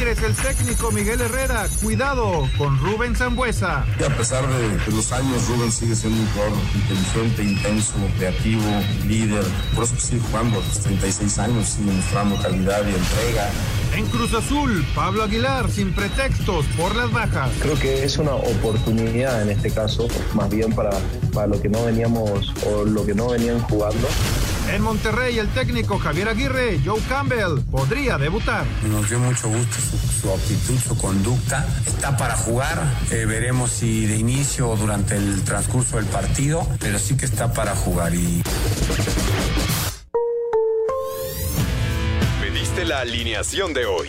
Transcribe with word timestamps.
Tigres, 0.00 0.22
el 0.22 0.34
técnico 0.34 0.90
Miguel 0.92 1.20
Herrera, 1.20 1.68
cuidado 1.82 2.48
con 2.56 2.78
Rubén 2.78 3.14
Zambuesa. 3.14 3.80
A 3.82 4.16
pesar 4.16 4.46
de 4.48 4.92
los 4.92 5.12
años, 5.12 5.46
Rubén 5.46 5.70
sigue 5.70 5.94
siendo 5.94 6.22
un 6.22 6.26
jugador 6.28 6.58
inteligente, 6.74 7.42
intenso, 7.44 7.92
creativo, 8.16 8.62
líder. 9.06 9.44
Por 9.74 9.84
eso 9.84 9.94
sigue 9.98 10.22
jugando 10.22 10.58
a 10.58 10.64
los 10.64 10.80
36 10.80 11.38
años, 11.40 11.68
sigue 11.68 11.92
mostrando 11.92 12.40
calidad 12.40 12.82
y 12.86 12.94
entrega. 12.94 13.50
En 13.94 14.06
Cruz 14.06 14.32
Azul, 14.32 14.86
Pablo 14.94 15.24
Aguilar, 15.24 15.70
sin 15.70 15.92
pretextos 15.94 16.64
por 16.78 16.96
las 16.96 17.12
bajas. 17.12 17.50
Creo 17.60 17.78
que 17.78 18.02
es 18.02 18.16
una 18.16 18.32
oportunidad 18.36 19.42
en 19.42 19.50
este 19.50 19.70
caso, 19.70 20.08
más 20.32 20.48
bien 20.48 20.72
para, 20.72 20.92
para 21.34 21.46
lo 21.46 21.60
que 21.60 21.68
no 21.68 21.84
veníamos 21.84 22.54
o 22.66 22.86
lo 22.86 23.04
que 23.04 23.14
no 23.14 23.28
venían 23.28 23.60
jugando. 23.64 24.08
En 24.72 24.82
Monterrey, 24.82 25.36
el 25.36 25.48
técnico 25.48 25.98
Javier 25.98 26.28
Aguirre, 26.28 26.80
Joe 26.84 27.00
Campbell, 27.08 27.60
podría 27.72 28.18
debutar. 28.18 28.64
Nos 28.88 29.08
dio 29.08 29.18
mucho 29.18 29.48
gusto 29.48 29.76
su, 30.20 30.32
actitud, 30.32 30.78
su 30.78 30.96
conducta. 30.96 31.66
Está 31.84 32.16
para 32.16 32.36
jugar. 32.36 32.80
Eh, 33.10 33.24
veremos 33.26 33.72
si 33.72 34.06
de 34.06 34.16
inicio 34.16 34.68
o 34.68 34.76
durante 34.76 35.16
el 35.16 35.42
transcurso 35.42 35.96
del 35.96 36.06
partido, 36.06 36.64
pero 36.78 37.00
sí 37.00 37.16
que 37.16 37.24
está 37.26 37.52
para 37.52 37.74
jugar. 37.74 38.14
Y... 38.14 38.44
Pediste 42.40 42.84
la 42.84 43.00
alineación 43.00 43.74
de 43.74 43.86
hoy. 43.86 44.08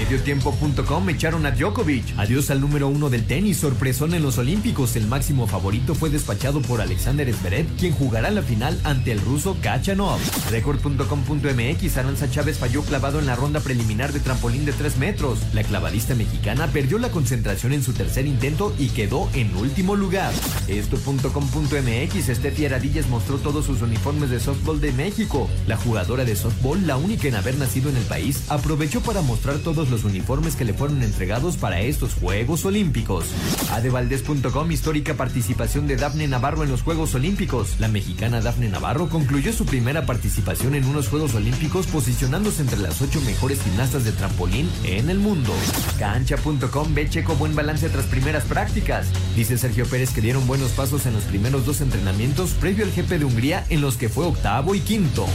Mediotiempo.com 0.00 1.10
echaron 1.10 1.44
a 1.44 1.50
Djokovic. 1.50 2.14
Adiós 2.16 2.50
al 2.50 2.62
número 2.62 2.88
uno 2.88 3.10
del 3.10 3.26
tenis, 3.26 3.58
sorpresón 3.58 4.14
en 4.14 4.22
los 4.22 4.38
Olímpicos. 4.38 4.96
El 4.96 5.06
máximo 5.06 5.46
favorito 5.46 5.94
fue 5.94 6.08
despachado 6.08 6.62
por 6.62 6.80
Alexander 6.80 7.30
Zverev, 7.30 7.66
quien 7.76 7.92
jugará 7.92 8.30
la 8.30 8.40
final 8.40 8.80
ante 8.84 9.12
el 9.12 9.20
ruso 9.20 9.58
Kachanov. 9.60 10.18
Record.com.mx 10.50 11.96
Aranza 11.98 12.30
Chávez 12.30 12.56
falló 12.56 12.82
clavado 12.82 13.18
en 13.18 13.26
la 13.26 13.36
ronda 13.36 13.60
preliminar 13.60 14.10
de 14.14 14.20
trampolín 14.20 14.64
de 14.64 14.72
3 14.72 14.96
metros. 14.96 15.38
La 15.52 15.64
clavadista 15.64 16.14
mexicana 16.14 16.66
perdió 16.68 16.98
la 16.98 17.10
concentración 17.10 17.74
en 17.74 17.82
su 17.82 17.92
tercer 17.92 18.26
intento 18.26 18.74
y 18.78 18.88
quedó 18.88 19.28
en 19.34 19.54
último 19.54 19.96
lugar. 19.96 20.32
Esto.com.mx 20.66 22.36
Steffi 22.36 22.64
Aradillas 22.64 23.06
mostró 23.10 23.36
todos 23.36 23.66
sus 23.66 23.82
uniformes 23.82 24.30
de 24.30 24.40
softball 24.40 24.80
de 24.80 24.92
México. 24.92 25.50
La 25.66 25.76
jugadora 25.76 26.24
de 26.24 26.36
softball, 26.36 26.86
la 26.86 26.96
única 26.96 27.28
en 27.28 27.34
haber 27.34 27.58
nacido 27.58 27.90
en 27.90 27.96
el 27.98 28.04
país, 28.04 28.44
aprovechó 28.48 29.02
para 29.02 29.20
mostrar 29.20 29.58
todos 29.58 29.89
los 29.90 30.04
uniformes 30.04 30.56
que 30.56 30.64
le 30.64 30.74
fueron 30.74 31.02
entregados 31.02 31.56
para 31.56 31.80
estos 31.80 32.14
Juegos 32.14 32.64
Olímpicos. 32.64 33.26
Adevaldez.com 33.72 34.70
histórica 34.70 35.14
participación 35.14 35.86
de 35.86 35.96
Dafne 35.96 36.28
Navarro 36.28 36.62
en 36.62 36.70
los 36.70 36.82
Juegos 36.82 37.14
Olímpicos. 37.14 37.76
La 37.78 37.88
mexicana 37.88 38.40
Dafne 38.40 38.68
Navarro 38.68 39.08
concluyó 39.08 39.52
su 39.52 39.66
primera 39.66 40.06
participación 40.06 40.74
en 40.74 40.84
unos 40.84 41.08
Juegos 41.08 41.34
Olímpicos 41.34 41.86
posicionándose 41.86 42.62
entre 42.62 42.78
las 42.78 43.02
ocho 43.02 43.20
mejores 43.22 43.62
gimnastas 43.62 44.04
de 44.04 44.12
trampolín 44.12 44.70
en 44.84 45.10
el 45.10 45.18
mundo. 45.18 45.52
Cancha.com 45.98 46.94
ve 46.94 47.08
Checo 47.08 47.34
buen 47.34 47.54
balance 47.54 47.88
tras 47.88 48.06
primeras 48.06 48.44
prácticas. 48.44 49.08
Dice 49.36 49.58
Sergio 49.58 49.86
Pérez 49.86 50.10
que 50.10 50.20
dieron 50.20 50.46
buenos 50.46 50.70
pasos 50.72 51.06
en 51.06 51.14
los 51.14 51.24
primeros 51.24 51.66
dos 51.66 51.80
entrenamientos 51.80 52.50
previo 52.52 52.84
al 52.84 52.92
jefe 52.92 53.18
de 53.18 53.24
Hungría 53.24 53.64
en 53.68 53.80
los 53.80 53.96
que 53.96 54.08
fue 54.08 54.26
octavo 54.26 54.74
y 54.74 54.80
quinto. 54.80 55.26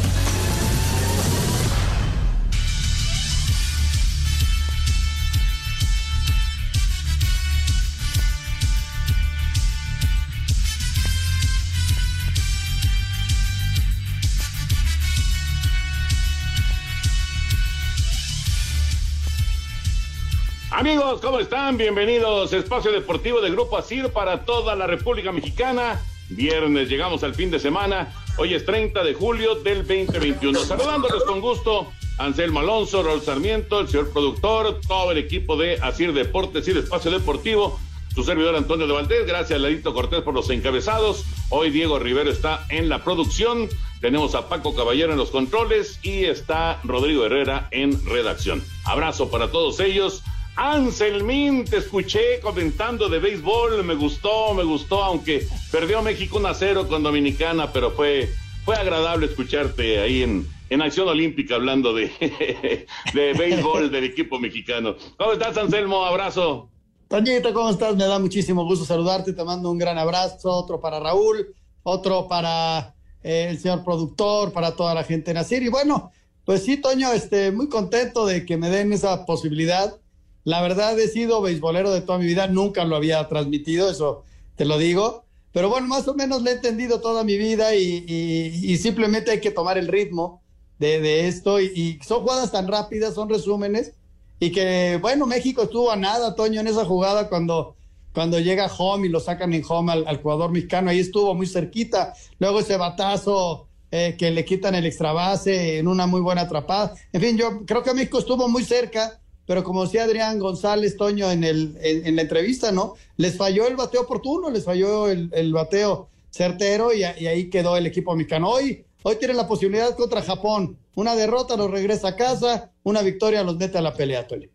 Amigos, 20.86 21.20
¿cómo 21.20 21.40
están? 21.40 21.78
Bienvenidos 21.78 22.54
Espacio 22.54 22.92
Deportivo 22.92 23.42
del 23.42 23.54
Grupo 23.54 23.76
ASIR 23.76 24.10
para 24.10 24.46
toda 24.46 24.76
la 24.76 24.86
República 24.86 25.32
Mexicana. 25.32 26.00
Viernes, 26.30 26.90
llegamos 26.90 27.24
al 27.24 27.34
fin 27.34 27.50
de 27.50 27.58
semana. 27.58 28.14
Hoy 28.38 28.54
es 28.54 28.66
30 28.66 29.04
de 29.04 29.16
julio 29.16 29.56
del 29.56 29.80
2021. 29.80 30.60
Saludándolos 30.60 31.24
con 31.24 31.42
gusto, 31.42 31.92
Anselmo 32.20 32.60
Alonso, 32.60 33.02
Raúl 33.02 33.24
Sarmiento, 33.24 33.80
el 33.80 33.88
señor 33.88 34.14
productor, 34.14 34.80
todo 34.88 35.12
el 35.12 35.18
equipo 35.18 35.58
de 35.58 35.80
ASIR 35.82 36.14
Deportes 36.14 36.68
y 36.68 36.74
de 36.74 36.82
Espacio 36.82 37.10
Deportivo. 37.10 37.80
Su 38.14 38.24
servidor 38.24 38.56
Antonio 38.56 38.86
de 38.86 38.94
Valdés, 38.94 39.26
gracias 39.26 39.60
Ladito 39.60 39.92
Cortés 39.92 40.22
por 40.22 40.36
los 40.36 40.52
encabezados. 40.52 41.26
Hoy 41.50 41.72
Diego 41.72 41.98
Rivero 41.98 42.30
está 42.30 42.64
en 42.70 42.90
la 42.90 43.04
producción. 43.04 43.70
Tenemos 44.02 44.36
a 44.36 44.50
Paco 44.50 44.76
Caballero 44.76 45.14
en 45.14 45.18
los 45.18 45.32
controles 45.32 46.00
y 46.04 46.26
está 46.26 46.80
Rodrigo 46.84 47.26
Herrera 47.26 47.70
en 47.72 48.06
redacción. 48.06 48.64
Abrazo 48.84 49.32
para 49.32 49.50
todos 49.50 49.80
ellos. 49.80 50.22
Anselmín, 50.56 51.66
te 51.66 51.78
escuché 51.78 52.40
comentando 52.42 53.10
de 53.10 53.20
béisbol, 53.20 53.84
me 53.84 53.94
gustó, 53.94 54.54
me 54.54 54.64
gustó, 54.64 55.04
aunque 55.04 55.46
perdió 55.70 56.02
México 56.02 56.38
1 56.38 56.48
a 56.48 56.54
0 56.54 56.88
con 56.88 57.04
Dominicana, 57.04 57.74
pero 57.74 57.92
fue, 57.92 58.30
fue 58.64 58.76
agradable 58.76 59.26
escucharte 59.26 60.00
ahí 60.00 60.24
en, 60.24 60.48
en 60.70 60.82
Acción 60.82 61.10
Olímpica 61.10 61.56
hablando 61.56 61.94
de, 61.94 62.10
de 63.14 63.34
béisbol 63.34 63.92
del 63.92 64.06
equipo 64.06 64.40
mexicano. 64.40 64.96
¿Cómo 65.18 65.34
estás, 65.34 65.58
Anselmo? 65.58 66.06
Abrazo. 66.06 66.70
Toñito, 67.10 67.54
¿cómo 67.54 67.70
estás? 67.70 67.96
Me 67.98 68.06
da 68.06 68.18
muchísimo 68.18 68.64
gusto 68.64 68.86
saludarte, 68.86 69.34
te 69.34 69.44
mando 69.44 69.70
un 69.70 69.78
gran 69.78 69.98
abrazo, 69.98 70.52
otro 70.52 70.80
para 70.80 71.02
Raúl, 71.02 71.54
otro 71.84 72.30
para 72.30 72.96
eh, 73.22 73.48
el 73.50 73.60
señor 73.60 73.84
productor, 73.84 74.54
para 74.54 74.74
toda 74.74 74.94
la 74.94 75.04
gente 75.04 75.32
en 75.32 75.38
Asir. 75.38 75.64
Y 75.64 75.68
bueno, 75.68 76.12
pues 76.46 76.64
sí, 76.64 76.78
Toño, 76.78 77.12
este, 77.12 77.52
muy 77.52 77.68
contento 77.68 78.26
de 78.26 78.46
que 78.46 78.56
me 78.56 78.70
den 78.70 78.94
esa 78.94 79.26
posibilidad 79.26 80.00
la 80.46 80.62
verdad 80.62 80.98
he 81.00 81.08
sido 81.08 81.42
beisbolero 81.42 81.92
de 81.92 82.02
toda 82.02 82.20
mi 82.20 82.26
vida, 82.26 82.48
nunca 82.48 82.86
lo 82.86 82.96
había 82.96 83.28
transmitido, 83.28 83.90
eso 83.90 84.24
te 84.56 84.64
lo 84.64 84.78
digo. 84.78 85.26
Pero 85.52 85.70
bueno, 85.70 85.88
más 85.88 86.08
o 86.08 86.14
menos 86.14 86.44
le 86.44 86.52
he 86.52 86.54
entendido 86.54 87.02
toda 87.02 87.24
mi 87.24 87.36
vida 87.38 87.74
y, 87.76 88.78
simplemente 88.78 89.32
hay 89.32 89.42
que 89.42 89.52
tomar 89.52 89.78
el 89.78 89.88
ritmo 89.88 90.44
de, 90.78 91.28
esto. 91.28 91.60
Y, 91.60 92.00
son 92.06 92.22
jugadas 92.22 92.52
tan 92.52 92.68
rápidas, 92.68 93.16
son 93.16 93.28
resúmenes. 93.28 93.94
Y 94.40 94.52
que, 94.52 95.00
bueno, 95.02 95.26
México 95.26 95.64
estuvo 95.64 95.90
a 95.92 95.96
nada, 95.96 96.36
Toño, 96.36 96.62
en 96.62 96.68
esa 96.68 96.86
jugada 96.86 97.28
cuando, 97.28 97.76
cuando 98.14 98.40
llega 98.40 98.68
home 98.68 99.08
y 99.08 99.10
lo 99.10 99.20
sacan 99.20 99.54
en 99.54 99.64
home 99.68 99.94
al, 99.94 100.22
jugador 100.22 100.52
mexicano. 100.52 100.92
Ahí 100.92 101.00
estuvo 101.00 101.34
muy 101.34 101.48
cerquita. 101.48 102.14
Luego 102.38 102.60
ese 102.60 102.78
batazo 102.78 103.68
eh, 103.90 104.16
que 104.20 104.30
le 104.30 104.46
quitan 104.46 104.76
el 104.76 104.86
extra 104.86 105.12
base 105.12 105.80
en 105.80 105.88
una 105.88 106.06
muy 106.06 106.22
buena 106.22 106.42
atrapada. 106.42 106.94
En 107.14 107.22
fin, 107.22 107.36
yo 107.36 107.66
creo 107.66 107.82
que 107.82 107.94
México 107.96 108.20
estuvo 108.20 108.48
muy 108.48 108.64
cerca 108.64 109.22
pero 109.46 109.64
como 109.64 109.84
decía 109.84 110.04
Adrián 110.04 110.40
González 110.40 110.98
Toño 110.98 111.30
en, 111.30 111.44
el, 111.44 111.78
en, 111.82 112.16
la 112.16 112.24
entrevista, 112.24 112.72
¿no? 112.72 112.96
Les 113.18 113.38
falló 113.38 113.68
el 113.68 113.76
bateo 113.76 114.02
oportuno, 114.02 114.50
les 114.50 114.66
falló 114.66 115.08
el, 115.08 115.54
bateo 115.54 116.10
certero 116.32 116.94
y, 116.94 117.04
ahí 117.04 117.50
quedó 117.50 117.78
el 117.78 117.86
equipo 117.86 118.16
mexicano. 118.16 118.50
Hoy, 118.50 118.86
hoy 119.04 119.16
tiene 119.18 119.34
la 119.34 119.48
posibilidad 119.48 119.96
contra 119.96 120.22
Japón. 120.22 120.78
Una 120.96 121.16
derrota 121.16 121.58
los 121.58 121.70
regresa 121.70 122.10
a 122.10 122.16
casa, 122.16 122.72
una 122.84 123.02
victoria 123.02 123.44
los 123.44 123.58
mete 123.58 123.78
a 123.78 123.82
la 123.82 123.94
pelea, 123.94 124.28
Toño. 124.28 124.50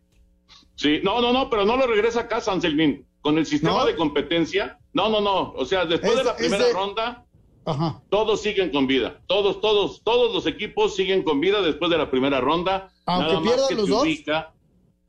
Sí, 0.75 1.01
no, 1.03 1.21
no, 1.21 1.33
no, 1.33 1.51
pero 1.51 1.65
no 1.65 1.77
lo 1.77 1.87
regresa 1.87 2.21
a 2.21 2.29
casa, 2.29 2.53
Anselmín. 2.53 3.07
Con 3.21 3.37
el 3.37 3.45
sistema 3.45 3.85
de 3.85 3.95
competencia, 3.97 4.79
no, 4.95 5.11
no, 5.11 5.21
no. 5.21 5.53
O 5.53 5.67
sea, 5.67 5.85
después 5.85 6.17
de 6.17 6.25
la 6.25 6.35
primera 6.35 6.65
ronda, 6.73 7.27
todos 8.09 8.41
siguen 8.41 8.71
con 8.71 8.87
vida. 8.87 9.21
Todos, 9.27 9.61
todos, 9.61 10.03
todos 10.03 10.35
los 10.35 10.47
equipos 10.47 10.97
siguen 10.97 11.23
con 11.23 11.39
vida 11.39 11.61
después 11.61 11.91
de 11.91 11.99
la 11.99 12.11
primera 12.11 12.41
ronda. 12.41 12.91
Aunque 13.05 13.49
pierdan 13.49 13.77
los 13.77 13.89
dos 13.89 14.07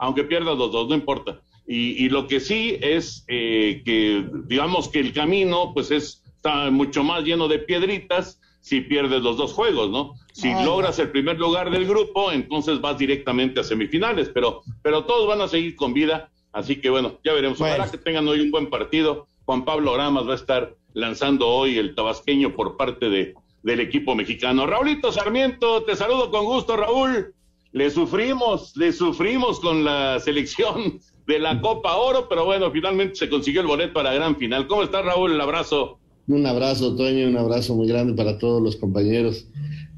aunque 0.01 0.23
pierdas 0.23 0.57
los 0.57 0.71
dos, 0.71 0.89
no 0.89 0.95
importa. 0.95 1.41
Y, 1.67 2.09
lo 2.09 2.27
que 2.27 2.41
sí 2.41 2.77
es 2.81 3.23
eh, 3.29 3.81
que, 3.85 4.27
digamos 4.45 4.89
que 4.89 4.99
el 4.99 5.13
camino, 5.13 5.71
pues 5.73 5.89
es, 5.91 6.23
está 6.25 6.69
mucho 6.69 7.03
más 7.03 7.23
lleno 7.23 7.47
de 7.47 7.59
piedritas 7.59 8.41
si 8.59 8.81
pierdes 8.81 9.21
los 9.21 9.37
dos 9.37 9.53
juegos, 9.53 9.89
¿no? 9.89 10.15
Si 10.33 10.51
logras 10.65 10.97
el 10.99 11.11
primer 11.11 11.39
lugar 11.39 11.69
del 11.69 11.85
grupo, 11.85 12.31
entonces 12.31 12.81
vas 12.81 12.97
directamente 12.97 13.59
a 13.59 13.63
semifinales, 13.63 14.29
pero, 14.29 14.63
pero 14.81 15.05
todos 15.05 15.27
van 15.27 15.39
a 15.39 15.47
seguir 15.47 15.75
con 15.75 15.93
vida, 15.93 16.31
así 16.51 16.81
que 16.81 16.89
bueno, 16.89 17.19
ya 17.23 17.33
veremos. 17.33 17.61
Ojalá 17.61 17.89
que 17.89 17.97
tengan 17.99 18.27
hoy 18.27 18.41
un 18.41 18.51
buen 18.51 18.69
partido. 18.69 19.27
Juan 19.45 19.63
Pablo 19.63 19.95
Ramas 19.95 20.27
va 20.27 20.33
a 20.33 20.35
estar 20.35 20.75
lanzando 20.93 21.47
hoy 21.47 21.77
el 21.77 21.93
tabasqueño 21.93 22.53
por 22.55 22.75
parte 22.75 23.09
de, 23.09 23.35
del 23.61 23.79
equipo 23.79 24.15
mexicano. 24.15 24.65
Raulito 24.65 25.11
Sarmiento, 25.11 25.83
te 25.83 25.95
saludo 25.95 26.31
con 26.31 26.43
gusto, 26.45 26.75
Raúl. 26.75 27.33
Le 27.73 27.89
sufrimos, 27.89 28.75
le 28.75 28.91
sufrimos 28.91 29.59
con 29.59 29.83
la 29.83 30.19
selección 30.19 30.99
de 31.25 31.39
la 31.39 31.61
Copa 31.61 31.95
Oro, 31.95 32.27
pero 32.27 32.45
bueno, 32.45 32.69
finalmente 32.71 33.15
se 33.15 33.29
consiguió 33.29 33.61
el 33.61 33.67
boleto 33.67 33.93
para 33.93 34.09
la 34.09 34.15
gran 34.15 34.35
final. 34.35 34.67
¿Cómo 34.67 34.83
está 34.83 35.01
Raúl? 35.01 35.31
El 35.31 35.41
abrazo. 35.41 35.99
Un 36.27 36.45
abrazo, 36.45 36.95
Toño, 36.95 37.27
un 37.27 37.37
abrazo 37.37 37.75
muy 37.75 37.87
grande 37.87 38.13
para 38.13 38.37
todos 38.37 38.61
los 38.61 38.75
compañeros 38.75 39.47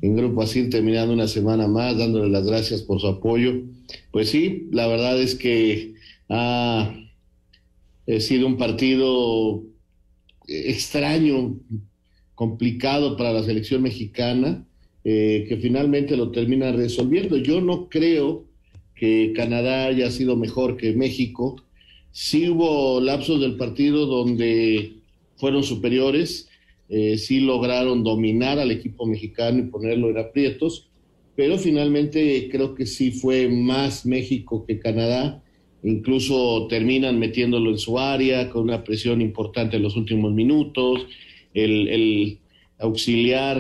en 0.02 0.16
Grupo 0.16 0.42
Así, 0.42 0.70
terminando 0.70 1.14
una 1.14 1.28
semana 1.28 1.68
más, 1.68 1.98
dándole 1.98 2.30
las 2.30 2.46
gracias 2.46 2.82
por 2.82 3.00
su 3.00 3.08
apoyo. 3.08 3.54
Pues 4.12 4.30
sí, 4.30 4.68
la 4.72 4.88
verdad 4.88 5.20
es 5.20 5.36
que 5.36 5.96
ha 6.30 6.94
sido 8.20 8.48
un 8.48 8.58
partido 8.58 9.64
extraño, 10.48 11.58
complicado 12.36 13.16
para 13.16 13.32
la 13.32 13.44
selección 13.44 13.82
mexicana, 13.82 14.68
eh, 15.04 15.46
que 15.48 15.58
finalmente 15.58 16.16
lo 16.16 16.32
termina 16.32 16.72
resolviendo. 16.72 17.38
Yo 17.38 17.62
no 17.62 17.90
creo 17.90 18.46
que 18.96 19.34
Canadá 19.36 19.88
haya 19.88 20.10
sido 20.12 20.36
mejor 20.36 20.78
que 20.78 20.94
México. 20.94 21.62
Sí 22.12 22.50
hubo 22.50 23.02
lapsos 23.02 23.42
del 23.42 23.58
partido 23.58 24.06
donde 24.06 24.94
fueron 25.36 25.64
superiores, 25.64 26.48
eh, 26.90 27.18
sí 27.18 27.40
lograron 27.40 28.04
dominar 28.04 28.60
al 28.60 28.72
equipo 28.72 29.06
mexicano 29.06 29.60
y 29.60 29.64
ponerlo 29.64 30.10
en 30.10 30.20
aprietos, 30.20 30.90
pero 31.36 31.58
finalmente 31.58 32.48
creo 32.52 32.76
que 32.76 32.86
sí 32.86 33.12
fue 33.12 33.50
más 33.50 34.06
México 34.06 34.66
que 34.66 34.80
Canadá. 34.80 35.44
Incluso 35.84 36.68
terminan 36.70 37.20
metiéndolo 37.20 37.72
en 37.72 37.78
su 37.78 38.00
área 38.00 38.50
con 38.50 38.64
una 38.64 38.84
presión 38.84 39.22
importante 39.22 39.78
en 39.78 39.84
los 39.84 39.98
últimos 39.98 40.32
minutos. 40.32 41.08
El, 41.54 42.40
auxiliar 42.80 43.60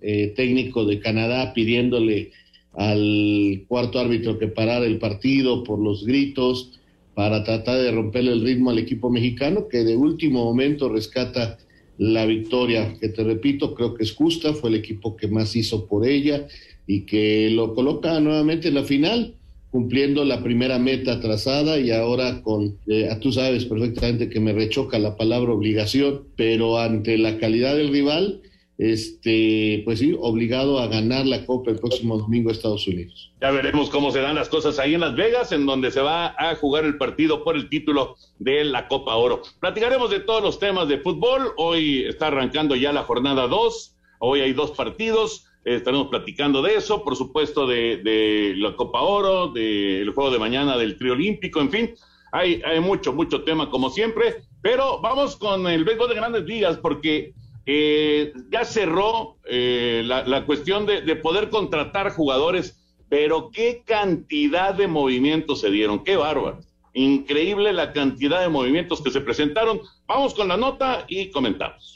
eh, 0.00 0.32
técnico 0.36 0.84
de 0.84 1.00
Canadá 1.00 1.52
pidiéndole 1.52 2.32
al 2.72 3.64
cuarto 3.68 3.98
árbitro 3.98 4.38
que 4.38 4.48
parara 4.48 4.86
el 4.86 4.98
partido 4.98 5.62
por 5.64 5.78
los 5.78 6.04
gritos 6.04 6.80
para 7.14 7.44
tratar 7.44 7.80
de 7.80 7.92
romperle 7.92 8.32
el 8.32 8.42
ritmo 8.42 8.70
al 8.70 8.78
equipo 8.78 9.10
mexicano, 9.10 9.68
que 9.68 9.84
de 9.84 9.96
último 9.96 10.44
momento 10.44 10.88
rescata 10.88 11.58
la 11.96 12.26
victoria, 12.26 12.96
que 13.00 13.08
te 13.08 13.22
repito, 13.22 13.74
creo 13.74 13.94
que 13.94 14.02
es 14.02 14.12
justa, 14.12 14.52
fue 14.52 14.70
el 14.70 14.76
equipo 14.76 15.16
que 15.16 15.28
más 15.28 15.54
hizo 15.54 15.86
por 15.86 16.06
ella 16.06 16.48
y 16.86 17.02
que 17.02 17.50
lo 17.50 17.74
coloca 17.74 18.18
nuevamente 18.18 18.68
en 18.68 18.74
la 18.74 18.82
final, 18.82 19.34
cumpliendo 19.70 20.24
la 20.24 20.42
primera 20.42 20.78
meta 20.78 21.20
trazada 21.20 21.78
y 21.78 21.90
ahora 21.90 22.42
con, 22.42 22.78
eh, 22.86 23.08
tú 23.20 23.32
sabes 23.32 23.64
perfectamente 23.64 24.28
que 24.28 24.40
me 24.40 24.52
rechoca 24.52 24.98
la 24.98 25.16
palabra 25.16 25.52
obligación, 25.52 26.22
pero 26.36 26.78
ante 26.78 27.16
la 27.18 27.38
calidad 27.38 27.76
del 27.76 27.92
rival, 27.92 28.40
este, 28.76 29.82
pues 29.84 30.00
sí, 30.00 30.16
obligado 30.18 30.80
a 30.80 30.88
ganar 30.88 31.26
la 31.26 31.46
Copa 31.46 31.70
el 31.70 31.78
próximo 31.78 32.18
domingo 32.18 32.48
a 32.48 32.52
Estados 32.52 32.86
Unidos. 32.88 33.32
Ya 33.40 33.50
veremos 33.52 33.88
cómo 33.88 34.10
se 34.10 34.20
dan 34.20 34.34
las 34.34 34.48
cosas 34.48 34.78
ahí 34.78 34.94
en 34.94 35.00
Las 35.00 35.14
Vegas, 35.14 35.52
en 35.52 35.64
donde 35.64 35.90
se 35.90 36.00
va 36.00 36.34
a 36.38 36.56
jugar 36.56 36.84
el 36.84 36.98
partido 36.98 37.44
por 37.44 37.54
el 37.54 37.68
título 37.68 38.16
de 38.38 38.64
la 38.64 38.88
Copa 38.88 39.14
Oro. 39.14 39.42
Platicaremos 39.60 40.10
de 40.10 40.20
todos 40.20 40.42
los 40.42 40.58
temas 40.58 40.88
de 40.88 40.98
fútbol. 40.98 41.52
Hoy 41.56 42.04
está 42.04 42.28
arrancando 42.28 42.74
ya 42.74 42.92
la 42.92 43.04
jornada 43.04 43.46
2. 43.46 43.96
Hoy 44.18 44.40
hay 44.40 44.52
dos 44.52 44.72
partidos. 44.72 45.46
estaremos 45.64 46.08
platicando 46.08 46.60
de 46.60 46.74
eso, 46.74 47.04
por 47.04 47.14
supuesto, 47.16 47.66
de, 47.66 48.54
la 48.56 48.74
Copa 48.74 49.02
Oro, 49.02 49.48
del 49.48 50.10
juego 50.10 50.30
de 50.32 50.38
mañana 50.38 50.76
del 50.76 50.98
Trio 50.98 51.12
Olímpico, 51.12 51.60
en 51.60 51.70
fin. 51.70 51.94
Hay, 52.32 52.60
hay 52.64 52.80
mucho, 52.80 53.12
mucho 53.12 53.44
tema 53.44 53.70
como 53.70 53.88
siempre. 53.88 54.42
Pero 54.62 55.00
vamos 55.00 55.36
con 55.36 55.68
el 55.68 55.84
béisbol 55.84 56.08
de 56.08 56.14
grandes 56.16 56.44
ligas, 56.44 56.78
porque 56.78 57.34
eh, 57.66 58.32
ya 58.50 58.64
cerró 58.64 59.38
eh, 59.48 60.02
la, 60.04 60.44
cuestión 60.44 60.86
de, 60.86 61.16
poder 61.16 61.50
contratar 61.50 62.10
jugadores, 62.10 62.78
pero 63.08 63.50
qué 63.52 63.82
cantidad 63.86 64.74
de 64.74 64.86
movimientos 64.86 65.60
se 65.60 65.70
dieron, 65.70 66.04
qué 66.04 66.16
bárbaro. 66.16 66.60
Increíble 66.92 67.72
la 67.72 67.92
cantidad 67.92 68.40
de 68.40 68.48
movimientos 68.48 69.02
que 69.02 69.10
se 69.10 69.20
presentaron. 69.20 69.80
Vamos 70.06 70.34
con 70.34 70.48
la 70.48 70.56
nota 70.56 71.04
y 71.08 71.30
comentamos. 71.30 71.94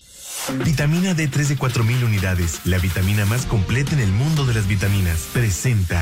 Vitamina 0.64 1.14
D3 1.14 1.48
de 1.48 1.56
4000 1.56 2.04
unidades, 2.04 2.60
la 2.64 2.78
vitamina 2.78 3.26
más 3.26 3.44
completa 3.44 3.92
en 3.92 4.00
el 4.00 4.10
mundo 4.10 4.46
de 4.46 4.54
las 4.54 4.66
vitaminas, 4.66 5.28
presenta. 5.32 5.97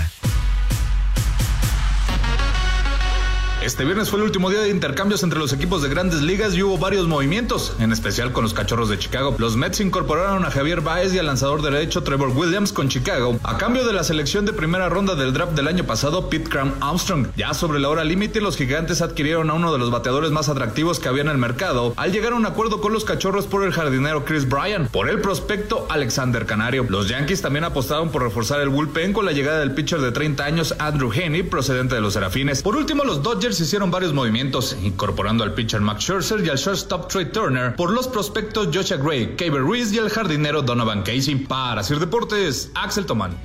Este 3.66 3.84
viernes 3.84 4.10
fue 4.10 4.20
el 4.20 4.26
último 4.26 4.48
día 4.48 4.60
de 4.60 4.68
intercambios 4.68 5.24
entre 5.24 5.40
los 5.40 5.52
equipos 5.52 5.82
de 5.82 5.88
grandes 5.88 6.22
ligas 6.22 6.54
y 6.54 6.62
hubo 6.62 6.78
varios 6.78 7.08
movimientos, 7.08 7.74
en 7.80 7.90
especial 7.90 8.32
con 8.32 8.44
los 8.44 8.54
cachorros 8.54 8.88
de 8.88 8.96
Chicago. 8.96 9.34
Los 9.38 9.56
Mets 9.56 9.80
incorporaron 9.80 10.44
a 10.44 10.52
Javier 10.52 10.82
Baez 10.82 11.12
y 11.12 11.18
al 11.18 11.26
lanzador 11.26 11.62
derecho 11.62 12.04
Trevor 12.04 12.28
Williams 12.28 12.72
con 12.72 12.88
Chicago, 12.88 13.40
a 13.42 13.58
cambio 13.58 13.84
de 13.84 13.92
la 13.92 14.04
selección 14.04 14.46
de 14.46 14.52
primera 14.52 14.88
ronda 14.88 15.16
del 15.16 15.32
draft 15.32 15.54
del 15.54 15.66
año 15.66 15.82
pasado, 15.82 16.30
Pete 16.30 16.48
Cram 16.48 16.74
Armstrong. 16.80 17.26
Ya 17.36 17.54
sobre 17.54 17.80
la 17.80 17.88
hora 17.88 18.04
límite, 18.04 18.40
los 18.40 18.56
gigantes 18.56 19.02
adquirieron 19.02 19.50
a 19.50 19.54
uno 19.54 19.72
de 19.72 19.80
los 19.80 19.90
bateadores 19.90 20.30
más 20.30 20.48
atractivos 20.48 21.00
que 21.00 21.08
había 21.08 21.22
en 21.22 21.30
el 21.30 21.38
mercado, 21.38 21.92
al 21.96 22.12
llegar 22.12 22.34
a 22.34 22.36
un 22.36 22.46
acuerdo 22.46 22.80
con 22.80 22.92
los 22.92 23.04
cachorros 23.04 23.48
por 23.48 23.64
el 23.64 23.72
jardinero 23.72 24.24
Chris 24.24 24.48
Bryan, 24.48 24.86
por 24.92 25.10
el 25.10 25.20
prospecto 25.20 25.88
Alexander 25.90 26.46
Canario. 26.46 26.86
Los 26.88 27.08
Yankees 27.08 27.42
también 27.42 27.64
apostaron 27.64 28.10
por 28.10 28.22
reforzar 28.22 28.60
el 28.60 28.68
bullpen 28.68 29.12
con 29.12 29.24
la 29.24 29.32
llegada 29.32 29.58
del 29.58 29.72
pitcher 29.72 30.00
de 30.00 30.12
30 30.12 30.44
años 30.44 30.72
Andrew 30.78 31.10
Haney, 31.10 31.42
procedente 31.42 31.96
de 31.96 32.00
los 32.00 32.12
Serafines. 32.12 32.62
Por 32.62 32.76
último, 32.76 33.02
los 33.02 33.24
Dodgers 33.24 33.55
hicieron 33.60 33.90
varios 33.90 34.12
movimientos, 34.12 34.76
incorporando 34.82 35.44
al 35.44 35.54
pitcher 35.54 35.80
Max 35.80 36.04
Scherzer 36.04 36.44
y 36.44 36.48
al 36.48 36.56
shortstop 36.56 37.08
Trey 37.08 37.26
Turner 37.32 37.74
por 37.76 37.90
los 37.90 38.08
prospectos 38.08 38.68
Joshua 38.72 38.96
Gray, 38.96 39.36
Kaber 39.36 39.60
Ruiz 39.60 39.92
y 39.92 39.98
el 39.98 40.10
jardinero 40.10 40.62
Donovan 40.62 41.02
Casey. 41.02 41.36
Para 41.36 41.82
Sir 41.82 41.98
Deportes, 41.98 42.70
Axel 42.74 43.06
Tomán. 43.06 43.36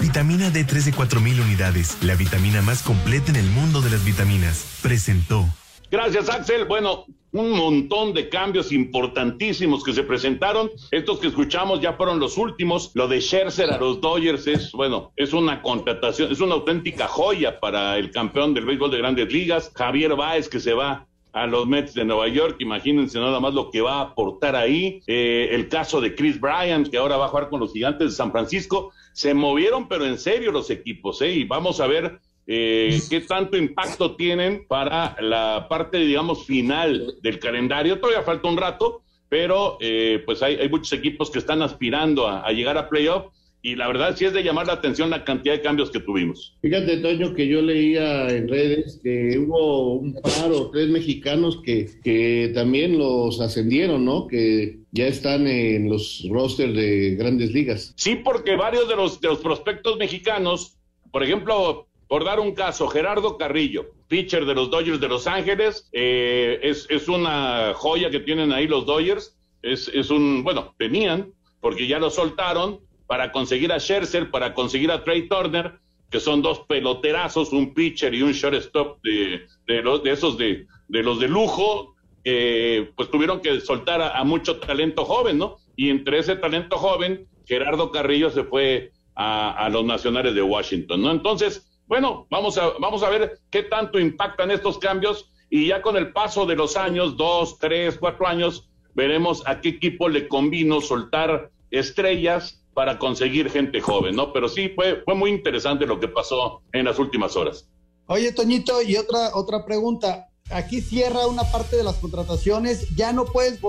Vitamina 0.00 0.48
D3 0.50 0.84
de 0.84 0.92
4000 0.92 1.40
unidades, 1.40 1.96
la 2.02 2.16
vitamina 2.16 2.60
más 2.60 2.82
completa 2.82 3.30
en 3.30 3.36
el 3.36 3.48
mundo 3.50 3.80
de 3.80 3.90
las 3.90 4.04
vitaminas, 4.04 4.64
presentó. 4.82 5.48
Gracias, 5.92 6.30
Axel. 6.30 6.64
Bueno, 6.64 7.04
un 7.32 7.50
montón 7.50 8.14
de 8.14 8.30
cambios 8.30 8.72
importantísimos 8.72 9.84
que 9.84 9.92
se 9.92 10.02
presentaron. 10.02 10.70
Estos 10.90 11.18
que 11.18 11.26
escuchamos 11.26 11.82
ya 11.82 11.92
fueron 11.92 12.18
los 12.18 12.38
últimos. 12.38 12.92
Lo 12.94 13.08
de 13.08 13.20
Scherzer 13.20 13.70
a 13.70 13.76
los 13.76 14.00
Dodgers 14.00 14.46
es, 14.46 14.72
bueno, 14.72 15.12
es 15.16 15.34
una 15.34 15.60
contratación, 15.60 16.32
es 16.32 16.40
una 16.40 16.54
auténtica 16.54 17.08
joya 17.08 17.60
para 17.60 17.98
el 17.98 18.10
campeón 18.10 18.54
del 18.54 18.64
béisbol 18.64 18.90
de 18.90 18.96
grandes 18.96 19.30
ligas. 19.30 19.70
Javier 19.74 20.16
Báez 20.16 20.48
que 20.48 20.60
se 20.60 20.72
va 20.72 21.06
a 21.34 21.46
los 21.46 21.66
Mets 21.66 21.92
de 21.92 22.06
Nueva 22.06 22.28
York. 22.28 22.56
Imagínense 22.60 23.20
nada 23.20 23.38
más 23.38 23.52
lo 23.52 23.70
que 23.70 23.82
va 23.82 23.96
a 23.96 24.00
aportar 24.00 24.56
ahí. 24.56 25.02
Eh, 25.06 25.48
el 25.50 25.68
caso 25.68 26.00
de 26.00 26.14
Chris 26.14 26.40
Bryant, 26.40 26.88
que 26.88 26.96
ahora 26.96 27.18
va 27.18 27.26
a 27.26 27.28
jugar 27.28 27.50
con 27.50 27.60
los 27.60 27.70
gigantes 27.70 28.12
de 28.12 28.16
San 28.16 28.32
Francisco. 28.32 28.92
Se 29.12 29.34
movieron, 29.34 29.88
pero 29.88 30.06
en 30.06 30.18
serio 30.18 30.52
los 30.52 30.70
equipos, 30.70 31.20
¿eh? 31.20 31.32
Y 31.32 31.44
vamos 31.44 31.80
a 31.80 31.86
ver 31.86 32.18
eh, 32.46 33.00
qué 33.08 33.20
tanto 33.20 33.56
impacto 33.56 34.16
tienen 34.16 34.66
para 34.66 35.16
la 35.20 35.66
parte, 35.68 35.98
digamos, 35.98 36.44
final 36.44 37.14
del 37.22 37.38
calendario. 37.38 38.00
Todavía 38.00 38.22
falta 38.22 38.48
un 38.48 38.56
rato, 38.56 39.02
pero 39.28 39.78
eh, 39.80 40.22
pues 40.26 40.42
hay, 40.42 40.68
muchos 40.68 40.92
equipos 40.92 41.30
que 41.30 41.38
están 41.38 41.62
aspirando 41.62 42.28
a, 42.28 42.50
llegar 42.50 42.76
a 42.76 42.88
playoff 42.88 43.32
y 43.64 43.76
la 43.76 43.86
verdad 43.86 44.16
sí 44.16 44.24
es 44.24 44.32
de 44.32 44.42
llamar 44.42 44.66
la 44.66 44.72
atención 44.72 45.08
la 45.08 45.24
cantidad 45.24 45.54
de 45.54 45.62
cambios 45.62 45.90
que 45.92 46.00
tuvimos. 46.00 46.58
Fíjate, 46.62 46.96
Toño, 46.96 47.32
que 47.32 47.46
yo 47.46 47.62
leía 47.62 48.28
en 48.28 48.48
redes 48.48 48.98
que 49.04 49.38
hubo 49.38 49.94
un 49.94 50.14
par 50.14 50.50
o 50.50 50.68
tres 50.72 50.88
mexicanos 50.88 51.60
que, 51.64 51.88
que 52.02 52.50
también 52.52 52.98
los 52.98 53.40
ascendieron, 53.40 54.04
¿no? 54.04 54.26
Que 54.26 54.80
ya 54.90 55.06
están 55.06 55.46
en 55.46 55.88
los 55.88 56.26
rosters 56.28 56.74
de 56.74 57.14
grandes 57.14 57.52
ligas. 57.52 57.94
Sí, 57.96 58.16
porque 58.16 58.56
varios 58.56 58.88
de 58.88 58.96
los, 58.96 59.20
de 59.20 59.28
los 59.28 59.38
prospectos 59.38 59.96
mexicanos, 59.96 60.76
por 61.12 61.22
ejemplo, 61.22 61.86
por 62.12 62.24
dar 62.24 62.40
un 62.40 62.52
caso, 62.52 62.88
Gerardo 62.88 63.38
Carrillo, 63.38 63.86
pitcher 64.06 64.44
de 64.44 64.52
los 64.52 64.70
Dodgers 64.70 65.00
de 65.00 65.08
Los 65.08 65.26
Ángeles, 65.26 65.88
eh, 65.94 66.60
es, 66.62 67.08
una 67.08 67.72
joya 67.74 68.10
que 68.10 68.20
tienen 68.20 68.52
ahí 68.52 68.66
los 68.66 68.84
Dodgers, 68.84 69.34
es, 69.62 70.10
un, 70.10 70.44
bueno, 70.44 70.74
tenían, 70.76 71.32
porque 71.62 71.86
ya 71.86 71.98
lo 71.98 72.10
soltaron 72.10 72.80
para 73.06 73.32
conseguir 73.32 73.72
a 73.72 73.80
Scherzer, 73.80 74.30
para 74.30 74.52
conseguir 74.52 74.90
a 74.90 75.04
Trey 75.04 75.26
Turner, 75.26 75.78
que 76.10 76.20
son 76.20 76.42
dos 76.42 76.58
peloterazos, 76.68 77.50
un 77.54 77.72
pitcher 77.72 78.12
y 78.12 78.20
un 78.20 78.32
shortstop 78.32 79.02
de, 79.02 79.46
de, 79.66 79.80
los, 79.80 80.02
de 80.02 80.10
esos 80.10 80.36
de, 80.36 80.66
de 80.88 81.02
los 81.02 81.18
de 81.18 81.28
lujo, 81.28 81.94
pues 82.22 83.10
tuvieron 83.10 83.40
que 83.40 83.58
soltar 83.62 84.02
a, 84.02 84.22
mucho 84.24 84.58
talento 84.60 85.06
joven, 85.06 85.38
¿no? 85.38 85.56
Y 85.76 85.88
entre 85.88 86.18
ese 86.18 86.36
talento 86.36 86.76
joven, 86.76 87.26
Gerardo 87.46 87.90
Carrillo 87.90 88.28
se 88.28 88.44
fue 88.44 88.92
a 89.14 89.66
los 89.72 89.82
nacionales 89.86 90.34
de 90.34 90.42
Washington, 90.42 91.00
¿no? 91.00 91.10
Entonces, 91.10 91.71
bueno, 91.92 92.26
vamos 92.30 92.56
a, 92.56 92.70
vamos 92.80 93.02
a 93.02 93.10
ver 93.10 93.38
qué 93.50 93.64
tanto 93.64 94.00
impactan 94.00 94.50
estos 94.50 94.78
cambios 94.78 95.28
y 95.50 95.66
ya 95.66 95.82
con 95.82 95.98
el 95.98 96.10
paso 96.10 96.46
de 96.46 96.56
los 96.56 96.78
años, 96.78 97.18
dos, 97.18 97.58
tres, 97.58 97.98
cuatro 98.00 98.26
años, 98.26 98.70
veremos 98.94 99.42
a 99.44 99.60
qué 99.60 99.68
equipo 99.68 100.08
le 100.08 100.26
convino 100.26 100.80
soltar 100.80 101.50
estrellas 101.70 102.64
para 102.72 102.98
conseguir 102.98 103.50
gente 103.50 103.82
joven, 103.82 104.16
¿no? 104.16 104.32
Pero 104.32 104.48
sí, 104.48 104.70
fue, 104.70 105.02
fue 105.04 105.14
muy 105.14 105.32
interesante 105.32 105.86
lo 105.86 106.00
que 106.00 106.08
pasó 106.08 106.62
en 106.72 106.86
las 106.86 106.98
últimas 106.98 107.36
horas. 107.36 107.68
Oye, 108.06 108.32
Toñito, 108.32 108.80
y 108.80 108.96
otra, 108.96 109.32
otra 109.34 109.66
pregunta. 109.66 110.28
aquí 110.50 110.80
cierra 110.80 111.26
una 111.26 111.42
parte 111.42 111.76
de 111.76 111.84
las 111.84 111.96
contrataciones, 111.96 112.88
¿ya 112.96 113.12
no 113.12 113.26
puedes 113.26 113.60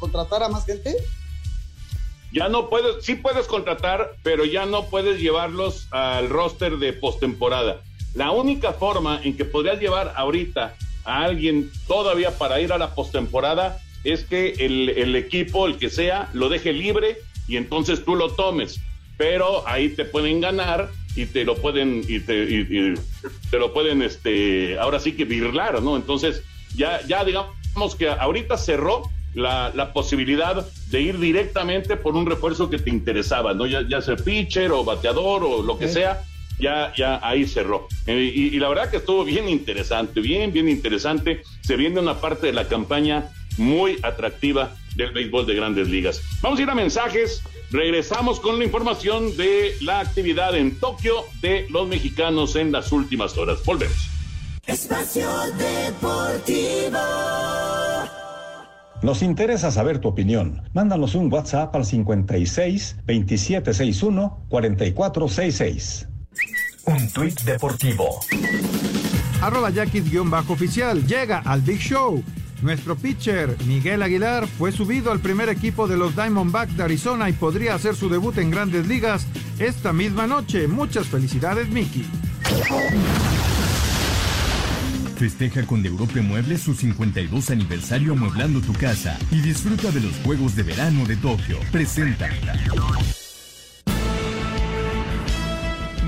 contratar 0.00 0.42
a 0.42 0.48
más 0.48 0.64
gente? 0.64 0.96
Ya 2.36 2.50
no 2.50 2.68
puedes, 2.68 3.02
sí 3.02 3.14
puedes 3.14 3.46
contratar, 3.46 4.12
pero 4.22 4.44
ya 4.44 4.66
no 4.66 4.90
puedes 4.90 5.18
llevarlos 5.18 5.88
al 5.90 6.28
roster 6.28 6.76
de 6.76 6.92
postemporada. 6.92 7.80
La 8.14 8.30
única 8.30 8.74
forma 8.74 9.18
en 9.24 9.38
que 9.38 9.46
podrías 9.46 9.80
llevar 9.80 10.12
ahorita 10.14 10.76
a 11.06 11.24
alguien 11.24 11.70
todavía 11.88 12.36
para 12.36 12.60
ir 12.60 12.74
a 12.74 12.78
la 12.78 12.94
postemporada 12.94 13.80
es 14.04 14.24
que 14.24 14.50
el, 14.58 15.16
equipo, 15.16 15.66
el 15.66 15.78
que 15.78 15.88
sea, 15.88 16.28
lo 16.34 16.50
deje 16.50 16.74
libre 16.74 17.16
y 17.48 17.56
entonces 17.56 18.04
tú 18.04 18.16
lo 18.16 18.28
tomes. 18.28 18.80
Pero 19.16 19.66
ahí 19.66 19.88
te 19.88 20.04
pueden 20.04 20.42
ganar 20.42 20.90
y 21.14 21.24
te 21.24 21.42
lo 21.42 21.56
pueden, 21.56 22.04
y 22.06 22.20
te, 22.20 22.94
lo 23.52 23.72
pueden, 23.72 24.02
este, 24.02 24.78
ahora 24.78 25.00
sí 25.00 25.12
que 25.12 25.24
virlar, 25.24 25.82
¿no? 25.82 25.96
Entonces, 25.96 26.42
ya, 26.76 27.00
ya 27.06 27.24
digamos 27.24 27.94
que 27.96 28.10
ahorita 28.10 28.58
cerró 28.58 29.04
la, 29.36 29.92
posibilidad 29.92 30.66
de 30.90 31.00
ir 31.00 31.18
directamente 31.18 31.96
por 31.96 32.14
un 32.14 32.26
refuerzo 32.26 32.70
que 32.70 32.78
te 32.78 32.90
interesaba, 32.90 33.54
¿no? 33.54 33.66
Ya, 33.66 33.86
ya 33.88 34.00
sea 34.00 34.16
pitcher 34.16 34.70
o 34.72 34.84
bateador 34.84 35.42
o 35.44 35.62
lo 35.62 35.78
que 35.78 35.88
sea, 35.88 36.22
ya, 36.58 36.92
ya 36.96 37.20
ahí 37.22 37.46
cerró. 37.46 37.88
Eh, 38.06 38.32
y, 38.34 38.56
y, 38.56 38.58
la 38.58 38.68
verdad 38.68 38.90
que 38.90 38.98
estuvo 38.98 39.24
bien 39.24 39.48
interesante, 39.48 40.20
bien, 40.20 40.52
bien 40.52 40.68
interesante. 40.68 41.42
Se 41.62 41.76
viene 41.76 42.00
una 42.00 42.20
parte 42.20 42.46
de 42.46 42.52
la 42.52 42.68
campaña 42.68 43.30
muy 43.58 43.98
atractiva 44.02 44.74
del 44.94 45.12
béisbol 45.12 45.46
de 45.46 45.54
grandes 45.54 45.88
ligas. 45.88 46.22
Vamos 46.40 46.58
a 46.58 46.62
ir 46.62 46.70
a 46.70 46.74
mensajes. 46.74 47.42
Regresamos 47.70 48.40
con 48.40 48.58
la 48.58 48.64
información 48.64 49.36
de 49.36 49.76
la 49.80 50.00
actividad 50.00 50.56
en 50.56 50.78
Tokio 50.78 51.24
de 51.40 51.66
los 51.70 51.88
mexicanos 51.88 52.56
en 52.56 52.72
las 52.72 52.92
últimas 52.92 53.36
horas. 53.36 53.58
Volvemos. 53.64 54.08
Espacio 54.66 55.28
Deportivo. 55.58 56.98
Nos 59.02 59.22
interesa 59.22 59.70
saber 59.70 59.98
tu 59.98 60.08
opinión. 60.08 60.62
Mándanos 60.72 61.14
un 61.14 61.32
WhatsApp 61.32 61.74
al 61.74 61.84
56 61.84 62.96
2761 63.06 64.46
4466. 64.48 66.08
Un 66.86 67.10
tuit 67.12 67.40
deportivo. 67.42 68.20
Arroba 69.40 69.70
Yaquis-oficial 69.70 71.06
llega 71.06 71.38
al 71.38 71.60
Big 71.60 71.78
Show 71.78 72.22
nuestro 72.62 72.96
pitcher, 72.96 73.54
Miguel 73.66 74.02
Aguilar, 74.02 74.46
fue 74.46 74.72
subido 74.72 75.12
al 75.12 75.20
primer 75.20 75.50
equipo 75.50 75.86
de 75.86 75.96
los 75.96 76.16
Diamondbacks 76.16 76.76
de 76.76 76.84
Arizona 76.84 77.28
y 77.28 77.34
podría 77.34 77.74
hacer 77.74 77.94
su 77.94 78.08
debut 78.08 78.38
en 78.38 78.50
grandes 78.50 78.86
ligas 78.86 79.26
esta 79.58 79.92
misma 79.92 80.26
noche. 80.26 80.66
Muchas 80.66 81.06
felicidades, 81.06 81.68
Mickey. 81.68 82.06
Festeja 85.16 85.66
con 85.66 85.82
de 85.82 85.88
Europe 85.88 86.20
Muebles 86.20 86.60
su 86.60 86.74
52 86.74 87.50
aniversario 87.50 88.12
amueblando 88.12 88.60
tu 88.60 88.74
casa 88.74 89.18
y 89.30 89.40
disfruta 89.40 89.90
de 89.90 90.00
los 90.00 90.12
Juegos 90.24 90.54
de 90.54 90.62
Verano 90.62 91.06
de 91.06 91.16
Tokio. 91.16 91.58
Presenta. 91.72 92.28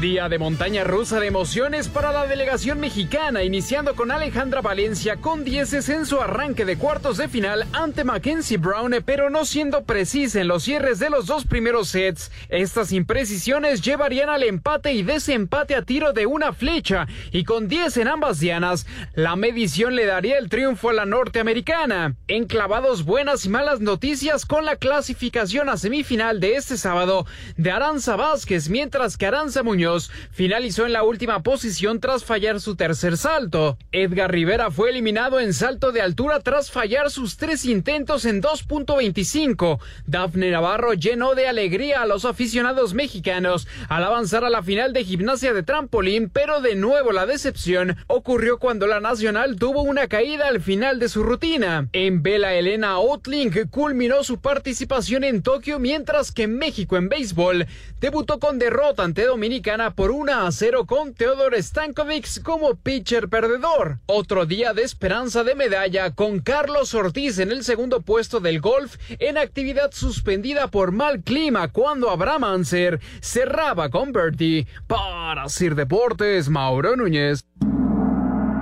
Día 0.01 0.29
de 0.29 0.39
montaña 0.39 0.85
rusa 0.85 1.19
de 1.19 1.27
emociones 1.27 1.89
para 1.89 2.13
la 2.13 2.29
delegación 2.29 2.79
mexicana, 2.79 3.43
iniciando 3.43 3.97
con 3.97 4.13
Alejandra 4.13 4.61
Valencia 4.61 5.17
con 5.17 5.43
dieces 5.43 5.89
en 5.89 6.07
su 6.07 6.21
arranque 6.21 6.65
de 6.65 6.79
cuartos 6.79 7.17
de 7.17 7.27
final 7.27 7.67
ante 7.73 8.05
Mackenzie 8.05 8.59
Brown, 8.59 8.95
pero 9.05 9.29
no 9.29 9.45
siendo 9.45 9.83
precisa 9.83 10.41
en 10.41 10.47
los 10.47 10.63
cierres 10.63 11.01
de 11.01 11.11
los 11.11 11.27
dos 11.27 11.47
primeros 11.47 11.89
sets. 11.89 12.31
Estas 12.49 12.93
imprecisiones 12.93 13.81
llevarían 13.81 14.29
al 14.29 14.45
empate 14.45 14.93
y 14.93 15.03
desempate 15.03 15.75
a 15.75 15.83
tiro 15.83 16.13
de 16.13 16.27
una 16.27 16.53
flecha, 16.53 17.09
y 17.33 17.43
con 17.43 17.67
10 17.67 17.97
en 17.97 18.07
ambas 18.07 18.39
dianas, 18.39 18.87
la 19.15 19.35
medición 19.35 19.97
le 19.97 20.07
daría 20.07 20.39
el 20.39 20.49
triunfo 20.49 20.91
a 20.91 20.93
la 20.93 21.07
norteamericana. 21.07 22.15
Enclavados 22.29 23.05
buenas 23.05 23.45
y 23.47 23.49
malas 23.49 23.81
noticias 23.81 24.47
con 24.47 24.65
la 24.65 24.77
clasificación 24.77 25.69
a 25.69 25.77
semifinal 25.77 26.39
de 26.39 26.55
este 26.55 26.77
sábado 26.77 27.27
de 27.57 27.73
Aranza 27.73 28.15
Vázquez, 28.15 28.69
mientras 28.69 29.17
que 29.17 29.27
Aranza 29.27 29.65
Muñoz 29.65 29.88
finalizó 30.31 30.87
en 30.87 30.93
la 30.93 31.03
última 31.03 31.43
posición 31.43 32.01
tras 32.01 32.25
fallar 32.25 32.61
su 32.61 32.77
tercer 32.77 33.17
salto. 33.17 33.79
Edgar 33.93 34.31
Rivera 34.31 34.71
fue 34.71 34.91
eliminado 34.91 35.41
en 35.41 35.53
salto 35.55 35.93
de 35.93 36.03
altura 36.03 36.41
tras 36.41 36.71
fallar 36.71 37.11
sus 37.11 37.37
tres 37.37 37.65
intentos 37.65 38.25
en 38.25 38.43
2.25. 38.43 39.79
Dafne 40.07 40.51
Navarro 40.51 40.93
llenó 40.95 41.35
de 41.35 41.49
alegría 41.49 42.03
a 42.03 42.07
los 42.07 42.25
aficionados 42.25 42.95
mexicanos 42.95 43.67
al 43.89 44.05
avanzar 44.05 44.45
a 44.45 44.51
la 44.51 44.63
final 44.63 44.93
de 44.93 45.05
gimnasia 45.05 45.53
de 45.55 45.63
trampolín, 45.63 46.29
pero 46.31 46.61
de 46.61 46.75
nuevo 46.75 47.13
la 47.13 47.27
decepción 47.27 47.97
ocurrió 48.07 48.59
cuando 48.59 48.87
la 48.87 49.01
nacional 49.01 49.57
tuvo 49.57 49.83
una 49.83 50.09
caída 50.09 50.49
al 50.49 50.61
final 50.61 50.99
de 50.99 51.09
su 51.09 51.23
rutina. 51.23 51.89
En 51.93 52.23
vela 52.23 52.55
Elena 52.55 52.93
Outling 52.93 53.69
culminó 53.71 54.25
su 54.25 54.41
participación 54.41 55.25
en 55.25 55.43
Tokio 55.43 55.79
mientras 55.79 56.33
que 56.33 56.47
México 56.47 56.97
en 56.97 57.09
béisbol 57.09 57.67
debutó 58.01 58.39
con 58.39 58.59
derrota 58.59 59.05
ante 59.05 59.25
Dominicana 59.25 59.78
por 59.79 60.11
1 60.11 60.33
a 60.33 60.51
0 60.51 60.87
con 60.87 61.15
Teodor 61.15 61.55
Stankovic 61.55 62.43
como 62.43 62.75
pitcher 62.75 63.29
perdedor. 63.29 64.01
Otro 64.07 64.45
día 64.45 64.73
de 64.73 64.83
esperanza 64.83 65.45
de 65.45 65.55
medalla 65.55 66.11
con 66.11 66.41
Carlos 66.41 66.95
Ortiz 66.95 67.39
en 67.39 67.53
el 67.53 67.63
segundo 67.63 68.01
puesto 68.01 68.41
del 68.41 68.61
golf 68.61 68.97
en 69.21 69.39
actividad 69.39 69.93
suspendida 69.93 70.67
por 70.67 70.91
mal 70.91 71.23
clima 71.23 71.69
cuando 71.69 72.11
Abraham 72.11 72.43
Anser 72.45 73.01
cerraba 73.21 73.89
con 73.89 74.11
Bertie. 74.11 74.67
Para 74.89 75.49
Sir 75.49 75.77
Deportes, 75.77 76.49
Mauro 76.49 76.97
Núñez. 76.97 77.45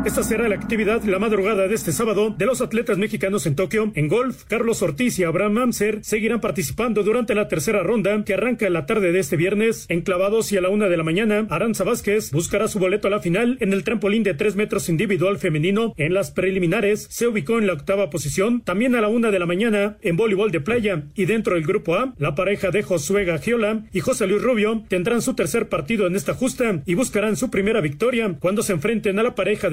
Esta 0.07 0.23
será 0.23 0.49
la 0.49 0.55
actividad 0.55 1.03
la 1.03 1.19
madrugada 1.19 1.67
de 1.67 1.75
este 1.75 1.91
sábado 1.91 2.33
de 2.39 2.47
los 2.47 2.61
atletas 2.61 2.97
mexicanos 2.97 3.45
en 3.45 3.57
Tokio. 3.57 3.91
En 3.97 4.07
golf, 4.07 4.45
Carlos 4.45 4.81
Ortiz 4.81 5.19
y 5.19 5.25
Abraham 5.25 5.55
Mamser 5.55 5.99
seguirán 6.05 6.41
participando 6.41 7.03
durante 7.03 7.35
la 7.35 7.49
tercera 7.49 7.83
ronda 7.83 8.23
que 8.25 8.35
arranca 8.35 8.69
en 8.69 8.75
la 8.75 8.87
tarde 8.87 9.11
de 9.11 9.19
este 9.19 9.37
viernes. 9.37 9.85
Enclavados 9.89 10.53
y 10.53 10.59
a 10.59 10.61
la 10.61 10.69
una 10.69 10.87
de 10.87 10.97
la 10.97 11.03
mañana, 11.03 11.49
Aranza 11.51 11.83
Vázquez 11.83 12.31
buscará 12.31 12.69
su 12.69 12.79
boleto 12.79 13.09
a 13.09 13.11
la 13.11 13.19
final 13.19 13.59
en 13.59 13.73
el 13.73 13.83
trampolín 13.83 14.23
de 14.23 14.35
tres 14.35 14.55
metros 14.55 14.89
individual 14.89 15.39
femenino. 15.39 15.93
En 15.97 16.15
las 16.15 16.31
preliminares 16.31 17.09
se 17.11 17.27
ubicó 17.27 17.59
en 17.59 17.67
la 17.67 17.73
octava 17.73 18.09
posición. 18.09 18.61
También 18.61 18.95
a 18.95 19.01
la 19.01 19.09
una 19.09 19.33
de 19.33 19.41
la 19.41 19.47
mañana 19.47 19.97
en 20.03 20.17
voleibol 20.17 20.53
de 20.53 20.61
playa 20.61 21.03
y 21.17 21.25
dentro 21.25 21.57
del 21.57 21.67
grupo 21.67 21.97
A, 21.97 22.15
la 22.19 22.37
pareja 22.37 22.71
de 22.71 22.85
Josué 22.85 23.25
Gagiola 23.25 23.83
y 23.93 23.99
José 23.99 24.29
Luis 24.29 24.41
Rubio 24.41 24.85
tendrán 24.87 25.21
su 25.21 25.35
tercer 25.35 25.69
partido 25.69 26.07
en 26.07 26.15
esta 26.15 26.33
justa 26.33 26.81
y 26.87 26.95
buscarán 26.95 27.35
su 27.35 27.51
primera 27.51 27.81
victoria 27.81 28.37
cuando 28.39 28.63
se 28.63 28.73
enfrenten 28.73 29.19
a 29.19 29.25
la 29.25 29.35
pareja 29.35 29.69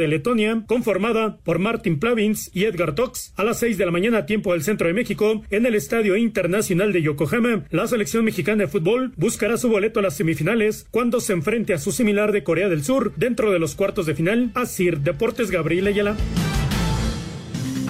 conformada 0.68 1.38
por 1.44 1.60
Martin 1.60 2.00
Plavins 2.00 2.50
y 2.53 2.63
Edgar 2.63 2.96
Tox, 2.96 3.34
a 3.36 3.44
las 3.44 3.60
6 3.60 3.77
de 3.77 3.86
la 3.86 3.92
mañana, 3.92 4.25
tiempo 4.25 4.53
del 4.53 4.63
centro 4.63 4.88
de 4.88 4.94
México, 4.94 5.44
en 5.50 5.65
el 5.65 5.75
Estadio 5.75 6.15
Internacional 6.15 6.92
de 6.94 7.01
Yokohama. 7.01 7.65
La 7.70 7.88
selección 7.88 8.25
mexicana 8.25 8.63
de 8.63 8.70
fútbol 8.70 9.13
buscará 9.18 9.58
su 9.58 9.70
boleto 9.70 10.00
a 10.00 10.03
las 10.03 10.15
semifinales 10.15 10.88
cuando 10.92 11.20
se 11.20 11.34
enfrente 11.34 11.74
a 11.74 11.77
su 11.77 11.92
similar 11.92 12.32
de 12.32 12.44
Corea 12.44 12.70
del 12.70 12.84
Sur 12.84 13.13
dentro 13.15 13.51
de 13.51 13.60
los 13.60 13.75
cuartos 13.75 14.06
de 14.06 14.15
final. 14.15 14.51
Asir 14.56 15.00
Deportes 15.00 15.51
Gabriel 15.51 15.88
Ayala. 15.88 16.18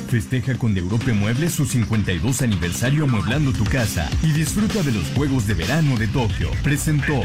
Festeja 0.10 0.56
con 0.58 0.75
de 0.75 0.82
Europe 0.82 1.12
Muebles 1.12 1.54
su 1.54 1.66
52 1.66 2.44
aniversario 2.44 3.06
amueblando 3.06 3.52
tu 3.52 3.63
casa 3.63 4.10
y 4.22 4.32
disfruta 4.32 4.84
de 4.84 4.92
los 4.92 5.06
Juegos 5.16 5.48
de 5.48 5.56
Verano 5.56 5.98
de 5.98 6.08
Tokio. 6.08 6.52
Presentó. 6.63 7.22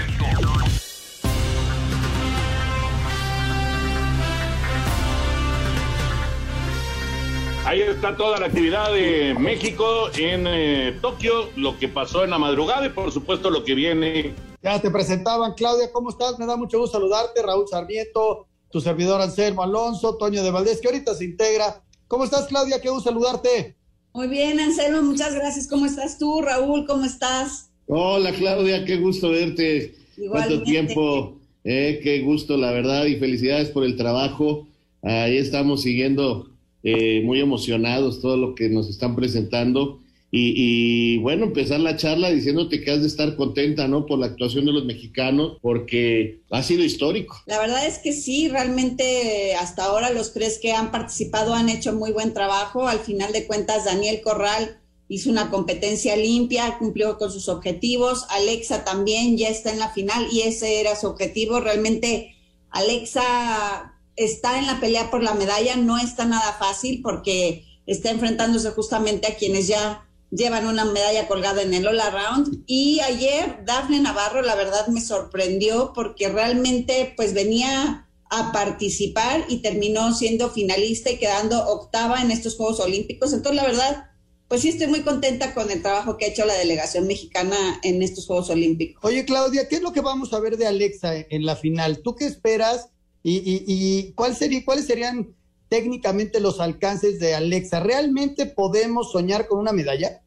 Ahí 7.64 7.82
está 7.82 8.16
toda 8.16 8.40
la 8.40 8.46
actividad 8.46 8.92
de 8.92 9.34
México 9.38 10.08
en 10.16 10.46
eh, 10.46 10.98
Tokio, 11.02 11.50
lo 11.56 11.78
que 11.78 11.88
pasó 11.88 12.24
en 12.24 12.30
la 12.30 12.38
madrugada 12.38 12.86
y 12.86 12.90
por 12.90 13.12
supuesto 13.12 13.50
lo 13.50 13.64
que 13.64 13.74
viene. 13.74 14.34
Ya 14.62 14.80
te 14.80 14.90
presentaban, 14.90 15.54
Claudia, 15.54 15.92
¿cómo 15.92 16.10
estás? 16.10 16.38
Me 16.38 16.46
da 16.46 16.56
mucho 16.56 16.78
gusto 16.78 16.98
saludarte, 16.98 17.42
Raúl 17.42 17.68
Sarmiento, 17.68 18.46
tu 18.70 18.80
servidor 18.80 19.20
Anselmo 19.20 19.62
Alonso, 19.62 20.16
Toño 20.16 20.42
de 20.42 20.50
Valdés, 20.50 20.80
que 20.80 20.88
ahorita 20.88 21.14
se 21.14 21.26
integra. 21.26 21.82
¿Cómo 22.06 22.24
estás, 22.24 22.46
Claudia? 22.46 22.80
Qué 22.80 22.88
gusto 22.88 23.10
saludarte. 23.10 23.76
Muy 24.14 24.28
bien, 24.28 24.58
Anselmo, 24.58 25.02
muchas 25.02 25.34
gracias. 25.34 25.68
¿Cómo 25.68 25.86
estás 25.86 26.18
tú, 26.18 26.40
Raúl? 26.40 26.86
¿Cómo 26.86 27.04
estás? 27.04 27.70
Hola, 27.86 28.32
Claudia, 28.32 28.84
qué 28.84 28.96
gusto 28.96 29.30
verte. 29.30 29.94
Cuánto 30.30 30.62
tiempo, 30.62 31.38
eh, 31.64 32.00
qué 32.02 32.20
gusto, 32.22 32.56
la 32.56 32.72
verdad, 32.72 33.04
y 33.04 33.16
felicidades 33.16 33.68
por 33.68 33.84
el 33.84 33.96
trabajo. 33.96 34.66
Ahí 35.02 35.36
estamos 35.36 35.82
siguiendo 35.82 36.50
eh, 36.82 37.22
muy 37.24 37.40
emocionados 37.40 38.20
todo 38.20 38.36
lo 38.36 38.54
que 38.54 38.68
nos 38.68 38.88
están 38.88 39.16
presentando. 39.16 40.00
Y, 40.30 41.16
bueno, 41.18 41.46
empezar 41.46 41.80
la 41.80 41.96
charla 41.96 42.30
diciéndote 42.30 42.82
que 42.82 42.90
has 42.90 43.00
de 43.00 43.06
estar 43.06 43.34
contenta, 43.34 43.88
¿no? 43.88 44.04
Por 44.04 44.18
la 44.18 44.26
actuación 44.26 44.66
de 44.66 44.72
los 44.72 44.84
mexicanos, 44.84 45.56
porque 45.62 46.40
ha 46.50 46.62
sido 46.62 46.84
histórico. 46.84 47.40
La 47.46 47.58
verdad 47.58 47.86
es 47.86 47.98
que 47.98 48.12
sí, 48.12 48.48
realmente 48.48 49.54
hasta 49.54 49.84
ahora 49.84 50.10
los 50.12 50.34
tres 50.34 50.58
que 50.60 50.72
han 50.72 50.90
participado 50.90 51.54
han 51.54 51.70
hecho 51.70 51.94
muy 51.94 52.12
buen 52.12 52.34
trabajo. 52.34 52.86
Al 52.86 52.98
final 52.98 53.32
de 53.32 53.46
cuentas, 53.46 53.86
Daniel 53.86 54.20
Corral 54.22 54.78
hizo 55.08 55.30
una 55.30 55.50
competencia 55.50 56.14
limpia, 56.14 56.76
cumplió 56.78 57.16
con 57.16 57.32
sus 57.32 57.48
objetivos. 57.48 58.26
Alexa 58.28 58.84
también 58.84 59.38
ya 59.38 59.48
está 59.48 59.72
en 59.72 59.78
la 59.78 59.88
final 59.88 60.26
y 60.30 60.42
ese 60.42 60.80
era 60.80 60.94
su 60.94 61.06
objetivo. 61.06 61.60
Realmente, 61.60 62.34
Alexa 62.68 63.97
está 64.18 64.58
en 64.58 64.66
la 64.66 64.80
pelea 64.80 65.10
por 65.10 65.22
la 65.22 65.34
medalla, 65.34 65.76
no 65.76 65.96
está 65.96 66.26
nada 66.26 66.52
fácil 66.58 67.00
porque 67.02 67.64
está 67.86 68.10
enfrentándose 68.10 68.70
justamente 68.70 69.28
a 69.28 69.36
quienes 69.36 69.68
ya 69.68 70.04
llevan 70.30 70.66
una 70.66 70.84
medalla 70.84 71.26
colgada 71.26 71.62
en 71.62 71.72
el 71.72 71.86
All 71.86 72.00
Around. 72.00 72.64
Y 72.66 73.00
ayer 73.00 73.64
Dafne 73.64 74.00
Navarro, 74.00 74.42
la 74.42 74.56
verdad, 74.56 74.88
me 74.88 75.00
sorprendió 75.00 75.92
porque 75.94 76.28
realmente 76.28 77.14
pues 77.16 77.32
venía 77.32 78.06
a 78.30 78.52
participar 78.52 79.46
y 79.48 79.62
terminó 79.62 80.12
siendo 80.14 80.50
finalista 80.50 81.10
y 81.10 81.16
quedando 81.16 81.66
octava 81.66 82.20
en 82.20 82.30
estos 82.30 82.56
Juegos 82.56 82.80
Olímpicos. 82.80 83.32
Entonces, 83.32 83.62
la 83.62 83.66
verdad, 83.66 84.04
pues 84.48 84.62
sí 84.62 84.68
estoy 84.68 84.88
muy 84.88 85.00
contenta 85.00 85.54
con 85.54 85.70
el 85.70 85.80
trabajo 85.80 86.18
que 86.18 86.26
ha 86.26 86.28
hecho 86.28 86.44
la 86.44 86.54
delegación 86.54 87.06
mexicana 87.06 87.80
en 87.82 88.02
estos 88.02 88.26
Juegos 88.26 88.50
Olímpicos. 88.50 89.02
Oye, 89.02 89.24
Claudia, 89.24 89.68
¿qué 89.68 89.76
es 89.76 89.82
lo 89.82 89.92
que 89.92 90.02
vamos 90.02 90.32
a 90.34 90.40
ver 90.40 90.58
de 90.58 90.66
Alexa 90.66 91.14
en 91.16 91.46
la 91.46 91.56
final? 91.56 92.02
¿Tú 92.02 92.14
qué 92.16 92.26
esperas? 92.26 92.90
¿Y, 93.22 93.64
y, 93.66 94.14
sería, 94.34 94.64
cuáles 94.64 94.86
serían 94.86 95.34
técnicamente 95.68 96.40
los 96.40 96.60
alcances 96.60 97.18
de 97.18 97.34
Alexa? 97.34 97.80
¿Realmente 97.80 98.46
podemos 98.46 99.12
soñar 99.12 99.48
con 99.48 99.58
una 99.58 99.72
medalla? 99.72 100.22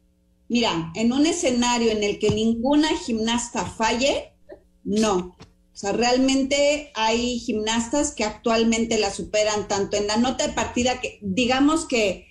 Mira, 0.48 0.92
en 0.94 1.12
un 1.12 1.26
escenario 1.26 1.90
en 1.90 2.02
el 2.02 2.18
que 2.18 2.30
ninguna 2.30 2.88
gimnasta 2.96 3.64
falle, 3.64 4.32
no. 4.84 5.36
O 5.74 5.76
sea, 5.76 5.92
realmente 5.92 6.92
hay 6.94 7.38
gimnastas 7.38 8.12
que 8.12 8.24
actualmente 8.24 8.98
la 8.98 9.10
superan 9.10 9.68
tanto 9.68 9.96
en 9.96 10.06
la 10.06 10.16
nota 10.18 10.46
de 10.46 10.52
partida 10.52 11.00
que 11.00 11.18
digamos 11.22 11.86
que 11.86 12.26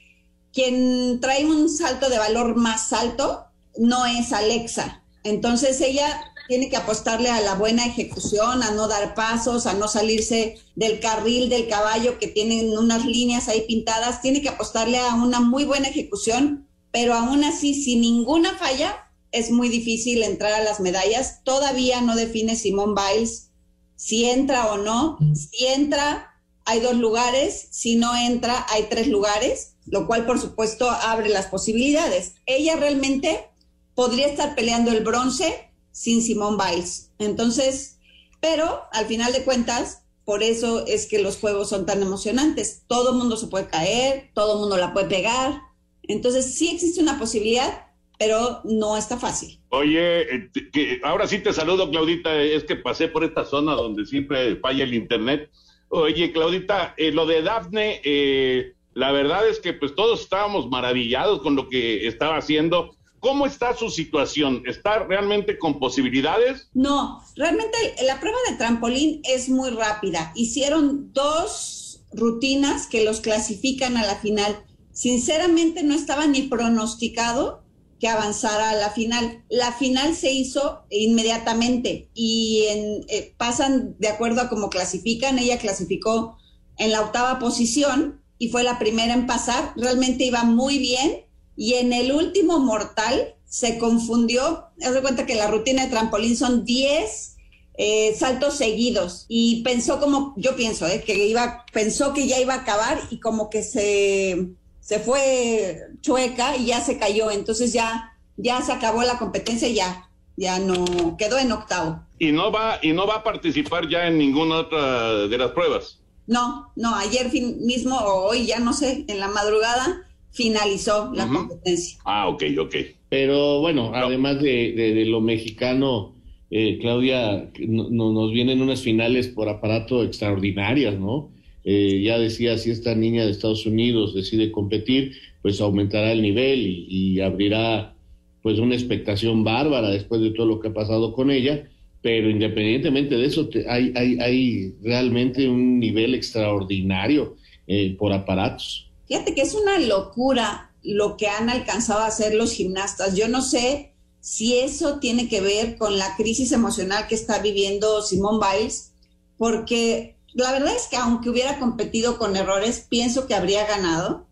quien 0.53 1.19
trae 1.19 1.45
un 1.45 1.69
salto 1.69 2.09
de 2.09 2.19
valor 2.19 2.55
más 2.55 2.93
alto 2.93 3.45
no 3.77 4.05
es 4.05 4.31
Alexa. 4.33 5.03
Entonces 5.23 5.81
ella 5.81 6.30
tiene 6.51 6.67
que 6.67 6.75
apostarle 6.75 7.29
a 7.29 7.39
la 7.39 7.55
buena 7.55 7.85
ejecución, 7.85 8.61
a 8.61 8.71
no 8.71 8.89
dar 8.89 9.15
pasos, 9.15 9.67
a 9.67 9.73
no 9.73 9.87
salirse 9.87 10.57
del 10.75 10.99
carril 10.99 11.47
del 11.47 11.69
caballo 11.69 12.19
que 12.19 12.27
tienen 12.27 12.77
unas 12.77 13.05
líneas 13.05 13.47
ahí 13.47 13.61
pintadas, 13.61 14.21
tiene 14.21 14.41
que 14.41 14.49
apostarle 14.49 14.97
a 14.97 15.15
una 15.15 15.39
muy 15.39 15.63
buena 15.63 15.87
ejecución, 15.87 16.67
pero 16.91 17.13
aún 17.13 17.45
así, 17.45 17.73
sin 17.73 18.01
ninguna 18.01 18.53
falla, 18.57 19.09
es 19.31 19.49
muy 19.49 19.69
difícil 19.69 20.23
entrar 20.23 20.51
a 20.51 20.61
las 20.61 20.81
medallas. 20.81 21.41
Todavía 21.45 22.01
no 22.01 22.17
define 22.17 22.57
Simón 22.57 22.95
Biles 22.95 23.51
si 23.95 24.25
entra 24.25 24.73
o 24.73 24.77
no. 24.77 25.19
Si 25.33 25.67
entra, 25.67 26.33
hay 26.65 26.81
dos 26.81 26.97
lugares, 26.97 27.69
si 27.71 27.95
no 27.95 28.13
entra, 28.13 28.65
hay 28.67 28.87
tres 28.89 29.07
lugares, 29.07 29.75
lo 29.85 30.05
cual 30.05 30.25
por 30.25 30.37
supuesto 30.37 30.91
abre 30.91 31.29
las 31.29 31.45
posibilidades. 31.45 32.33
Ella 32.45 32.75
realmente 32.75 33.47
podría 33.95 34.27
estar 34.27 34.53
peleando 34.53 34.91
el 34.91 35.01
bronce 35.01 35.70
sin 35.91 36.21
Simón 36.21 36.57
Biles. 36.57 37.11
Entonces, 37.19 37.99
pero 38.39 38.83
al 38.91 39.05
final 39.05 39.31
de 39.33 39.43
cuentas, 39.43 40.03
por 40.25 40.43
eso 40.43 40.85
es 40.87 41.07
que 41.07 41.21
los 41.21 41.37
juegos 41.37 41.69
son 41.69 41.85
tan 41.85 42.01
emocionantes. 42.01 42.83
Todo 42.87 43.13
mundo 43.13 43.37
se 43.37 43.47
puede 43.47 43.67
caer, 43.67 44.31
todo 44.33 44.59
mundo 44.59 44.77
la 44.77 44.93
puede 44.93 45.07
pegar. 45.07 45.61
Entonces, 46.03 46.55
sí 46.55 46.69
existe 46.69 47.01
una 47.01 47.19
posibilidad, 47.19 47.87
pero 48.17 48.61
no 48.63 48.97
está 48.97 49.17
fácil. 49.17 49.59
Oye, 49.69 50.21
eh, 50.21 50.51
que 50.71 51.01
ahora 51.03 51.27
sí 51.27 51.39
te 51.39 51.53
saludo, 51.53 51.89
Claudita. 51.89 52.35
Es 52.41 52.63
que 52.63 52.75
pasé 52.75 53.07
por 53.07 53.23
esta 53.23 53.45
zona 53.45 53.73
donde 53.73 54.05
siempre 54.05 54.55
falla 54.57 54.83
el 54.83 54.93
internet. 54.93 55.49
Oye, 55.89 56.31
Claudita, 56.31 56.93
eh, 56.97 57.11
lo 57.11 57.25
de 57.25 57.41
Dafne, 57.41 58.01
eh, 58.03 58.73
la 58.93 59.11
verdad 59.11 59.47
es 59.47 59.59
que 59.59 59.73
pues 59.73 59.95
todos 59.95 60.21
estábamos 60.21 60.69
maravillados 60.69 61.41
con 61.41 61.55
lo 61.55 61.67
que 61.67 62.07
estaba 62.07 62.37
haciendo 62.37 62.95
¿Cómo 63.21 63.45
está 63.45 63.77
su 63.77 63.91
situación? 63.91 64.63
¿Está 64.65 64.97
realmente 65.03 65.59
con 65.59 65.79
posibilidades? 65.79 66.69
No, 66.73 67.23
realmente 67.35 67.77
la 68.03 68.19
prueba 68.19 68.39
de 68.49 68.55
trampolín 68.55 69.21
es 69.23 69.47
muy 69.47 69.69
rápida. 69.69 70.31
Hicieron 70.35 71.13
dos 71.13 72.01
rutinas 72.11 72.87
que 72.87 73.05
los 73.05 73.21
clasifican 73.21 73.95
a 73.95 74.05
la 74.07 74.15
final. 74.15 74.65
Sinceramente 74.91 75.83
no 75.83 75.93
estaba 75.93 76.25
ni 76.25 76.41
pronosticado 76.41 77.63
que 77.99 78.07
avanzara 78.07 78.71
a 78.71 78.75
la 78.75 78.89
final. 78.89 79.43
La 79.49 79.71
final 79.71 80.15
se 80.15 80.31
hizo 80.31 80.81
inmediatamente 80.89 82.09
y 82.15 82.65
eh, 83.07 83.35
pasan 83.37 83.95
de 83.99 84.07
acuerdo 84.07 84.41
a 84.41 84.49
cómo 84.49 84.71
clasifican. 84.71 85.37
Ella 85.37 85.59
clasificó 85.59 86.37
en 86.77 86.91
la 86.91 87.01
octava 87.01 87.37
posición 87.37 88.19
y 88.39 88.49
fue 88.49 88.63
la 88.63 88.79
primera 88.79 89.13
en 89.13 89.27
pasar. 89.27 89.73
Realmente 89.75 90.25
iba 90.25 90.43
muy 90.43 90.79
bien 90.79 91.25
y 91.61 91.75
en 91.75 91.93
el 91.93 92.11
último 92.11 92.57
mortal 92.57 93.35
se 93.45 93.77
confundió, 93.77 94.65
haz 94.83 94.95
de 94.95 95.01
cuenta 95.01 95.27
que 95.27 95.35
la 95.35 95.45
rutina 95.45 95.83
de 95.83 95.91
trampolín 95.91 96.35
son 96.35 96.65
10 96.65 97.35
eh, 97.75 98.15
saltos 98.17 98.55
seguidos 98.55 99.27
y 99.27 99.61
pensó 99.61 99.99
como, 99.99 100.33
yo 100.37 100.55
pienso, 100.55 100.87
eh, 100.87 101.03
que 101.05 101.13
iba, 101.27 101.63
pensó 101.71 102.15
que 102.15 102.25
ya 102.25 102.39
iba 102.39 102.55
a 102.55 102.61
acabar 102.61 102.99
y 103.11 103.19
como 103.19 103.51
que 103.51 103.61
se, 103.61 104.47
se 104.79 104.99
fue 105.01 105.81
chueca 106.01 106.57
y 106.57 106.65
ya 106.65 106.81
se 106.81 106.97
cayó, 106.97 107.29
entonces 107.29 107.71
ya, 107.71 108.11
ya 108.37 108.59
se 108.63 108.71
acabó 108.71 109.03
la 109.03 109.19
competencia 109.19 109.67
y 109.67 109.75
ya, 109.75 110.09
ya 110.37 110.57
no, 110.57 111.15
quedó 111.15 111.37
en 111.37 111.51
octavo. 111.51 112.01
¿Y 112.17 112.31
no 112.31 112.51
va, 112.51 112.79
y 112.81 112.91
no 112.91 113.05
va 113.05 113.17
a 113.17 113.23
participar 113.23 113.87
ya 113.87 114.07
en 114.07 114.17
ninguna 114.17 114.61
otra 114.61 115.27
de 115.27 115.37
las 115.37 115.51
pruebas? 115.51 115.99
No, 116.25 116.71
no, 116.75 116.95
ayer 116.95 117.31
mismo 117.31 117.99
o 117.99 118.29
hoy, 118.29 118.47
ya 118.47 118.57
no 118.57 118.73
sé, 118.73 119.05
en 119.07 119.19
la 119.19 119.27
madrugada 119.27 120.07
finalizó 120.31 121.11
la 121.13 121.27
competencia. 121.27 121.99
Ah, 122.05 122.27
ok, 122.29 122.43
ok. 122.59 122.75
Pero 123.09 123.59
bueno, 123.59 123.91
además 123.93 124.41
de, 124.41 125.03
lo 125.07 125.21
mexicano, 125.21 126.15
eh, 126.49 126.77
Claudia, 126.79 127.51
no, 127.59 128.11
nos 128.11 128.31
vienen 128.31 128.61
unas 128.61 128.81
finales 128.81 129.27
por 129.27 129.49
aparato 129.49 130.03
extraordinarias, 130.03 130.97
¿no? 130.97 131.29
Eh, 131.63 132.01
ya 132.03 132.17
decía, 132.17 132.57
si 132.57 132.71
esta 132.71 132.95
niña 132.95 133.25
de 133.25 133.31
Estados 133.31 133.65
Unidos 133.65 134.15
decide 134.15 134.51
competir, 134.51 135.13
pues 135.41 135.61
aumentará 135.61 136.11
el 136.11 136.21
nivel 136.21 136.59
y, 136.65 137.19
abrirá 137.19 137.93
pues 138.41 138.57
una 138.57 138.73
expectación 138.73 139.43
bárbara 139.43 139.89
después 139.89 140.21
de 140.21 140.31
todo 140.31 140.47
lo 140.47 140.59
que 140.59 140.69
ha 140.69 140.73
pasado 140.73 141.13
con 141.13 141.29
ella, 141.29 141.69
pero 142.01 142.29
independientemente 142.29 143.15
de 143.15 143.25
eso, 143.27 143.47
hay, 143.69 143.93
hay, 143.95 144.17
hay 144.19 144.73
realmente 144.81 145.47
un 145.47 145.79
nivel 145.79 146.15
extraordinario 146.15 147.35
eh, 147.67 147.95
por 147.99 148.11
aparatos. 148.11 148.90
Fíjate 149.11 149.35
que 149.35 149.41
es 149.41 149.55
una 149.55 149.77
locura 149.77 150.73
lo 150.83 151.17
que 151.17 151.27
han 151.27 151.49
alcanzado 151.49 151.99
a 151.99 152.05
hacer 152.05 152.33
los 152.33 152.53
gimnastas. 152.53 153.13
Yo 153.13 153.27
no 153.27 153.41
sé 153.41 153.93
si 154.21 154.57
eso 154.57 154.99
tiene 154.99 155.27
que 155.27 155.41
ver 155.41 155.77
con 155.77 155.97
la 155.97 156.15
crisis 156.15 156.53
emocional 156.53 157.07
que 157.09 157.15
está 157.15 157.39
viviendo 157.39 158.01
Simón 158.03 158.39
Biles, 158.39 158.93
porque 159.37 160.15
la 160.33 160.53
verdad 160.53 160.73
es 160.73 160.87
que 160.87 160.95
aunque 160.95 161.29
hubiera 161.29 161.59
competido 161.59 162.17
con 162.17 162.37
errores, 162.37 162.85
pienso 162.87 163.27
que 163.27 163.35
habría 163.35 163.67
ganado. 163.67 164.29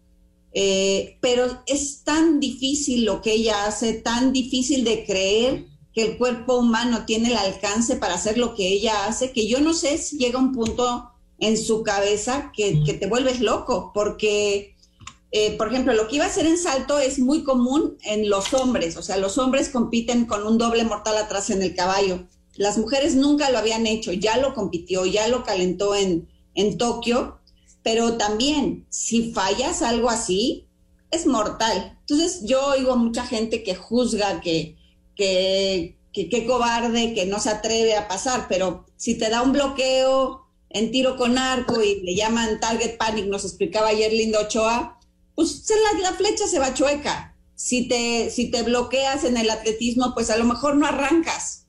Eh, 0.53 1.17
pero 1.19 1.61
es 1.67 2.05
tan 2.05 2.39
difícil 2.39 3.03
lo 3.03 3.21
que 3.21 3.33
ella 3.33 3.65
hace, 3.65 3.95
tan 3.95 4.31
difícil 4.31 4.85
de 4.85 5.03
creer 5.05 5.65
que 5.93 6.03
el 6.05 6.17
cuerpo 6.17 6.57
humano 6.57 7.03
tiene 7.05 7.31
el 7.31 7.37
alcance 7.37 7.97
para 7.97 8.13
hacer 8.13 8.37
lo 8.37 8.55
que 8.55 8.69
ella 8.69 9.07
hace, 9.07 9.33
que 9.33 9.45
yo 9.45 9.59
no 9.59 9.73
sé 9.73 9.97
si 9.97 10.17
llega 10.17 10.39
un 10.39 10.53
punto 10.53 11.11
en 11.39 11.57
su 11.57 11.83
cabeza 11.83 12.51
que, 12.55 12.83
te 12.99 13.07
vuelves 13.07 13.39
loco, 13.39 13.91
porque, 13.93 14.75
eh, 15.31 15.57
por 15.57 15.67
ejemplo, 15.67 15.93
lo 15.93 16.07
que 16.07 16.17
iba 16.17 16.25
a 16.25 16.29
hacer 16.29 16.45
en 16.45 16.57
salto 16.57 16.99
es 16.99 17.19
muy 17.19 17.43
común 17.43 17.97
en 18.03 18.29
los 18.29 18.53
hombres, 18.53 18.97
o 18.97 19.01
sea, 19.01 19.17
los 19.17 19.37
hombres 19.37 19.69
compiten 19.69 20.25
con 20.25 20.45
un 20.45 20.57
doble 20.57 20.83
mortal 20.83 21.17
atrás 21.17 21.49
en 21.49 21.61
el 21.61 21.75
caballo. 21.75 22.27
Las 22.55 22.77
mujeres 22.77 23.15
nunca 23.15 23.49
lo 23.51 23.57
habían 23.57 23.87
hecho, 23.87 24.11
ya 24.11 24.37
lo 24.37 24.53
compitió, 24.53 25.05
ya 25.05 25.27
lo 25.27 25.43
calentó 25.43 25.95
en, 25.95 26.27
en 26.55 26.77
Tokio, 26.77 27.39
pero 27.83 28.17
también 28.17 28.85
si 28.89 29.31
fallas 29.31 29.81
algo 29.81 30.09
así, 30.09 30.67
es 31.11 31.25
mortal. 31.25 31.97
Entonces 32.01 32.41
yo 32.43 32.67
oigo 32.67 32.95
mucha 32.97 33.25
gente 33.25 33.63
que 33.63 33.75
juzga 33.75 34.41
que, 34.41 34.77
que, 35.15 35.97
que, 36.13 36.45
cobarde, 36.45 37.13
que 37.13 37.25
no 37.25 37.39
se 37.39 37.49
atreve 37.49 37.95
a 37.95 38.07
pasar, 38.07 38.47
pero 38.47 38.85
si 38.95 39.17
te 39.17 39.29
da 39.29 39.41
un 39.41 39.53
bloqueo, 39.53 40.48
en 40.69 40.91
tiro 40.91 41.17
con 41.17 41.37
arco 41.37 41.81
y 41.81 42.01
le 42.01 42.15
llaman 42.15 42.59
target 42.59 42.97
panic, 42.97 43.25
nos 43.25 43.45
explicaba 43.45 43.89
ayer 43.89 44.13
Lindo 44.13 44.39
Ochoa, 44.39 44.99
pues 45.35 45.63
la, 46.01 46.13
flecha 46.13 46.47
se 46.47 46.59
va 46.59 46.73
chueca. 46.73 47.35
Si 47.55 47.87
te, 47.87 48.29
si 48.29 48.51
te 48.51 48.63
bloqueas 48.63 49.23
en 49.23 49.37
el 49.37 49.49
atletismo, 49.49 50.13
pues 50.13 50.29
a 50.29 50.37
lo 50.37 50.45
mejor 50.45 50.75
no 50.75 50.85
arrancas, 50.85 51.65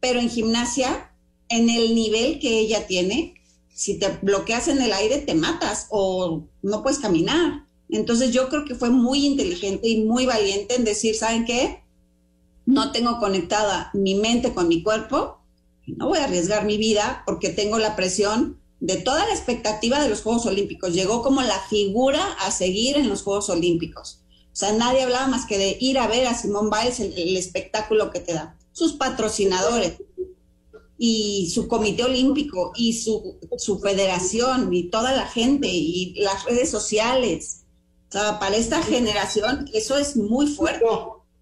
pero 0.00 0.20
en 0.20 0.30
gimnasia, 0.30 1.10
en 1.48 1.68
el 1.68 1.94
nivel 1.94 2.38
que 2.38 2.58
ella 2.60 2.86
tiene, 2.86 3.34
si 3.74 3.98
te 3.98 4.08
bloqueas 4.22 4.68
en 4.68 4.80
el 4.80 4.92
aire, 4.92 5.18
te 5.18 5.34
matas 5.34 5.88
o 5.90 6.44
no 6.62 6.82
puedes 6.82 7.00
caminar. 7.00 7.66
Entonces 7.88 8.30
yo 8.32 8.48
creo 8.48 8.64
que 8.64 8.74
fue 8.74 8.90
muy 8.90 9.26
inteligente 9.26 9.88
y 9.88 10.04
muy 10.04 10.26
valiente 10.26 10.76
en 10.76 10.84
decir, 10.84 11.14
¿saben 11.14 11.44
qué? 11.44 11.82
No 12.66 12.92
tengo 12.92 13.18
conectada 13.18 13.90
mi 13.92 14.14
mente 14.14 14.54
con 14.54 14.68
mi 14.68 14.82
cuerpo, 14.82 15.43
no 15.86 16.08
voy 16.08 16.18
a 16.18 16.24
arriesgar 16.24 16.64
mi 16.64 16.78
vida 16.78 17.22
porque 17.26 17.50
tengo 17.50 17.78
la 17.78 17.96
presión 17.96 18.58
de 18.80 18.96
toda 18.96 19.26
la 19.26 19.32
expectativa 19.32 20.02
de 20.02 20.08
los 20.08 20.22
Juegos 20.22 20.46
Olímpicos. 20.46 20.92
Llegó 20.92 21.22
como 21.22 21.42
la 21.42 21.58
figura 21.68 22.22
a 22.40 22.50
seguir 22.50 22.96
en 22.96 23.08
los 23.08 23.22
Juegos 23.22 23.48
Olímpicos. 23.48 24.20
O 24.52 24.56
sea, 24.56 24.72
nadie 24.72 25.02
hablaba 25.02 25.26
más 25.26 25.46
que 25.46 25.58
de 25.58 25.76
ir 25.80 25.98
a 25.98 26.06
ver 26.06 26.26
a 26.26 26.36
Simón 26.36 26.70
Biles 26.70 27.00
el, 27.00 27.36
espectáculo 27.36 28.10
que 28.10 28.20
te 28.20 28.34
da. 28.34 28.56
Sus 28.72 28.92
patrocinadores. 28.94 29.94
y 30.96 31.50
su 31.52 31.66
comité 31.66 32.04
olímpico 32.04 32.72
y 32.76 32.92
su, 32.92 33.36
su 33.58 33.80
federación 33.80 34.72
y 34.72 34.90
toda 34.90 35.12
la 35.12 35.26
gente 35.26 35.66
y 35.68 36.14
las 36.14 36.44
redes 36.44 36.70
sociales. 36.70 37.64
O 38.10 38.12
sea, 38.12 38.38
para 38.38 38.56
esta 38.56 38.80
generación 38.80 39.68
eso 39.74 39.98
es 39.98 40.16
muy 40.16 40.46
fuerte. 40.46 40.84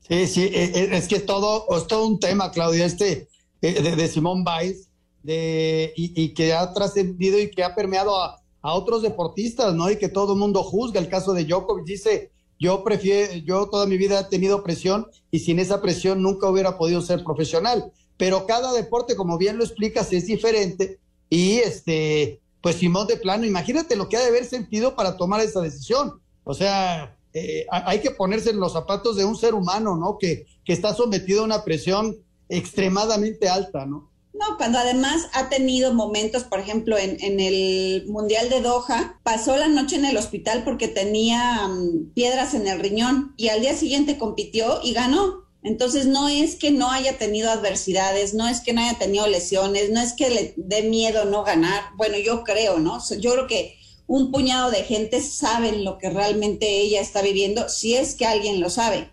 Sí, 0.09 0.27
sí, 0.27 0.43
e, 0.45 0.65
e, 0.75 0.97
es 0.97 1.07
que 1.07 1.17
es 1.17 1.27
todo, 1.27 1.67
es 1.77 1.87
todo 1.87 2.07
un 2.07 2.19
tema, 2.19 2.51
Claudia, 2.51 2.87
este 2.87 3.29
de, 3.63 3.97
de 3.97 4.09
Simón 4.09 4.45
Biles, 4.45 4.89
de, 5.23 5.93
y, 5.97 6.21
y, 6.21 6.35
que 6.35 6.53
ha 6.53 6.73
trascendido 6.73 7.39
y 7.39 7.51
que 7.51 7.63
ha 7.63 7.75
permeado 7.75 8.21
a, 8.21 8.43
a, 8.61 8.75
otros 8.75 9.03
deportistas, 9.03 9.73
¿no? 9.75 9.91
Y 9.91 9.97
que 9.97 10.09
todo 10.09 10.33
el 10.33 10.39
mundo 10.39 10.63
juzga. 10.65 10.99
El 10.99 11.09
caso 11.09 11.33
de 11.33 11.45
Djokovic 11.45 11.85
dice, 11.85 12.33
yo 12.59 12.83
prefiero, 12.83 13.35
yo 13.35 13.69
toda 13.69 13.87
mi 13.87 13.97
vida 13.97 14.21
he 14.21 14.25
tenido 14.25 14.65
presión 14.65 15.07
y 15.31 15.39
sin 15.39 15.61
esa 15.61 15.81
presión 15.81 16.23
nunca 16.23 16.49
hubiera 16.49 16.77
podido 16.77 17.01
ser 17.01 17.23
profesional. 17.23 17.93
Pero 18.17 18.47
cada 18.47 18.73
deporte, 18.73 19.17
como 19.17 19.39
bien 19.39 19.59
lo 19.59 19.65
explicas, 19.65 20.13
es 20.13 20.27
diferente. 20.27 20.99
Y 21.31 21.59
este, 21.59 22.41
pues 22.61 22.77
Simón 22.77 23.07
de 23.07 23.17
plano, 23.17 23.47
imagínate 23.47 23.97
lo 23.97 24.09
que 24.09 24.17
ha 24.17 24.21
de 24.21 24.29
haber 24.29 24.45
sentido 24.45 24.97
para 24.97 25.17
tomar 25.17 25.41
esa 25.41 25.61
decisión. 25.61 26.21
O 26.45 26.55
sea, 26.55 27.17
eh, 27.33 27.67
hay 27.71 28.01
que 28.01 28.11
ponerse 28.11 28.51
en 28.51 28.61
los 28.61 28.73
zapatos 28.73 29.17
de 29.17 29.25
un 29.25 29.37
ser 29.37 29.55
humano, 29.55 29.97
¿no? 29.97 30.19
Que, 30.19 30.47
que 30.65 30.73
está 30.73 30.95
sometido 30.95 31.43
a 31.43 31.45
una 31.45 31.65
presión 31.65 32.17
extremadamente 32.53 33.49
alta, 33.49 33.87
¿no? 33.87 34.11
No, 34.35 34.57
cuando 34.57 34.79
además 34.79 35.29
ha 35.35 35.49
tenido 35.49 35.93
momentos, 35.93 36.45
por 36.45 36.59
ejemplo, 36.59 36.97
en, 36.99 37.23
en, 37.23 37.39
el 37.39 38.07
Mundial 38.09 38.49
de 38.49 38.61
Doha, 38.61 39.21
pasó 39.23 39.57
la 39.57 39.69
noche 39.69 39.97
en 39.97 40.07
el 40.07 40.17
hospital 40.17 40.65
porque 40.65 40.89
tenía 40.89 41.67
um, 41.67 42.11
piedras 42.15 42.55
en 42.55 42.67
el 42.67 42.81
riñón 42.81 43.35
y 43.37 43.49
al 43.49 43.61
día 43.61 43.75
siguiente 43.75 44.19
compitió 44.19 44.81
y 44.83 44.95
ganó. 44.95 45.43
Entonces 45.63 46.07
no 46.07 46.29
es 46.29 46.57
que 46.57 46.71
no 46.73 46.91
haya 46.91 47.19
tenido 47.19 47.51
adversidades, 47.51 48.35
no 48.35 48.49
es 48.49 48.61
que 48.61 48.73
no 48.73 48.81
haya 48.81 48.99
tenido 48.99 49.27
lesiones, 49.29 49.91
no 49.91 50.01
es 50.01 50.13
que 50.13 50.31
le 50.31 50.55
dé 50.57 50.83
miedo 50.83 51.25
no 51.25 51.45
ganar. 51.45 51.83
Bueno, 51.97 52.17
yo 52.19 52.43
creo, 52.43 52.79
¿no? 52.79 52.99
Yo 53.21 53.33
creo 53.33 53.47
que 53.47 53.77
un 54.07 54.33
puñado 54.33 54.71
de 54.71 54.83
gente 54.83 55.21
saben 55.21 55.85
lo 55.85 55.99
que 55.99 56.11
realmente 56.11 56.81
ella 56.81 57.01
está 57.01 57.23
viviendo, 57.23 57.69
si 57.69 57.95
es 57.95 58.15
que 58.15 58.27
alguien 58.27 58.61
lo 58.61 58.71
sabe. 58.71 59.11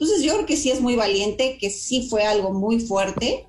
Entonces 0.00 0.22
yo 0.22 0.32
creo 0.32 0.46
que 0.46 0.56
sí 0.56 0.70
es 0.70 0.80
muy 0.80 0.96
valiente, 0.96 1.58
que 1.60 1.68
sí 1.68 2.08
fue 2.08 2.24
algo 2.24 2.54
muy 2.54 2.80
fuerte, 2.80 3.46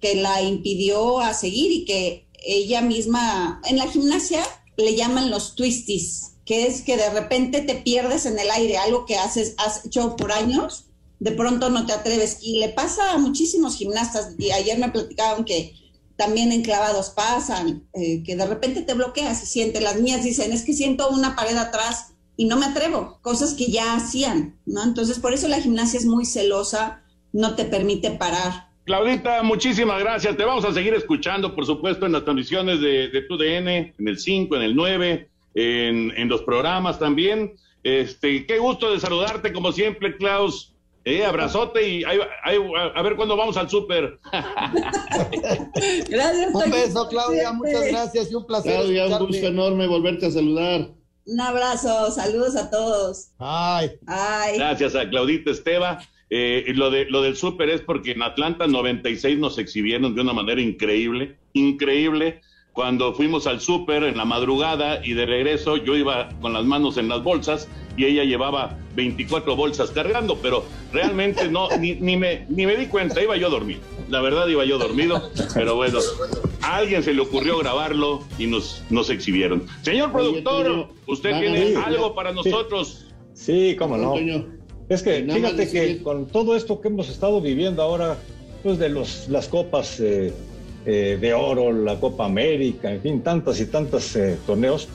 que 0.00 0.16
la 0.16 0.42
impidió 0.42 1.18
a 1.18 1.32
seguir 1.32 1.72
y 1.72 1.84
que 1.86 2.28
ella 2.44 2.82
misma, 2.82 3.62
en 3.64 3.78
la 3.78 3.88
gimnasia 3.88 4.44
le 4.76 4.94
llaman 4.94 5.30
los 5.30 5.54
twisties, 5.54 6.34
que 6.44 6.66
es 6.66 6.82
que 6.82 6.98
de 6.98 7.08
repente 7.08 7.62
te 7.62 7.74
pierdes 7.74 8.26
en 8.26 8.38
el 8.38 8.50
aire, 8.50 8.76
algo 8.76 9.06
que 9.06 9.16
haces, 9.16 9.54
has 9.56 9.86
hecho 9.86 10.14
por 10.14 10.30
años, 10.30 10.84
de 11.20 11.32
pronto 11.32 11.70
no 11.70 11.86
te 11.86 11.94
atreves. 11.94 12.36
Y 12.42 12.58
le 12.58 12.68
pasa 12.68 13.12
a 13.12 13.18
muchísimos 13.18 13.76
gimnastas, 13.76 14.34
y 14.38 14.50
ayer 14.50 14.78
me 14.78 14.90
platicaban 14.90 15.46
que 15.46 15.72
también 16.16 16.52
en 16.52 16.62
clavados 16.62 17.10
pasan, 17.10 17.88
eh, 17.94 18.22
que 18.24 18.36
de 18.36 18.46
repente 18.46 18.82
te 18.82 18.92
bloqueas 18.92 19.42
y 19.42 19.46
sientes, 19.46 19.82
las 19.82 19.98
mías 20.00 20.22
dicen, 20.22 20.52
es 20.52 20.64
que 20.64 20.74
siento 20.74 21.08
una 21.08 21.34
pared 21.34 21.56
atrás 21.56 22.08
y 22.38 22.46
no 22.46 22.56
me 22.56 22.66
atrevo, 22.66 23.18
cosas 23.20 23.52
que 23.54 23.66
ya 23.66 23.96
hacían, 23.96 24.56
¿no? 24.64 24.84
Entonces, 24.84 25.18
por 25.18 25.34
eso 25.34 25.48
la 25.48 25.60
gimnasia 25.60 25.98
es 25.98 26.06
muy 26.06 26.24
celosa, 26.24 27.02
no 27.32 27.56
te 27.56 27.64
permite 27.64 28.12
parar. 28.12 28.68
Claudita, 28.84 29.42
muchísimas 29.42 29.98
gracias. 29.98 30.36
Te 30.36 30.44
vamos 30.44 30.64
a 30.64 30.72
seguir 30.72 30.94
escuchando, 30.94 31.56
por 31.56 31.66
supuesto, 31.66 32.06
en 32.06 32.12
las 32.12 32.22
transmisiones 32.22 32.80
de, 32.80 33.08
de 33.08 33.22
TUDN, 33.22 33.68
en 33.68 34.08
el 34.08 34.20
5, 34.20 34.54
en 34.54 34.62
el 34.62 34.76
9, 34.76 35.28
en, 35.56 36.12
en, 36.16 36.28
los 36.28 36.42
programas 36.42 37.00
también. 37.00 37.54
Este, 37.82 38.46
qué 38.46 38.58
gusto 38.58 38.92
de 38.92 39.00
saludarte, 39.00 39.52
como 39.52 39.72
siempre, 39.72 40.16
Klaus. 40.16 40.76
Eh, 41.04 41.24
abrazote 41.24 41.88
y 41.88 42.04
ahí, 42.04 42.18
ahí, 42.44 42.58
a 42.94 43.02
ver 43.02 43.16
cuándo 43.16 43.36
vamos 43.36 43.56
al 43.56 43.68
súper. 43.68 44.20
gracias. 46.08 46.54
Un 46.54 46.70
beso, 46.70 47.08
Claudia, 47.08 47.50
muchas 47.50 47.88
gracias 47.88 48.30
y 48.30 48.34
un 48.36 48.46
placer. 48.46 48.74
Claudia, 48.74 49.06
un 49.06 49.26
gusto 49.26 49.46
enorme 49.46 49.88
volverte 49.88 50.26
a 50.26 50.30
saludar. 50.30 50.97
Un 51.28 51.42
abrazo, 51.42 52.10
saludos 52.10 52.56
a 52.56 52.70
todos. 52.70 53.32
Ay. 53.38 53.90
Ay. 54.06 54.56
Gracias 54.56 54.94
a 54.94 55.10
Claudita 55.10 55.50
Esteva. 55.50 55.98
Eh, 56.30 56.72
lo, 56.74 56.90
de, 56.90 57.04
lo 57.04 57.20
del 57.20 57.36
súper 57.36 57.68
es 57.68 57.82
porque 57.82 58.12
en 58.12 58.22
Atlanta 58.22 58.66
96 58.66 59.38
nos 59.38 59.58
exhibieron 59.58 60.14
de 60.14 60.22
una 60.22 60.32
manera 60.32 60.62
increíble, 60.62 61.36
increíble. 61.52 62.40
Cuando 62.72 63.12
fuimos 63.12 63.46
al 63.46 63.60
súper 63.60 64.04
en 64.04 64.16
la 64.16 64.24
madrugada 64.24 65.04
y 65.04 65.12
de 65.12 65.26
regreso 65.26 65.76
yo 65.76 65.96
iba 65.96 66.30
con 66.40 66.54
las 66.54 66.64
manos 66.64 66.96
en 66.96 67.10
las 67.10 67.22
bolsas 67.22 67.68
y 67.98 68.06
ella 68.06 68.24
llevaba 68.24 68.78
24 68.96 69.54
bolsas 69.54 69.90
cargando, 69.90 70.38
pero 70.38 70.64
realmente 70.94 71.50
no, 71.50 71.68
ni, 71.78 71.94
ni, 71.96 72.16
me, 72.16 72.46
ni 72.48 72.64
me 72.64 72.74
di 72.76 72.86
cuenta, 72.86 73.22
iba 73.22 73.36
yo 73.36 73.50
dormido. 73.50 73.80
La 74.08 74.20
verdad 74.20 74.46
iba 74.48 74.64
yo 74.64 74.78
dormido, 74.78 75.30
pero 75.54 75.76
bueno, 75.76 75.98
a 76.62 76.76
alguien 76.76 77.02
se 77.02 77.12
le 77.12 77.20
ocurrió 77.20 77.58
grabarlo 77.58 78.22
y 78.38 78.46
nos, 78.46 78.82
nos 78.90 79.10
exhibieron. 79.10 79.66
Señor 79.82 80.12
productor, 80.12 80.88
¿usted 81.06 81.38
tiene 81.38 81.76
algo 81.76 82.14
para 82.14 82.32
nosotros? 82.32 83.06
Sí, 83.34 83.76
cómo 83.78 83.96
no. 83.96 84.14
Es 84.88 85.02
que 85.02 85.26
fíjate 85.30 85.70
que 85.70 86.02
con 86.02 86.26
todo 86.26 86.56
esto 86.56 86.80
que 86.80 86.88
hemos 86.88 87.10
estado 87.10 87.40
viviendo 87.40 87.82
ahora, 87.82 88.16
pues 88.62 88.78
de 88.78 88.88
los, 88.88 89.28
las 89.28 89.48
copas 89.48 90.00
eh, 90.00 90.32
eh, 90.86 91.18
de 91.20 91.34
oro, 91.34 91.72
la 91.72 92.00
Copa 92.00 92.24
América, 92.24 92.90
en 92.90 93.02
fin, 93.02 93.22
tantas 93.22 93.60
y 93.60 93.66
tantos 93.66 94.16
eh, 94.16 94.38
torneos, 94.46 94.88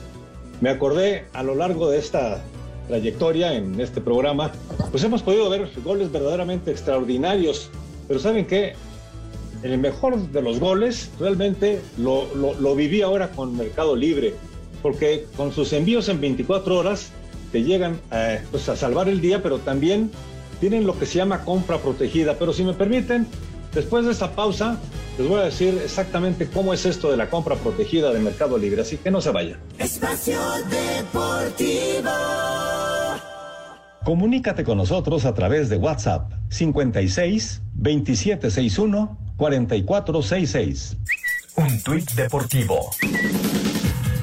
me 0.60 0.70
acordé 0.70 1.26
a 1.32 1.42
lo 1.42 1.54
largo 1.54 1.88
de 1.90 1.98
esta 1.98 2.42
trayectoria 2.88 3.54
en 3.54 3.80
este 3.80 4.00
programa, 4.00 4.50
pues 4.90 5.04
hemos 5.04 5.22
podido 5.22 5.48
ver 5.48 5.70
goles 5.84 6.10
verdaderamente 6.10 6.70
extraordinarios, 6.70 7.70
pero 8.08 8.18
¿saben 8.20 8.46
qué? 8.46 8.74
El 9.64 9.78
mejor 9.78 10.18
de 10.28 10.42
los 10.42 10.60
goles 10.60 11.10
realmente 11.18 11.80
lo, 11.96 12.26
lo, 12.34 12.52
lo 12.52 12.76
viví 12.76 13.00
ahora 13.00 13.30
con 13.30 13.56
Mercado 13.56 13.96
Libre, 13.96 14.34
porque 14.82 15.24
con 15.38 15.52
sus 15.52 15.72
envíos 15.72 16.10
en 16.10 16.20
24 16.20 16.76
horas, 16.76 17.12
te 17.50 17.62
llegan 17.62 17.98
eh, 18.12 18.42
pues 18.50 18.68
a 18.68 18.76
salvar 18.76 19.08
el 19.08 19.22
día, 19.22 19.42
pero 19.42 19.60
también 19.60 20.10
tienen 20.60 20.86
lo 20.86 20.98
que 20.98 21.06
se 21.06 21.16
llama 21.16 21.46
compra 21.46 21.78
protegida. 21.78 22.36
Pero 22.38 22.52
si 22.52 22.62
me 22.62 22.74
permiten, 22.74 23.26
después 23.72 24.04
de 24.04 24.12
esta 24.12 24.32
pausa, 24.32 24.78
les 25.16 25.26
voy 25.26 25.40
a 25.40 25.44
decir 25.44 25.80
exactamente 25.82 26.46
cómo 26.46 26.74
es 26.74 26.84
esto 26.84 27.10
de 27.10 27.16
la 27.16 27.30
compra 27.30 27.56
protegida 27.56 28.12
de 28.12 28.18
Mercado 28.18 28.58
Libre, 28.58 28.82
así 28.82 28.98
que 28.98 29.10
no 29.10 29.22
se 29.22 29.30
vayan. 29.30 29.60
Espacio 29.78 30.38
Deportivo. 30.68 32.10
Comunícate 34.04 34.62
con 34.62 34.76
nosotros 34.76 35.24
a 35.24 35.32
través 35.32 35.70
de 35.70 35.78
WhatsApp 35.78 36.30
56 36.50 37.62
2761 37.72 39.23
4466. 39.36 40.96
Un 41.56 41.82
tuit 41.82 42.10
deportivo. 42.12 42.90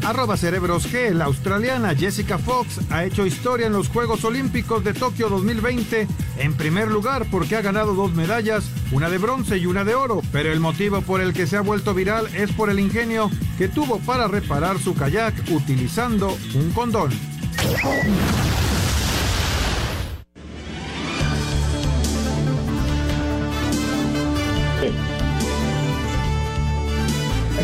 Arroba 0.04 0.36
Cerebros 0.36 0.92
G, 0.92 1.14
la 1.14 1.26
australiana 1.26 1.96
Jessica 1.96 2.40
Fox 2.40 2.80
ha 2.90 3.06
hecho 3.06 3.26
historia 3.26 3.68
en 3.68 3.74
los 3.74 3.88
Juegos 3.88 4.26
Olímpicos 4.26 4.84
de 4.84 4.94
Tokio 4.94 5.30
2020 5.30 6.08
en 6.38 6.54
primer 6.56 6.88
lugar 6.88 7.28
porque 7.30 7.56
ha 7.56 7.62
ganado 7.62 7.94
dos 7.94 8.14
medallas, 8.14 8.66
una 8.92 9.10
de 9.10 9.20
bronce 9.20 9.58
y 9.58 9.68
una 9.68 9.84
de 9.84 9.94
oro, 9.94 10.22
pero 10.32 10.52
el 10.52 10.60
motivo 10.60 11.02
por 11.02 11.22
el 11.22 11.34
que 11.34 11.46
se 11.46 11.58
ha 11.58 11.62
vuelto 11.62 11.94
viral 11.94 12.28
es 12.36 12.52
por 12.52 12.70
el 12.72 12.80
ingenio 12.80 13.30
que 13.58 13.68
tuvo 13.68 14.00
para 14.00 14.28
reparar 14.28 14.80
su 14.80 14.96
kayak 14.96 15.36
utilizando 15.52 16.36
un 16.56 16.72
condón. 16.72 17.12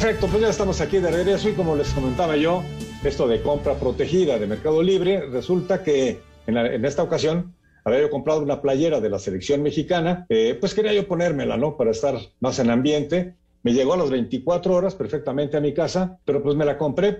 Perfecto, 0.07 0.31
pues 0.31 0.41
ya 0.41 0.49
estamos 0.49 0.79
aquí 0.79 0.99
de 0.99 1.11
regreso 1.11 1.49
y 1.49 1.51
como 1.51 1.75
les 1.75 1.89
comentaba 1.89 2.37
yo, 2.37 2.63
esto 3.03 3.27
de 3.27 3.41
compra 3.41 3.73
protegida 3.73 4.39
de 4.39 4.47
Mercado 4.47 4.81
Libre, 4.81 5.27
resulta 5.29 5.83
que 5.83 6.21
en, 6.47 6.53
la, 6.53 6.73
en 6.73 6.85
esta 6.85 7.03
ocasión 7.03 7.53
había 7.83 7.99
yo 7.99 8.09
comprado 8.09 8.41
una 8.41 8.61
playera 8.61 9.01
de 9.01 9.09
la 9.09 9.19
selección 9.19 9.61
mexicana, 9.61 10.25
eh, 10.29 10.55
pues 10.57 10.73
quería 10.73 10.93
yo 10.93 11.09
ponérmela, 11.09 11.57
¿no? 11.57 11.75
Para 11.75 11.91
estar 11.91 12.15
más 12.39 12.57
en 12.59 12.69
ambiente. 12.69 13.35
Me 13.63 13.73
llegó 13.73 13.95
a 13.95 13.97
las 13.97 14.09
24 14.09 14.73
horas 14.73 14.95
perfectamente 14.95 15.57
a 15.57 15.59
mi 15.59 15.73
casa, 15.73 16.17
pero 16.23 16.41
pues 16.41 16.55
me 16.55 16.63
la 16.63 16.77
compré 16.77 17.11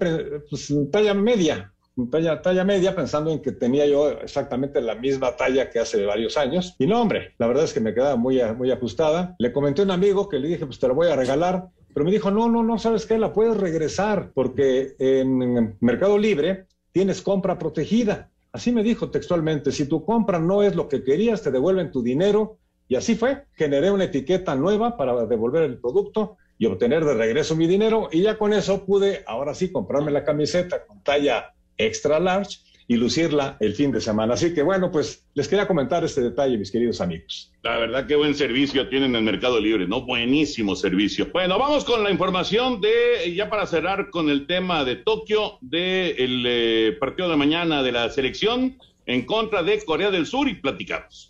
pues, 0.50 0.73
talla 0.89 1.13
media, 1.13 1.73
talla, 2.10 2.41
talla 2.41 2.63
media, 2.63 2.95
pensando 2.95 3.32
en 3.32 3.41
que 3.41 3.52
tenía 3.52 3.86
yo 3.86 4.12
exactamente 4.12 4.80
la 4.80 4.95
misma 4.95 5.36
talla 5.36 5.69
que 5.69 5.80
hace 5.80 6.06
varios 6.06 6.38
años. 6.38 6.73
Y 6.80 6.88
no, 6.88 7.02
hombre, 7.02 7.34
la 7.38 7.47
verdad 7.47 7.65
es 7.65 7.73
que 7.73 7.82
me 7.82 7.93
quedaba 7.93 8.15
muy, 8.15 8.41
muy 8.58 8.71
ajustada. 8.71 9.36
Le 9.39 9.52
comenté 9.52 9.82
a 9.82 9.84
un 9.84 9.91
amigo 9.91 10.30
que 10.30 10.39
le 10.39 10.47
dije, 10.47 10.65
pues 10.65 10.80
te 10.80 10.88
la 10.88 10.93
voy 10.93 11.08
a 11.08 11.17
regalar. 11.17 11.67
Pero 11.97 12.05
me 12.05 12.12
dijo, 12.12 12.29
no, 12.29 12.47
no, 12.47 12.62
no, 12.62 12.77
¿sabes 12.77 13.07
qué? 13.07 13.17
La 13.17 13.33
puedes 13.33 13.57
regresar 13.57 14.29
porque 14.36 14.93
en 14.99 15.75
Mercado 15.79 16.19
Libre 16.19 16.67
tienes 16.91 17.23
compra 17.23 17.57
protegida. 17.57 18.29
Así 18.51 18.71
me 18.71 18.83
dijo 18.83 19.10
textualmente, 19.10 19.71
si 19.71 19.88
tu 19.88 20.05
compra 20.05 20.38
no 20.38 20.62
es 20.62 20.75
lo 20.75 20.89
que 20.89 21.03
querías, 21.03 21.41
te 21.41 21.49
devuelven 21.49 21.91
tu 21.91 22.03
dinero. 22.03 22.60
Y 22.88 22.97
así 22.97 23.15
fue. 23.15 23.45
Generé 23.53 23.89
una 23.89 24.03
etiqueta 24.03 24.53
nueva 24.53 24.95
para 24.95 25.25
devolver 25.25 25.63
el 25.63 25.79
producto 25.79 26.38
y 26.60 26.67
obtener 26.67 27.03
de 27.03 27.15
regreso 27.15 27.55
mi 27.55 27.65
dinero. 27.65 28.10
Y 28.12 28.21
ya 28.21 28.38
con 28.38 28.53
eso 28.53 28.86
pude, 28.86 29.23
ahora 29.25 29.55
sí, 29.55 29.71
comprarme 29.71 30.12
la 30.12 30.23
camiseta 30.23 30.86
con 30.86 31.01
talla 31.01 31.55
extra 31.79 32.19
large 32.19 32.60
y 32.88 32.95
lucirla 32.95 33.58
el 33.60 33.73
fin 33.73 33.91
de 33.91 34.00
semana. 34.00 34.36
Así 34.36 34.54
que 34.54 34.63
bueno, 34.63 34.91
pues 34.91 35.26
les 35.34 35.47
quería 35.47 35.67
comentar 35.67 36.04
este 36.04 36.21
detalle, 36.21 36.58
mis 36.58 36.71
queridos 36.71 37.02
amigos. 37.02 37.52
La 37.63 37.78
verdad 37.78 38.08
que 38.08 38.15
buen 38.15 38.34
servicio 38.34 38.88
tienen 38.88 39.15
en 39.15 39.26
Mercado 39.26 39.60
Libre, 39.60 39.88
¿no? 39.88 40.02
Buenísimo 40.02 40.76
servicio. 40.76 41.28
Bueno, 41.34 41.60
vamos 41.60 41.84
con 41.84 42.04
la 42.04 42.12
información 42.12 42.80
de, 42.80 43.34
ya 43.36 43.50
para 43.50 43.65
cerrar 43.67 44.10
con 44.10 44.30
el 44.30 44.47
tema 44.47 44.86
de 44.86 44.95
Tokio, 44.95 45.58
del 45.60 46.43
de 46.43 46.88
eh, 46.88 46.91
partido 46.93 47.30
de 47.30 47.36
mañana 47.36 47.84
de 47.84 47.91
la 47.91 48.10
selección 48.10 48.78
en 49.06 49.26
contra 49.26 49.63
de 49.63 49.84
Corea 49.84 50.12
del 50.12 50.26
Sur 50.26 50.47
y 50.47 50.56
platicamos. 50.56 51.28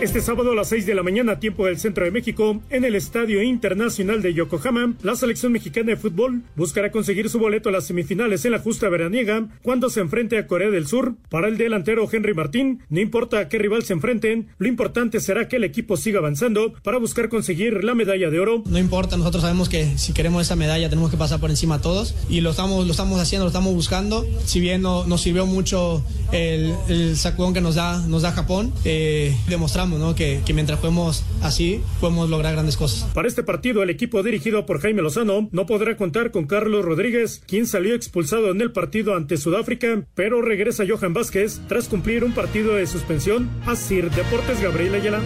Este 0.00 0.22
sábado 0.22 0.52
a 0.52 0.54
las 0.54 0.70
6 0.70 0.86
de 0.86 0.94
la 0.94 1.02
mañana, 1.02 1.40
tiempo 1.40 1.66
del 1.66 1.78
centro 1.78 2.06
de 2.06 2.10
México, 2.10 2.62
en 2.70 2.86
el 2.86 2.94
Estadio 2.94 3.42
Internacional 3.42 4.22
de 4.22 4.32
Yokohama, 4.32 4.94
la 5.02 5.14
selección 5.14 5.52
mexicana 5.52 5.88
de 5.88 5.98
fútbol 5.98 6.40
buscará 6.56 6.90
conseguir 6.90 7.28
su 7.28 7.38
boleto 7.38 7.68
a 7.68 7.72
las 7.72 7.84
semifinales 7.84 8.46
en 8.46 8.52
la 8.52 8.60
justa 8.60 8.88
veraniega 8.88 9.48
cuando 9.62 9.90
se 9.90 10.00
enfrente 10.00 10.38
a 10.38 10.46
Corea 10.46 10.70
del 10.70 10.86
Sur. 10.86 11.16
Para 11.28 11.48
el 11.48 11.58
delantero 11.58 12.08
Henry 12.10 12.32
Martín, 12.32 12.80
no 12.88 12.98
importa 12.98 13.40
a 13.40 13.48
qué 13.48 13.58
rival 13.58 13.84
se 13.84 13.92
enfrenten, 13.92 14.48
lo 14.56 14.68
importante 14.68 15.20
será 15.20 15.48
que 15.48 15.56
el 15.56 15.64
equipo 15.64 15.98
siga 15.98 16.20
avanzando 16.20 16.72
para 16.82 16.96
buscar 16.96 17.28
conseguir 17.28 17.84
la 17.84 17.94
medalla 17.94 18.30
de 18.30 18.40
oro. 18.40 18.62
No 18.64 18.78
importa, 18.78 19.18
nosotros 19.18 19.42
sabemos 19.42 19.68
que 19.68 19.98
si 19.98 20.14
queremos 20.14 20.40
esa 20.40 20.56
medalla 20.56 20.88
tenemos 20.88 21.10
que 21.10 21.18
pasar 21.18 21.40
por 21.40 21.50
encima 21.50 21.74
a 21.74 21.80
todos 21.82 22.14
y 22.30 22.40
lo 22.40 22.52
estamos, 22.52 22.86
lo 22.86 22.92
estamos 22.92 23.20
haciendo, 23.20 23.44
lo 23.44 23.50
estamos 23.50 23.74
buscando. 23.74 24.26
Si 24.46 24.60
bien 24.60 24.80
no, 24.80 25.04
nos 25.04 25.20
sirvió 25.20 25.44
mucho 25.44 26.02
el, 26.32 26.74
el 26.88 27.18
sacudón 27.18 27.52
que 27.52 27.60
nos 27.60 27.74
da, 27.74 27.98
nos 28.06 28.22
da 28.22 28.32
Japón, 28.32 28.72
eh, 28.86 29.36
demostramos 29.46 29.89
que, 30.16 30.42
mientras 30.54 30.78
juguemos 30.78 31.24
así, 31.42 31.82
podemos 32.00 32.30
lograr 32.30 32.52
grandes 32.52 32.76
cosas. 32.76 33.10
Para 33.12 33.26
este 33.26 33.42
partido, 33.42 33.82
el 33.82 33.90
equipo 33.90 34.22
dirigido 34.22 34.64
por 34.64 34.80
Jaime 34.80 35.02
Lozano 35.02 35.48
no 35.50 35.66
podrá 35.66 35.96
contar 35.96 36.30
con 36.30 36.46
Carlos 36.46 36.84
Rodríguez, 36.84 37.42
quien 37.46 37.66
salió 37.66 37.94
expulsado 37.94 38.50
en 38.50 38.60
el 38.60 38.72
partido 38.72 39.16
ante 39.16 39.36
Sudáfrica, 39.36 40.04
pero 40.14 40.42
regresa 40.42 40.84
Johan 40.88 41.12
Vázquez 41.12 41.60
tras 41.68 41.88
cumplir 41.88 42.22
un 42.24 42.32
partido 42.32 42.74
de 42.74 42.86
suspensión 42.86 43.50
a 43.66 43.74
Sir 43.74 44.10
Deportes 44.10 44.62
Gabriel 44.62 44.94
Ayala. 44.94 45.20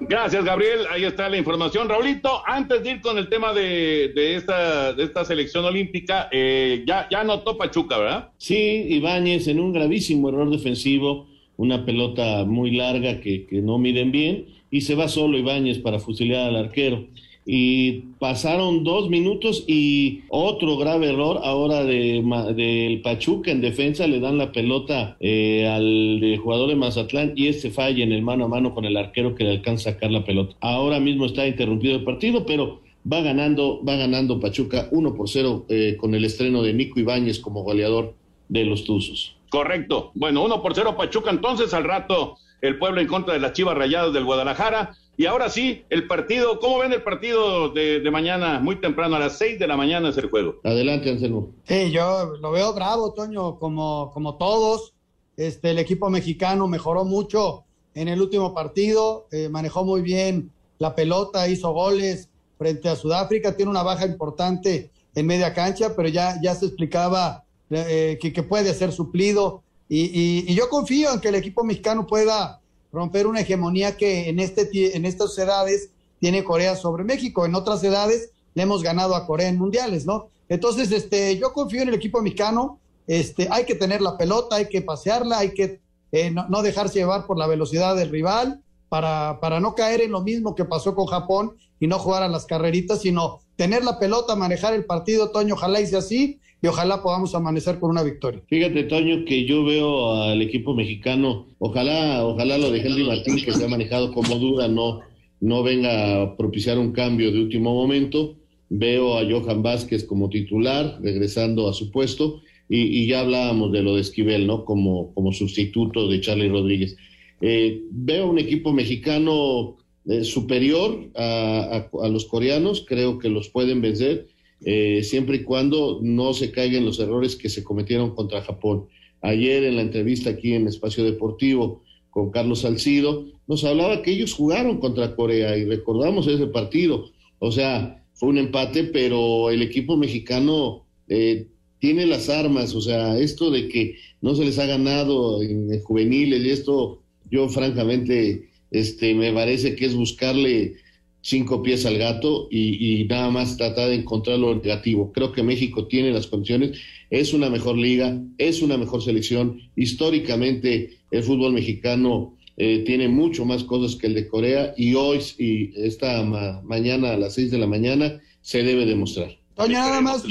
Gracias, 0.00 0.44
Gabriel. 0.44 0.80
Ahí 0.90 1.04
está 1.04 1.28
la 1.30 1.38
información. 1.38 1.88
Raulito, 1.88 2.42
antes 2.46 2.82
de 2.82 2.90
ir 2.90 3.00
con 3.00 3.16
el 3.16 3.28
tema 3.28 3.54
de, 3.54 4.12
esta, 4.36 4.92
de 4.92 5.02
esta 5.02 5.24
selección 5.24 5.64
olímpica, 5.64 6.28
eh, 6.30 6.84
ya, 6.86 7.08
ya 7.10 7.20
anotó 7.20 7.56
Pachuca, 7.56 7.96
¿verdad? 7.96 8.32
Sí, 8.36 8.86
Ibáñez 8.90 9.48
en 9.48 9.60
un 9.60 9.72
gravísimo 9.72 10.28
error 10.28 10.50
defensivo 10.50 11.33
una 11.56 11.84
pelota 11.84 12.44
muy 12.44 12.70
larga 12.72 13.20
que, 13.20 13.46
no 13.62 13.78
miden 13.78 14.10
bien 14.10 14.46
y 14.70 14.82
se 14.82 14.94
va 14.94 15.08
solo 15.08 15.38
Ibáñez 15.38 15.78
para 15.78 15.98
fusilar 15.98 16.48
al 16.48 16.56
arquero. 16.56 17.06
Y 17.46 17.92
pasaron 18.18 18.84
dos 18.84 19.10
minutos 19.10 19.64
y 19.66 20.22
otro 20.30 20.78
grave 20.78 21.10
error 21.10 21.40
ahora 21.44 21.84
del 21.84 22.24
de, 22.56 23.00
Pachuca 23.04 23.50
en 23.50 23.60
defensa, 23.60 24.06
le 24.06 24.18
dan 24.18 24.38
la 24.38 24.50
pelota 24.50 25.18
eh, 25.20 25.66
al 25.68 26.38
jugador 26.38 26.70
de 26.70 26.76
Mazatlán 26.76 27.34
y 27.36 27.48
este 27.48 27.70
falla 27.70 28.02
en 28.02 28.12
el 28.12 28.22
mano 28.22 28.46
a 28.46 28.48
mano 28.48 28.74
con 28.74 28.86
el 28.86 28.96
arquero 28.96 29.34
que 29.34 29.44
le 29.44 29.50
alcanza 29.50 29.90
a 29.90 29.92
sacar 29.92 30.10
la 30.10 30.24
pelota. 30.24 30.56
Ahora 30.60 31.00
mismo 31.00 31.26
está 31.26 31.46
interrumpido 31.46 31.96
el 31.96 32.04
partido, 32.04 32.46
pero 32.46 32.80
va 33.10 33.20
ganando, 33.20 33.84
va 33.84 33.96
ganando 33.96 34.40
Pachuca 34.40 34.88
1 34.90 35.14
por 35.14 35.28
0 35.28 35.66
eh, 35.68 35.96
con 35.98 36.14
el 36.14 36.24
estreno 36.24 36.62
de 36.62 36.72
Nico 36.72 36.98
Ibáñez 36.98 37.38
como 37.38 37.62
goleador 37.62 38.14
de 38.48 38.64
los 38.64 38.84
Tuzos. 38.84 39.36
Correcto. 39.54 40.10
Bueno, 40.14 40.42
uno 40.42 40.60
por 40.60 40.74
cero 40.74 40.96
Pachuca, 40.96 41.30
entonces 41.30 41.72
al 41.74 41.84
rato 41.84 42.36
el 42.60 42.76
pueblo 42.76 43.00
en 43.00 43.06
contra 43.06 43.34
de 43.34 43.40
las 43.40 43.52
Chivas 43.52 43.76
Rayadas 43.76 44.12
del 44.12 44.24
Guadalajara. 44.24 44.96
Y 45.16 45.26
ahora 45.26 45.48
sí, 45.48 45.84
el 45.90 46.08
partido, 46.08 46.58
¿cómo 46.58 46.78
ven 46.78 46.92
el 46.92 47.04
partido 47.04 47.68
de, 47.68 48.02
mañana? 48.10 48.58
Muy 48.58 48.80
temprano, 48.80 49.14
a 49.14 49.20
las 49.20 49.38
seis 49.38 49.60
de 49.60 49.68
la 49.68 49.76
mañana 49.76 50.08
es 50.08 50.16
el 50.18 50.28
juego. 50.28 50.56
Adelante, 50.64 51.08
Anselmo. 51.08 51.50
Sí, 51.68 51.92
yo 51.92 52.32
lo 52.40 52.50
veo 52.50 52.74
bravo, 52.74 53.12
Toño, 53.12 53.60
como, 53.60 54.10
como 54.12 54.36
todos. 54.38 54.94
Este, 55.36 55.70
el 55.70 55.78
equipo 55.78 56.10
mexicano 56.10 56.66
mejoró 56.66 57.04
mucho 57.04 57.62
en 57.94 58.08
el 58.08 58.20
último 58.20 58.54
partido, 58.54 59.28
eh, 59.30 59.48
manejó 59.48 59.84
muy 59.84 60.02
bien 60.02 60.50
la 60.78 60.96
pelota, 60.96 61.46
hizo 61.46 61.72
goles 61.72 62.28
frente 62.58 62.88
a 62.88 62.96
Sudáfrica, 62.96 63.54
tiene 63.54 63.70
una 63.70 63.84
baja 63.84 64.04
importante 64.04 64.90
en 65.14 65.26
media 65.26 65.54
cancha, 65.54 65.94
pero 65.94 66.08
ya, 66.08 66.40
ya 66.42 66.56
se 66.56 66.66
explicaba 66.66 67.43
eh, 67.74 68.18
que, 68.20 68.42
puede 68.42 68.74
ser 68.74 68.92
suplido. 68.92 69.62
Y, 69.88 70.52
yo 70.54 70.68
confío 70.68 71.12
en 71.12 71.20
que 71.20 71.28
el 71.28 71.34
equipo 71.34 71.64
mexicano 71.64 72.06
pueda 72.06 72.60
romper 72.92 73.26
una 73.26 73.40
hegemonía 73.40 73.96
que 73.96 74.28
en, 74.28 74.38
este, 74.38 74.96
en 74.96 75.04
estas 75.04 75.36
edades 75.38 75.90
tiene 76.20 76.44
Corea 76.44 76.76
sobre 76.76 77.04
México. 77.04 77.44
En 77.44 77.54
otras 77.54 77.82
edades 77.84 78.30
le 78.54 78.62
hemos 78.62 78.82
ganado 78.82 79.14
a 79.14 79.26
Corea 79.26 79.48
en 79.48 79.58
mundiales, 79.58 80.06
¿no? 80.06 80.28
Entonces, 80.48 80.92
este, 80.92 81.36
yo 81.38 81.52
confío 81.52 81.82
en 81.82 81.88
el 81.88 81.94
equipo 81.94 82.22
mexicano. 82.22 82.78
Este, 83.06 83.48
hay 83.50 83.64
que 83.64 83.74
tener 83.74 84.00
la 84.00 84.16
pelota, 84.16 84.56
hay 84.56 84.68
que 84.68 84.80
pasearla, 84.80 85.38
hay 85.38 85.52
que 85.52 85.80
eh, 86.12 86.30
no, 86.30 86.62
dejarse 86.62 87.00
llevar 87.00 87.26
por 87.26 87.36
la 87.36 87.46
velocidad 87.46 87.96
del 87.96 88.10
rival 88.10 88.62
para, 88.88 89.38
para 89.40 89.60
no 89.60 89.74
caer 89.74 90.00
en 90.00 90.12
lo 90.12 90.22
mismo 90.22 90.54
que 90.54 90.64
pasó 90.64 90.94
con 90.94 91.06
Japón 91.06 91.56
y 91.80 91.86
no 91.86 91.98
jugar 91.98 92.22
a 92.22 92.28
las 92.28 92.46
carreritas, 92.46 93.02
sino 93.02 93.40
tener 93.56 93.84
la 93.84 93.98
pelota, 93.98 94.36
manejar 94.36 94.74
el 94.74 94.84
partido, 94.84 95.30
Toño, 95.30 95.54
ojalá 95.54 95.80
hice 95.80 95.96
así 95.96 96.40
y 96.64 96.66
ojalá 96.66 97.02
podamos 97.02 97.34
amanecer 97.34 97.78
con 97.78 97.90
una 97.90 98.02
victoria. 98.02 98.40
Fíjate, 98.48 98.84
Toño, 98.84 99.26
que 99.26 99.44
yo 99.44 99.66
veo 99.66 100.14
al 100.14 100.40
equipo 100.40 100.74
mexicano, 100.74 101.48
ojalá, 101.58 102.24
ojalá 102.24 102.56
lo 102.56 102.70
de 102.70 102.80
Henry 102.80 103.04
Martín, 103.04 103.36
que 103.36 103.52
se 103.52 103.66
ha 103.66 103.68
manejado 103.68 104.14
como 104.14 104.36
duda, 104.36 104.66
no, 104.66 105.00
no 105.40 105.62
venga 105.62 106.22
a 106.22 106.36
propiciar 106.38 106.78
un 106.78 106.92
cambio 106.92 107.30
de 107.30 107.42
último 107.42 107.74
momento. 107.74 108.36
Veo 108.70 109.18
a 109.18 109.30
Johan 109.30 109.62
Vázquez 109.62 110.04
como 110.04 110.30
titular, 110.30 111.00
regresando 111.02 111.68
a 111.68 111.74
su 111.74 111.90
puesto, 111.90 112.40
y, 112.66 113.06
ya 113.06 113.20
hablábamos 113.20 113.70
de 113.70 113.82
lo 113.82 113.96
de 113.96 114.00
Esquivel, 114.00 114.46
¿no? 114.46 114.64
Como, 114.64 115.12
como 115.12 115.32
sustituto 115.32 116.08
de 116.08 116.22
Charlie 116.22 116.48
Rodríguez. 116.48 116.96
Eh, 117.42 117.82
veo 117.90 118.30
un 118.30 118.38
equipo 118.38 118.72
mexicano 118.72 119.76
eh, 120.06 120.24
superior 120.24 121.10
a, 121.14 121.90
a, 122.02 122.08
los 122.08 122.24
coreanos, 122.24 122.86
creo 122.88 123.18
que 123.18 123.28
los 123.28 123.50
pueden 123.50 123.82
vencer 123.82 124.28
eh, 124.64 125.02
siempre 125.02 125.36
y 125.36 125.42
cuando 125.42 126.00
no 126.02 126.32
se 126.32 126.50
caigan 126.50 126.86
los 126.86 126.98
errores 126.98 127.36
que 127.36 127.50
se 127.50 127.62
cometieron 127.62 128.14
contra 128.14 128.42
Japón. 128.42 128.86
Ayer 129.20 129.64
en 129.64 129.76
la 129.76 129.82
entrevista 129.82 130.30
aquí 130.30 130.54
en 130.54 130.66
Espacio 130.66 131.04
Deportivo 131.04 131.82
con 132.10 132.30
Carlos 132.30 132.60
Salcido, 132.60 133.26
nos 133.46 133.64
hablaba 133.64 134.00
que 134.00 134.12
ellos 134.12 134.32
jugaron 134.32 134.78
contra 134.78 135.14
Corea 135.16 135.56
y 135.56 135.64
recordamos 135.64 136.26
ese 136.28 136.46
partido. 136.46 137.10
O 137.40 137.52
sea, 137.52 138.02
fue 138.14 138.30
un 138.30 138.38
empate, 138.38 138.84
pero 138.84 139.50
el 139.50 139.60
equipo 139.62 139.96
mexicano 139.96 140.86
eh, 141.08 141.48
tiene 141.78 142.06
las 142.06 142.30
armas. 142.30 142.74
O 142.74 142.80
sea, 142.80 143.18
esto 143.18 143.50
de 143.50 143.68
que 143.68 143.96
no 144.22 144.34
se 144.34 144.44
les 144.44 144.58
ha 144.58 144.66
ganado 144.66 145.42
en 145.42 145.78
juveniles 145.82 146.42
y 146.42 146.50
esto, 146.50 147.02
yo 147.30 147.48
francamente, 147.48 148.48
este, 148.70 149.14
me 149.14 149.32
parece 149.32 149.74
que 149.74 149.86
es 149.86 149.94
buscarle 149.94 150.76
cinco 151.24 151.62
pies 151.62 151.86
al 151.86 151.96
gato 151.96 152.48
y, 152.50 153.06
nada 153.08 153.30
más 153.30 153.56
tratar 153.56 153.88
de 153.88 153.94
encontrar 153.96 154.38
lo 154.38 154.54
negativo. 154.54 155.10
Creo 155.12 155.32
que 155.32 155.42
México 155.42 155.86
tiene 155.86 156.12
las 156.12 156.26
condiciones, 156.26 156.78
es 157.08 157.32
una 157.32 157.48
mejor 157.48 157.78
liga, 157.78 158.20
es 158.36 158.60
una 158.60 158.76
mejor 158.76 159.02
selección. 159.02 159.58
Históricamente 159.74 160.98
el 161.10 161.22
fútbol 161.22 161.54
mexicano 161.54 162.36
eh, 162.58 162.84
tiene 162.84 163.08
mucho 163.08 163.46
más 163.46 163.64
cosas 163.64 163.96
que 163.96 164.06
el 164.06 164.14
de 164.14 164.28
Corea 164.28 164.74
y 164.76 164.94
hoy 164.94 165.20
y 165.38 165.72
esta 165.80 166.22
mañana 166.22 167.12
a 167.12 167.16
las 167.16 167.34
seis 167.34 167.50
de 167.50 167.58
la 167.58 167.66
mañana 167.66 168.20
se 168.42 168.62
debe 168.62 168.84
demostrar. 168.84 169.30
Toño, 169.54 169.78
nada 169.78 170.02
más 170.02 170.24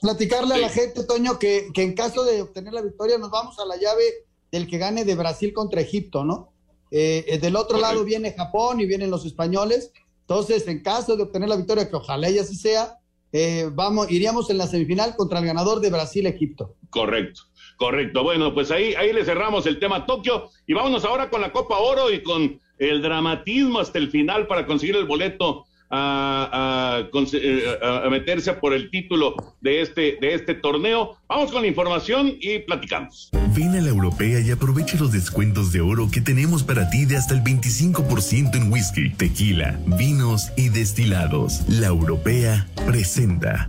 platicarle 0.00 0.54
a 0.54 0.58
la 0.58 0.68
gente, 0.68 1.02
Toño, 1.02 1.38
que, 1.38 1.68
que 1.74 1.82
en 1.82 1.94
caso 1.94 2.22
de 2.24 2.42
obtener 2.42 2.72
la 2.72 2.82
victoria 2.82 3.18
nos 3.18 3.30
vamos 3.30 3.58
a 3.58 3.64
la 3.64 3.76
llave 3.76 4.04
del 4.52 4.68
que 4.68 4.78
gane 4.78 5.04
de 5.04 5.16
Brasil 5.16 5.52
contra 5.52 5.80
Egipto, 5.80 6.24
¿no? 6.24 6.52
Eh, 6.90 7.24
eh, 7.26 7.38
del 7.38 7.56
otro 7.56 7.78
lado 7.78 8.04
viene 8.04 8.32
Japón 8.32 8.80
y 8.80 8.86
vienen 8.86 9.10
los 9.10 9.26
españoles 9.26 9.90
entonces, 10.28 10.68
en 10.68 10.82
caso 10.82 11.16
de 11.16 11.22
obtener 11.22 11.48
la 11.48 11.56
victoria, 11.56 11.88
que 11.88 11.96
ojalá 11.96 12.28
ella 12.28 12.42
así 12.42 12.54
sea, 12.54 12.98
eh, 13.32 13.70
vamos, 13.72 14.10
iríamos 14.10 14.50
en 14.50 14.58
la 14.58 14.66
semifinal 14.66 15.16
contra 15.16 15.38
el 15.38 15.46
ganador 15.46 15.80
de 15.80 15.88
Brasil-Egipto. 15.88 16.76
Correcto, 16.90 17.44
correcto. 17.78 18.22
Bueno, 18.22 18.52
pues 18.52 18.70
ahí, 18.70 18.92
ahí 18.92 19.14
le 19.14 19.24
cerramos 19.24 19.64
el 19.64 19.78
tema 19.78 20.04
Tokio 20.04 20.50
y 20.66 20.74
vámonos 20.74 21.06
ahora 21.06 21.30
con 21.30 21.40
la 21.40 21.50
Copa 21.50 21.78
Oro 21.78 22.12
y 22.12 22.22
con 22.22 22.60
el 22.78 23.00
dramatismo 23.00 23.78
hasta 23.78 23.96
el 23.96 24.10
final 24.10 24.46
para 24.46 24.66
conseguir 24.66 24.96
el 24.96 25.06
boleto 25.06 25.64
eh, 25.90 27.78
a, 27.82 28.08
meterse 28.10 28.52
por 28.54 28.72
el 28.72 28.90
título 28.90 29.34
de 29.60 29.82
este, 29.82 30.18
de 30.20 30.34
este 30.34 30.54
torneo. 30.54 31.16
Vamos 31.28 31.52
con 31.52 31.62
la 31.62 31.68
información 31.68 32.34
y 32.40 32.60
platicamos. 32.60 33.30
Ven 33.54 33.70
a 33.76 33.80
la 33.80 33.88
europea 33.88 34.40
y 34.40 34.50
aprovecha 34.50 34.98
los 34.98 35.12
descuentos 35.12 35.72
de 35.72 35.80
oro 35.80 36.08
que 36.10 36.20
tenemos 36.20 36.62
para 36.62 36.88
ti 36.90 37.04
de 37.04 37.16
hasta 37.16 37.34
el 37.34 37.42
25% 37.42 38.54
en 38.54 38.72
whisky, 38.72 39.10
tequila, 39.10 39.78
vinos 39.98 40.50
y 40.56 40.68
destilados. 40.68 41.62
La 41.68 41.88
europea 41.88 42.66
presenta. 42.86 43.66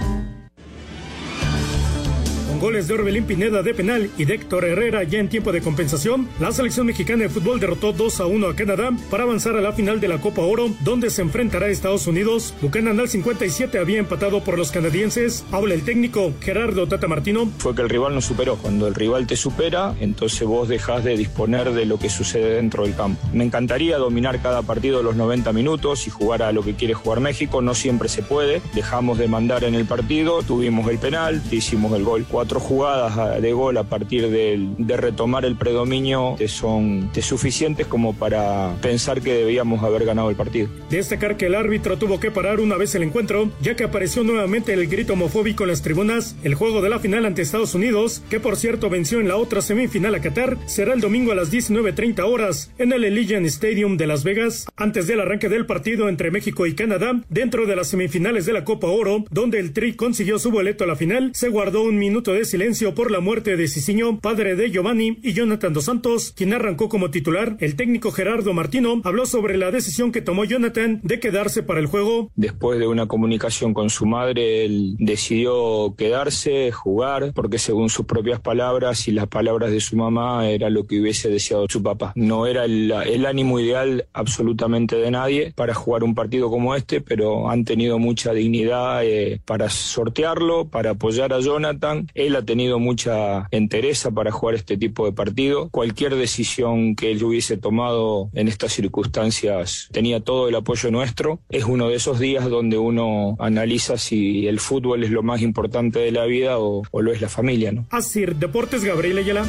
Goles 2.60 2.90
de 2.90 2.94
Orbelín 2.94 3.24
Pineda 3.24 3.64
de 3.64 3.74
penal 3.74 4.10
y 4.18 4.26
de 4.26 4.34
Héctor 4.34 4.66
Herrera 4.66 5.04
ya 5.04 5.20
en 5.20 5.30
tiempo 5.30 5.54
de 5.54 5.62
compensación, 5.62 6.28
la 6.42 6.52
selección 6.52 6.88
mexicana 6.88 7.24
de 7.24 7.30
fútbol 7.30 7.58
derrotó 7.60 7.94
2 7.94 8.20
a 8.20 8.26
1 8.26 8.48
a 8.48 8.56
Canadá 8.56 8.92
para 9.10 9.24
avanzar 9.24 9.56
a 9.56 9.62
la 9.62 9.72
final 9.72 10.02
de 10.02 10.10
la 10.10 10.20
Copa 10.20 10.42
Oro, 10.42 10.70
donde 10.82 11.10
se 11.10 11.22
enfrentará 11.22 11.68
a 11.68 11.70
Estados 11.70 12.06
Unidos. 12.08 12.54
Buchanan 12.62 13.00
al 13.00 13.08
57 13.08 13.80
había 13.80 14.00
empatado 14.00 14.44
por 14.44 14.58
los 14.58 14.72
canadienses. 14.72 15.46
Habla 15.54 15.74
el 15.74 15.84
técnico 15.84 16.34
Gerardo 16.42 16.86
Tata 16.86 17.08
Martino. 17.08 17.50
Fue 17.60 17.74
que 17.74 17.82
el 17.82 17.90
rival 17.90 18.14
no 18.14 18.22
superó. 18.22 18.58
Cuando 18.58 18.88
el 18.88 18.96
rival 18.96 19.26
te 19.26 19.38
supera, 19.38 19.96
entonces 20.02 20.46
vos 20.46 20.68
dejás 20.68 21.06
de 21.06 21.16
disponer 21.16 21.72
de 21.72 21.86
lo 21.86 21.98
que 21.98 22.10
sucede 22.10 22.56
dentro 22.56 22.84
del 22.84 22.94
campo. 22.94 23.26
Me 23.32 23.46
encantaría 23.46 23.98
dominar 23.98 24.42
cada 24.42 24.64
partido 24.64 25.02
los 25.02 25.16
90 25.16 25.54
minutos 25.54 26.08
y 26.08 26.10
jugar 26.10 26.44
a 26.44 26.52
lo 26.52 26.62
que 26.62 26.76
quiere 26.76 26.94
jugar 26.94 27.22
México. 27.22 27.62
No 27.62 27.74
siempre 27.74 28.10
se 28.10 28.22
puede. 28.22 28.62
Dejamos 28.74 29.18
de 29.18 29.30
mandar 29.30 29.64
en 29.64 29.76
el 29.76 29.86
partido, 29.86 30.44
tuvimos 30.44 30.90
el 30.90 30.98
penal, 30.98 31.42
hicimos 31.52 31.94
el 31.94 32.04
gol. 32.04 32.26
Cuatro 32.50 32.68
jugadas 32.68 33.44
de 33.44 33.54
gol 33.54 33.78
a 33.78 33.84
partir 33.84 34.28
de, 34.28 34.70
de 34.80 34.98
retomar 34.98 35.46
el 35.46 35.56
predominio 35.56 36.36
son 36.48 37.12
suficientes 37.22 37.86
como 37.86 38.16
para 38.16 38.74
pensar 38.82 39.22
que 39.22 39.36
debíamos 39.36 39.84
haber 39.84 40.04
ganado 40.04 40.32
el 40.32 40.36
partido. 40.36 40.68
Destacar 40.90 41.38
que 41.38 41.46
el 41.46 41.54
árbitro 41.54 42.00
tuvo 42.00 42.20
que 42.20 42.32
parar 42.32 42.60
una 42.60 42.76
vez 42.76 42.96
el 42.96 43.04
encuentro, 43.04 43.52
ya 43.62 43.76
que 43.76 43.84
apareció 43.84 44.24
nuevamente 44.24 44.74
el 44.74 44.88
grito 44.88 45.14
homofóbico 45.14 45.62
en 45.62 45.70
las 45.70 45.84
tribunas. 45.84 46.36
El 46.44 46.56
juego 46.56 46.82
de 46.82 46.90
la 46.90 46.98
final 46.98 47.28
ante 47.28 47.44
Estados 47.44 47.76
Unidos, 47.76 48.24
que 48.32 48.40
por 48.40 48.56
cierto 48.56 48.90
venció 48.90 49.20
en 49.20 49.28
la 49.28 49.38
otra 49.38 49.62
semifinal 49.62 50.16
a 50.16 50.22
Qatar, 50.22 50.58
será 50.66 50.96
el 50.96 51.02
domingo 51.02 51.32
a 51.32 51.36
las 51.36 51.52
19.30 51.52 52.24
horas 52.24 52.72
en 52.80 52.94
el 52.94 53.04
Allegiant 53.04 53.46
Stadium 53.46 53.96
de 53.96 54.08
Las 54.08 54.24
Vegas, 54.24 54.66
antes 54.76 55.06
del 55.06 55.20
arranque 55.20 55.50
del 55.50 55.68
partido 55.68 56.10
entre 56.10 56.32
México 56.32 56.66
y 56.66 56.74
Canadá, 56.74 57.22
dentro 57.30 57.68
de 57.68 57.76
las 57.76 57.90
semifinales 57.90 58.48
de 58.48 58.54
la 58.54 58.64
Copa 58.64 58.88
Oro, 58.88 59.24
donde 59.30 59.60
el 59.60 59.72
Tri 59.72 59.94
consiguió 59.94 60.40
su 60.40 60.50
boleto 60.50 60.84
a 60.84 60.88
la 60.88 60.96
final, 60.96 61.30
se 61.36 61.50
guardó 61.50 61.84
un 61.84 62.00
minuto 62.00 62.34
de 62.34 62.39
silencio 62.46 62.96
por 62.96 63.12
la 63.12 63.20
muerte 63.20 63.58
de 63.58 63.68
Cicinho, 63.68 64.20
padre 64.20 64.56
de 64.56 64.72
Giovanni 64.72 65.20
y 65.22 65.34
Jonathan 65.34 65.74
dos 65.74 65.86
Santos, 65.86 66.34
quien 66.36 66.54
arrancó 66.54 66.90
como 66.90 67.12
titular. 67.12 67.58
El 67.60 67.76
técnico 67.76 68.12
Gerardo 68.12 68.54
Martino 68.54 69.02
habló 69.04 69.26
sobre 69.26 69.58
la 69.58 69.72
decisión 69.72 70.12
que 70.12 70.22
tomó 70.22 70.46
Jonathan 70.46 71.00
de 71.04 71.20
quedarse 71.20 71.64
para 71.64 71.80
el 71.80 71.88
juego. 71.88 72.32
Después 72.36 72.80
de 72.80 72.88
una 72.88 73.08
comunicación 73.08 73.74
con 73.74 73.90
su 73.90 74.06
madre, 74.06 74.66
él 74.66 74.96
decidió 75.00 75.96
quedarse, 75.98 76.72
jugar, 76.72 77.32
porque 77.34 77.58
según 77.58 77.90
sus 77.90 78.06
propias 78.06 78.40
palabras 78.40 79.08
y 79.08 79.12
las 79.12 79.28
palabras 79.28 79.72
de 79.72 79.80
su 79.80 79.96
mamá 79.96 80.50
era 80.50 80.70
lo 80.70 80.86
que 80.86 81.00
hubiese 81.00 81.30
deseado 81.30 81.66
su 81.70 81.84
papá. 81.84 82.14
No 82.16 82.48
era 82.48 82.66
el, 82.66 83.26
ánimo 83.26 83.60
ideal 83.60 84.08
absolutamente 84.14 84.96
de 84.96 85.12
nadie 85.12 85.54
para 85.56 85.74
jugar 85.74 86.04
un 86.04 86.16
partido 86.16 86.50
como 86.50 86.76
este, 86.76 87.02
pero 87.02 87.50
han 87.50 87.66
tenido 87.66 88.00
mucha 88.00 88.34
dignidad 88.34 89.04
eh, 89.04 89.42
para 89.46 89.70
sortearlo, 89.70 90.70
para 90.70 90.92
apoyar 90.92 91.34
a 91.34 91.40
Jonathan. 91.40 92.08
Él 92.14 92.29
ha 92.36 92.46
tenido 92.46 92.80
mucha 92.80 93.48
entereza 93.52 94.12
para 94.12 94.32
jugar 94.32 94.56
este 94.56 94.78
tipo 94.78 95.06
de 95.06 95.12
partido. 95.12 95.70
Cualquier 95.70 96.16
decisión 96.16 96.96
que 96.96 97.12
él 97.12 97.24
hubiese 97.24 97.58
tomado 97.58 98.30
en 98.34 98.48
estas 98.48 98.74
circunstancias 98.74 99.90
tenía 99.92 100.20
todo 100.20 100.48
el 100.48 100.56
apoyo 100.56 100.92
nuestro. 100.92 101.40
Es 101.50 101.66
uno 101.66 101.90
de 101.90 101.96
esos 101.96 102.20
días 102.20 102.50
donde 102.50 102.78
uno 102.78 103.36
analiza 103.40 103.98
si 103.98 104.48
el 104.48 104.60
fútbol 104.60 105.04
es 105.04 105.12
lo 105.12 105.24
más 105.24 105.42
importante 105.42 106.00
de 106.00 106.12
la 106.12 106.26
vida 106.26 106.60
o, 106.60 106.84
lo 106.94 107.12
es 107.12 107.22
la 107.22 107.30
familia, 107.30 107.72
¿no? 107.72 107.86
Así, 107.92 108.26
Deportes 108.26 108.84
Gabriel 108.84 109.18
Ayala. 109.18 109.46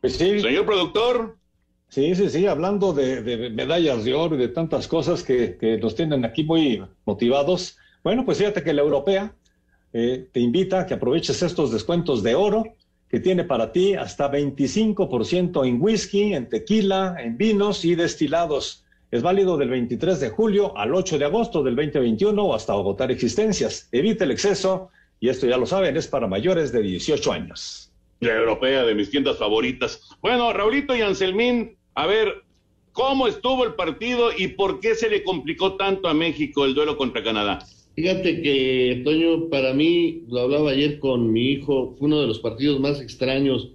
Pues 0.00 0.16
sí. 0.16 0.40
Señor 0.40 0.64
productor. 0.64 1.36
Sí, 1.88 2.14
sí, 2.14 2.28
sí, 2.28 2.46
hablando 2.46 2.92
de, 2.92 3.50
medallas 3.50 4.04
de 4.04 4.12
oro 4.12 4.34
y 4.34 4.38
de 4.38 4.48
tantas 4.48 4.88
cosas 4.88 5.22
que, 5.22 5.78
nos 5.80 5.94
tienen 5.94 6.24
aquí 6.24 6.44
muy 6.44 6.82
motivados. 7.04 7.78
Bueno, 8.02 8.24
pues 8.24 8.38
fíjate 8.38 8.62
que 8.62 8.72
la 8.72 8.82
europea 8.82 9.34
eh, 9.92 10.28
te 10.32 10.40
invita 10.40 10.80
a 10.80 10.86
que 10.86 10.94
aproveches 10.94 11.42
estos 11.42 11.72
descuentos 11.72 12.22
de 12.22 12.34
oro 12.34 12.64
que 13.08 13.20
tiene 13.20 13.44
para 13.44 13.72
ti 13.72 13.94
hasta 13.94 14.30
25% 14.30 15.66
en 15.66 15.80
whisky, 15.80 16.34
en 16.34 16.48
tequila, 16.48 17.16
en 17.18 17.36
vinos 17.36 17.84
y 17.84 17.94
destilados. 17.94 18.84
Es 19.10 19.22
válido 19.22 19.56
del 19.56 19.70
23 19.70 20.18
de 20.18 20.30
julio 20.30 20.76
al 20.76 20.94
8 20.94 21.18
de 21.18 21.24
agosto 21.24 21.62
del 21.62 21.76
2021 21.76 22.42
o 22.42 22.54
hasta 22.54 22.72
agotar 22.72 23.10
existencias. 23.10 23.88
Evite 23.92 24.24
el 24.24 24.32
exceso 24.32 24.90
y 25.20 25.28
esto 25.28 25.46
ya 25.46 25.56
lo 25.56 25.66
saben, 25.66 25.96
es 25.96 26.08
para 26.08 26.26
mayores 26.26 26.72
de 26.72 26.82
18 26.82 27.32
años. 27.32 27.92
La 28.20 28.34
europea 28.34 28.84
de 28.84 28.94
mis 28.94 29.10
tiendas 29.10 29.38
favoritas. 29.38 30.10
Bueno, 30.20 30.52
Raulito 30.52 30.96
y 30.96 31.02
Anselmín, 31.02 31.76
a 31.94 32.06
ver, 32.06 32.42
¿cómo 32.92 33.28
estuvo 33.28 33.64
el 33.64 33.74
partido 33.74 34.30
y 34.36 34.48
por 34.48 34.80
qué 34.80 34.94
se 34.94 35.08
le 35.08 35.22
complicó 35.22 35.76
tanto 35.76 36.08
a 36.08 36.14
México 36.14 36.64
el 36.64 36.74
duelo 36.74 36.96
contra 36.96 37.22
Canadá? 37.22 37.60
Fíjate 37.96 38.42
que, 38.42 39.00
Toño, 39.04 39.48
para 39.48 39.72
mí, 39.72 40.24
lo 40.28 40.40
hablaba 40.40 40.70
ayer 40.72 40.98
con 40.98 41.32
mi 41.32 41.52
hijo, 41.52 41.96
fue 41.98 42.08
uno 42.08 42.20
de 42.20 42.26
los 42.26 42.40
partidos 42.40 42.78
más 42.78 43.00
extraños 43.00 43.70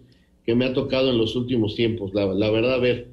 que 0.46 0.54
me 0.54 0.66
ha 0.66 0.74
tocado 0.74 1.10
en 1.10 1.18
los 1.18 1.36
últimos 1.36 1.76
tiempos. 1.76 2.14
La, 2.14 2.28
verdad, 2.52 2.76
a 2.76 2.78
ver, 2.78 3.08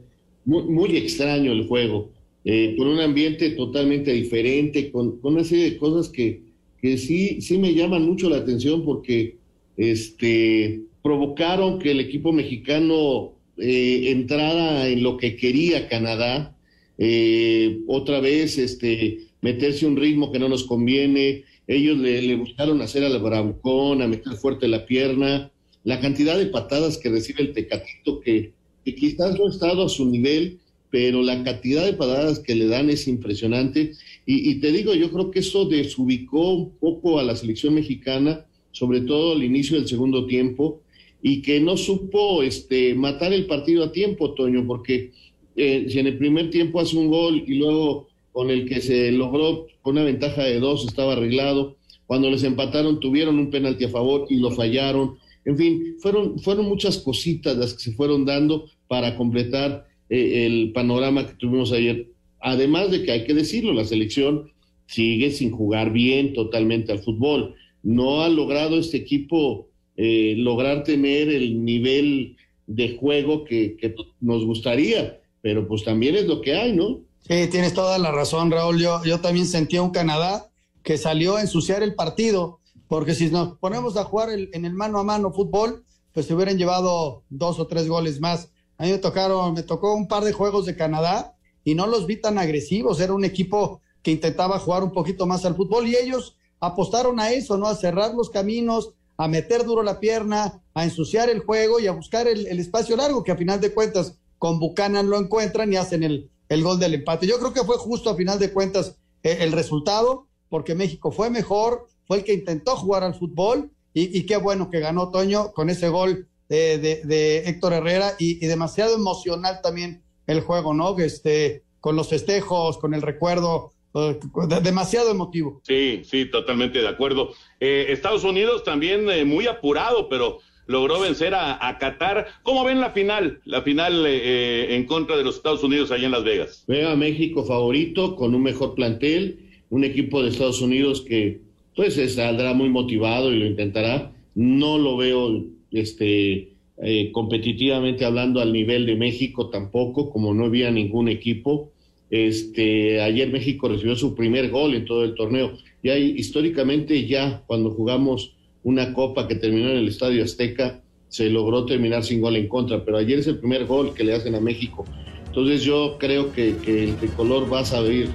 muy, 0.45 0.99
extraño 0.99 1.53
el 1.53 1.67
juego, 1.67 2.11
eh, 2.45 2.75
con 2.77 2.89
un 2.89 3.01
ambiente 3.01 3.51
totalmente 3.53 4.13
diferente, 4.13 4.91
con, 4.91 5.19
una 5.23 5.45
serie 5.45 5.71
de 5.71 5.77
cosas 5.79 6.11
que, 6.11 6.43
que 6.83 6.99
sí, 6.99 7.41
sí 7.41 7.57
me 7.57 7.73
llaman 7.73 8.05
mucho 8.05 8.29
la 8.29 8.37
atención 8.37 8.85
porque 8.85 9.37
este, 9.79 10.83
provocaron 11.03 11.79
que 11.79 11.93
el 11.93 12.01
equipo 12.01 12.33
mexicano 12.33 13.33
eh, 13.57 14.11
entrara 14.11 14.87
en 14.89 15.03
lo 15.03 15.17
que 15.17 15.37
quería 15.37 15.89
Canadá. 15.89 16.55
Eh, 16.99 17.81
otra 17.87 18.21
vez, 18.21 18.59
este 18.59 19.28
meterse 19.41 19.87
un 19.87 19.97
ritmo 19.97 20.33
que 20.33 20.39
no 20.39 20.49
nos 20.49 20.65
conviene. 20.65 21.45
Ellos 21.67 21.99
le, 21.99 22.35
buscaron 22.37 22.81
hacer 22.81 23.05
al 23.05 23.19
bravucón, 23.19 24.03
a 24.03 24.09
meter 24.09 24.35
fuerte 24.35 24.69
la 24.69 24.87
pierna. 24.87 25.51
La 25.85 26.01
cantidad 26.01 26.37
de 26.37 26.47
patadas 26.47 26.99
que 26.99 27.11
recibe 27.11 27.43
el 27.43 27.53
Tecatito, 27.53 28.21
que, 28.21 28.53
quizás 28.85 29.39
no 29.39 29.47
ha 29.47 29.51
estado 29.51 29.85
a 29.85 29.89
su 29.89 30.07
nivel, 30.07 30.59
pero 30.91 31.23
la 31.23 31.43
cantidad 31.45 31.85
de 31.85 31.93
patadas 31.93 32.39
que 32.39 32.55
le 32.55 32.67
dan 32.67 32.89
es 32.89 33.07
impresionante. 33.07 33.93
Y, 34.25 34.55
te 34.57 34.73
digo, 34.73 34.95
yo 34.95 35.11
creo 35.11 35.31
que 35.31 35.41
eso 35.41 35.67
desubicó 35.67 36.55
un 36.55 36.71
poco 36.79 37.19
a 37.19 37.23
la 37.23 37.37
selección 37.37 37.75
mexicana, 37.75 38.47
sobre 38.73 39.03
todo 39.03 39.33
al 39.33 39.45
inicio 39.45 39.77
del 39.79 39.89
segundo 39.89 40.27
tiempo, 40.27 40.81
y 41.23 41.43
que 41.43 41.61
no 41.61 41.77
supo 41.77 42.43
este, 42.43 42.95
matar 42.95 43.33
el 43.33 43.47
partido 43.47 43.85
a 43.85 43.93
tiempo, 43.93 44.35
Toño, 44.35 44.67
porque 44.67 45.11
eh, 45.57 45.87
si 45.89 45.99
en 45.99 46.07
el 46.07 46.17
primer 46.17 46.51
tiempo 46.51 46.81
hace 46.81 46.97
un 46.97 47.09
gol 47.09 47.43
y 47.47 47.55
luego 47.55 48.09
con 48.39 48.51
el 48.51 48.67
que 48.67 48.81
se 48.81 49.11
logró 49.11 49.67
con 49.83 49.95
una 49.97 50.05
ventaja 50.05 50.45
de 50.45 50.61
dos, 50.61 50.87
estaba 50.87 51.15
arreglado. 51.15 51.77
Cuando 52.07 52.31
les 52.31 52.45
empataron, 52.45 53.01
tuvieron 53.01 53.37
un 53.37 53.51
penalti 53.51 53.87
a 53.87 53.89
favor 53.89 54.29
y 54.31 54.37
lo 54.37 54.53
fallaron. 54.53 55.17
En 55.45 55.57
fin, 55.59 55.97
fueron, 55.99 56.39
fueron 56.39 56.67
muchas 56.67 56.99
cositas 56.99 57.57
las 57.57 57.75
que 57.75 57.81
se 57.81 57.93
fueron 57.95 58.25
dando 58.25 58.71
para 58.87 59.17
completar 59.17 59.89
eh, 60.09 60.47
el 60.47 60.71
panorama 60.71 61.27
que 61.27 61.35
tuvimos 61.35 61.73
ayer. 61.73 62.13
Además 62.39 62.93
de 62.93 63.03
que 63.03 63.11
hay 63.11 63.25
que 63.25 63.35
decirlo, 63.35 63.73
la 63.73 63.85
selección 63.85 64.53
sigue 64.87 65.33
sin 65.33 65.51
jugar 65.51 65.93
bien 65.93 66.33
totalmente 66.33 66.93
al 66.93 67.01
fútbol. 67.01 67.57
No 67.83 68.23
ha 68.23 68.29
logrado 68.29 68.79
este 68.79 68.99
equipo 68.99 69.67
eh, 69.97 70.37
lograr 70.39 70.85
tener 70.85 71.29
el 71.29 71.65
nivel 71.65 72.37
de 72.69 72.97
juego 72.99 73.43
que, 73.43 73.77
que 73.77 73.97
nos 74.21 74.45
gustaría, 74.45 75.19
pero 75.41 75.67
pues 75.67 75.83
también 75.83 76.15
es 76.15 76.29
lo 76.29 76.41
que 76.41 76.55
hay, 76.55 76.73
¿no? 76.73 77.08
Sí, 77.29 77.47
tienes 77.49 77.75
toda 77.75 77.99
la 77.99 78.11
razón, 78.11 78.51
Raúl. 78.51 78.81
Yo, 78.81 79.05
yo 79.05 79.21
también 79.21 79.47
sentí 79.47 79.79
un 79.79 79.91
Canadá 79.91 80.51
que 80.83 80.97
salió 80.97 81.37
a 81.37 81.43
ensuciar 81.43 81.83
el 81.83 81.95
partido, 81.95 82.61
porque 82.89 83.15
si 83.15 83.31
nos 83.31 83.59
ponemos 83.59 83.99
a 83.99 84.05
jugar 84.05 84.31
en 84.31 84.65
el 84.65 84.73
mano 84.73 84.99
a 84.99 85.05
mano 85.05 85.31
fútbol, 85.31 85.85
pues 86.15 86.25
se 86.25 86.35
hubieran 86.35 86.57
llevado 86.57 87.25
dos 87.29 87.61
o 87.61 87.67
tres 87.67 87.87
goles 87.87 88.19
más. 88.19 88.49
A 88.79 88.85
mí 88.85 88.93
me 88.93 88.99
tocaron, 88.99 89.53
me 89.53 89.63
tocó 89.63 89.93
un 89.93 90.09
par 90.09 90.25
de 90.25 90.33
juegos 90.33 90.65
de 90.65 90.75
Canadá 90.75 91.37
y 91.65 91.75
no 91.75 91.87
los 91.87 92.07
vi 92.07 92.19
tan 92.19 92.39
agresivos. 92.39 92.99
Era 92.99 93.13
un 93.13 93.27
equipo 93.27 93.83
que 94.03 94.11
intentaba 94.11 94.59
jugar 94.59 94.83
un 94.83 94.93
poquito 94.93 95.27
más 95.27 95.45
al 95.45 95.55
fútbol 95.55 95.87
y 95.87 95.97
ellos 95.97 96.35
apostaron 96.61 97.21
a 97.21 97.31
eso, 97.33 97.59
¿no? 97.59 97.67
A 97.67 97.75
cerrar 97.75 98.15
los 98.15 98.31
caminos, 98.31 98.95
a 99.19 99.29
meter 99.29 99.67
duro 99.67 99.83
la 99.83 100.01
pierna, 100.01 100.63
a 100.73 100.85
ensuciar 100.85 101.29
el 101.29 101.41
juego 101.41 101.79
y 101.79 101.89
a 101.89 101.93
buscar 101.93 102.27
el, 102.27 102.47
el 102.47 102.59
espacio 102.59 102.97
largo, 102.97 103.23
que 103.23 103.33
a 103.33 103.37
final 103.37 103.61
de 103.61 103.75
cuentas 103.75 104.17
con 104.39 104.59
Buchanan 104.59 105.11
lo 105.11 105.19
encuentran 105.19 105.71
y 105.71 105.77
hacen 105.77 106.05
el, 106.05 106.31
el 106.49 106.63
gol 106.63 106.79
del 106.79 106.95
empate. 106.95 107.27
Yo 107.27 107.39
creo 107.39 107.53
que 107.53 107.65
fue 107.65 107.77
justo 107.77 108.11
a 108.11 108.17
final 108.17 108.39
de 108.39 108.53
cuentas 108.53 108.97
eh, 109.23 109.39
el 109.41 109.53
resultado, 109.53 110.27
porque 110.49 110.75
México 110.75 111.13
fue 111.13 111.31
mejor, 111.31 111.87
fue 112.07 112.19
el 112.19 112.25
que 112.25 112.35
intentó 112.35 112.77
jugar 112.77 113.05
al 113.05 113.15
fútbol 113.15 113.71
y, 113.93 114.27
qué 114.27 114.37
bueno 114.37 114.71
que 114.71 114.79
ganó 114.79 115.11
Toño 115.11 115.53
con 115.53 115.71
ese 115.71 115.89
gol 115.89 116.29
de, 116.49 117.43
Héctor 117.47 117.73
Herrera 117.73 118.13
y, 118.19 118.47
demasiado 118.47 118.95
emocional 118.95 119.61
también 119.61 120.03
el 120.29 120.41
juego, 120.41 120.73
¿no? 120.73 120.97
Este, 120.99 121.65
con 121.81 121.97
los 121.97 122.09
festejos, 122.09 122.79
con 122.79 122.95
el 122.95 123.03
recuerdo, 123.03 123.73
eh, 123.95 124.21
demasiado 124.63 125.11
emotivo. 125.11 125.61
Sí, 125.65 126.03
sí, 126.05 126.31
totalmente 126.31 126.79
de 126.79 126.87
acuerdo. 126.87 127.31
Eh, 127.59 127.87
Estados 127.89 128.23
Unidos 128.23 128.63
también 128.63 129.29
muy 129.29 129.49
apurado, 129.49 130.09
pero 130.09 130.39
logró 130.69 131.01
vencer 131.01 131.35
a, 131.35 131.77
Qatar. 131.81 132.29
¿Cómo 132.45 132.63
ven 132.63 132.81
la 132.81 132.91
final? 132.91 133.41
La 133.45 133.63
final 133.63 134.07
eh, 134.07 134.21
eh, 134.23 134.77
en 134.77 134.85
contra 134.85 135.17
de 135.17 135.25
los 135.25 135.37
Estados 135.37 135.65
Unidos 135.65 135.91
allá 135.91 136.07
en 136.07 136.13
Las 136.13 136.25
Vegas. 136.25 136.65
Veo 136.69 136.91
a 136.91 136.97
México 136.97 137.45
favorito 137.45 138.15
con 138.15 138.35
un 138.35 138.43
mejor 138.43 138.75
plantel, 138.75 139.41
un 139.71 139.83
equipo 139.83 140.23
de 140.23 140.29
Estados 140.29 140.61
Unidos 140.61 141.01
que 141.01 141.41
pues 141.75 141.95
saldrá 142.15 142.53
muy 142.53 142.69
motivado 142.69 143.33
y 143.33 143.39
lo 143.39 143.47
intentará. 143.47 144.13
No 144.35 144.79
lo 144.79 144.99
veo 144.99 145.47
este, 145.73 146.51
eh, 146.83 147.11
competitivamente 147.13 148.05
hablando 148.05 148.41
al 148.41 148.53
nivel 148.53 148.85
de 148.85 148.95
México 148.95 149.49
tampoco, 149.49 150.11
como 150.11 150.35
no 150.35 150.45
había 150.45 150.71
ningún 150.71 151.09
equipo. 151.09 151.73
Este, 152.11 153.01
ayer 153.01 153.31
México 153.31 153.69
recibió 153.69 153.97
su 153.97 154.15
primer 154.15 154.51
gol 154.51 154.75
en 154.75 154.85
todo 154.85 155.03
el 155.05 155.15
torneo. 155.15 155.53
Y 155.83 155.89
ahí, 155.89 156.15
históricamente 156.17 157.07
ya 157.07 157.43
cuando 157.47 157.71
jugamos 157.71 158.35
una 158.69 158.93
copa 158.93 159.27
que 159.27 159.35
terminó 159.35 159.71
en 159.71 159.79
el 159.79 159.89
Estadio 159.89 160.23
Azteca, 160.23 160.83
se 161.09 161.31
logró 161.31 161.65
terminar 161.65 162.05
sin 162.05 162.21
gol 162.21 162.37
en 162.37 162.49
contra, 162.49 162.85
pero 162.85 162.99
ayer 162.99 163.19
es 163.19 163.27
el 163.27 163.39
primer 163.39 163.65
gol 163.65 163.95
que 163.95 164.05
le 164.05 164.15
hacen 164.15 164.35
a 164.35 164.41
México. 164.41 164.85
Entonces 165.27 165.63
yo 165.63 165.97
creo 165.99 166.33
que, 166.35 166.51
el 166.67 166.97
tricolor 166.97 167.51
va 167.51 167.61
a 167.61 167.65
salir 167.65 168.11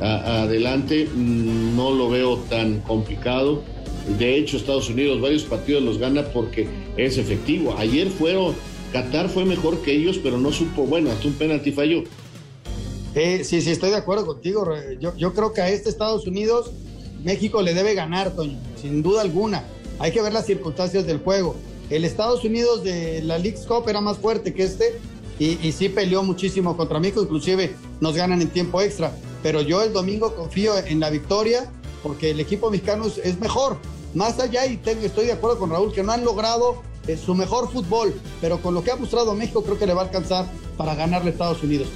adelante, 0.00 1.06
mm, 1.14 1.76
no 1.76 1.92
lo 1.92 2.08
veo 2.08 2.36
tan 2.48 2.80
complicado. 2.80 3.62
De 4.18 4.38
hecho, 4.38 4.56
Estados 4.56 4.88
Unidos 4.88 5.20
varios 5.20 5.42
partidos 5.42 5.82
los 5.82 5.98
gana 5.98 6.22
porque 6.32 6.66
es 6.96 7.18
efectivo. 7.18 7.74
Ayer 7.76 8.08
fueron, 8.08 8.54
Qatar 8.94 9.28
fue 9.28 9.44
mejor 9.44 9.82
que 9.82 9.92
ellos, 9.92 10.18
pero 10.22 10.38
no 10.38 10.52
supo, 10.52 10.86
bueno, 10.86 11.10
hasta 11.10 11.28
un 11.28 11.34
penalti 11.34 11.70
falló. 11.72 12.04
Eh, 13.14 13.44
sí, 13.44 13.60
sí, 13.60 13.70
estoy 13.70 13.90
de 13.90 13.96
acuerdo 13.96 14.24
contigo. 14.24 14.64
Yo, 15.00 15.14
yo 15.18 15.34
creo 15.34 15.52
que 15.52 15.60
a 15.60 15.68
este 15.68 15.90
Estados 15.90 16.26
Unidos 16.26 16.72
México 17.22 17.62
le 17.62 17.74
debe 17.74 17.94
ganar, 17.94 18.34
Toño, 18.34 18.58
sin 18.80 19.02
duda 19.02 19.22
alguna. 19.22 19.64
Hay 19.98 20.12
que 20.12 20.22
ver 20.22 20.32
las 20.32 20.46
circunstancias 20.46 21.06
del 21.06 21.18
juego. 21.18 21.56
El 21.90 22.04
Estados 22.04 22.44
Unidos 22.44 22.84
de 22.84 23.22
la 23.22 23.38
League 23.38 23.58
Cup 23.66 23.88
era 23.88 24.00
más 24.00 24.18
fuerte 24.18 24.54
que 24.54 24.62
este 24.64 25.00
y, 25.38 25.72
sí 25.72 25.88
peleó 25.88 26.22
muchísimo 26.24 26.76
contra 26.76 26.98
México, 26.98 27.22
inclusive 27.22 27.74
nos 28.00 28.14
ganan 28.14 28.42
en 28.42 28.48
tiempo 28.48 28.80
extra. 28.80 29.12
Pero 29.42 29.60
yo 29.60 29.82
el 29.82 29.92
domingo 29.92 30.34
confío 30.34 30.76
en 30.76 31.00
la 31.00 31.10
victoria 31.10 31.70
porque 32.02 32.30
el 32.30 32.40
equipo 32.40 32.70
mexicano 32.70 33.06
es, 33.06 33.40
mejor. 33.40 33.78
Más 34.14 34.38
allá, 34.40 34.66
y 34.66 34.80
estoy 35.02 35.26
de 35.26 35.32
acuerdo 35.32 35.58
con 35.58 35.70
Raúl, 35.70 35.92
que 35.92 36.02
no 36.02 36.12
han 36.12 36.24
logrado 36.24 36.82
eh, 37.06 37.16
su 37.16 37.34
mejor 37.34 37.70
fútbol, 37.70 38.14
pero 38.40 38.60
con 38.60 38.74
lo 38.74 38.82
que 38.82 38.90
ha 38.90 38.96
mostrado 38.96 39.34
México 39.34 39.62
creo 39.62 39.78
que 39.78 39.86
le 39.86 39.94
va 39.94 40.02
a 40.02 40.04
alcanzar 40.06 40.46
para 40.76 40.94
ganarle 40.94 41.28
a 41.28 41.32
Estados 41.32 41.62
Unidos. 41.62 41.88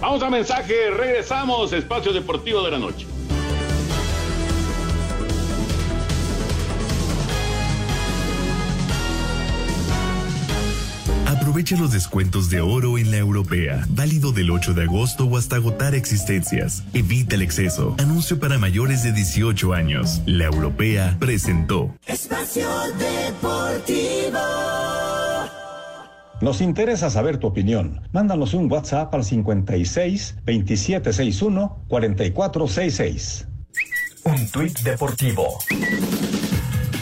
Vamos 0.00 0.22
a 0.22 0.30
mensaje, 0.30 0.90
regresamos, 0.90 1.72
espacio 1.72 2.12
deportivo 2.12 2.62
de 2.62 2.70
la 2.70 2.78
noche. 2.78 3.06
Aprovecha 11.54 11.76
los 11.76 11.92
descuentos 11.92 12.50
de 12.50 12.60
oro 12.60 12.98
en 12.98 13.12
la 13.12 13.18
europea, 13.18 13.86
válido 13.90 14.32
del 14.32 14.50
8 14.50 14.74
de 14.74 14.82
agosto 14.82 15.26
o 15.26 15.38
hasta 15.38 15.54
agotar 15.54 15.94
existencias. 15.94 16.82
Evita 16.92 17.36
el 17.36 17.42
exceso. 17.42 17.94
Anuncio 18.00 18.40
para 18.40 18.58
mayores 18.58 19.04
de 19.04 19.12
18 19.12 19.72
años. 19.72 20.20
La 20.26 20.46
europea 20.46 21.16
presentó. 21.20 21.94
Espacio 22.08 22.66
Deportivo. 22.98 24.40
Nos 26.40 26.60
interesa 26.60 27.08
saber 27.08 27.38
tu 27.38 27.46
opinión. 27.46 28.00
Mándanos 28.10 28.52
un 28.54 28.68
WhatsApp 28.68 29.14
al 29.14 29.22
56 29.22 30.38
2761 30.44 31.84
4466. 31.86 33.46
Un 34.24 34.48
tuit 34.48 34.76
deportivo 34.80 35.58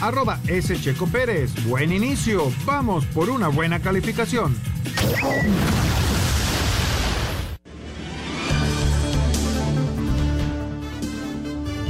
arroba 0.07 0.39
S. 0.47 0.75
Checo 0.81 1.07
Pérez. 1.07 1.51
Buen 1.65 1.93
inicio. 1.93 2.51
Vamos 2.65 3.05
por 3.05 3.29
una 3.29 3.47
buena 3.47 3.81
calificación. 3.81 4.53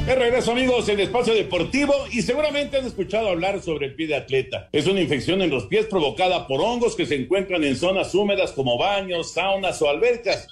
De 0.06 0.14
regreso 0.14 0.52
amigos 0.52 0.88
en 0.90 1.00
Espacio 1.00 1.34
Deportivo 1.34 1.92
y 2.12 2.22
seguramente 2.22 2.76
han 2.76 2.86
escuchado 2.86 3.30
hablar 3.30 3.60
sobre 3.62 3.86
el 3.86 3.94
pie 3.94 4.06
de 4.06 4.16
atleta. 4.16 4.68
Es 4.70 4.86
una 4.86 5.00
infección 5.00 5.42
en 5.42 5.50
los 5.50 5.64
pies 5.66 5.86
provocada 5.86 6.46
por 6.46 6.60
hongos 6.60 6.94
que 6.94 7.06
se 7.06 7.16
encuentran 7.16 7.64
en 7.64 7.74
zonas 7.74 8.14
húmedas 8.14 8.52
como 8.52 8.78
baños, 8.78 9.32
saunas 9.32 9.80
o 9.82 9.88
albercas. 9.88 10.46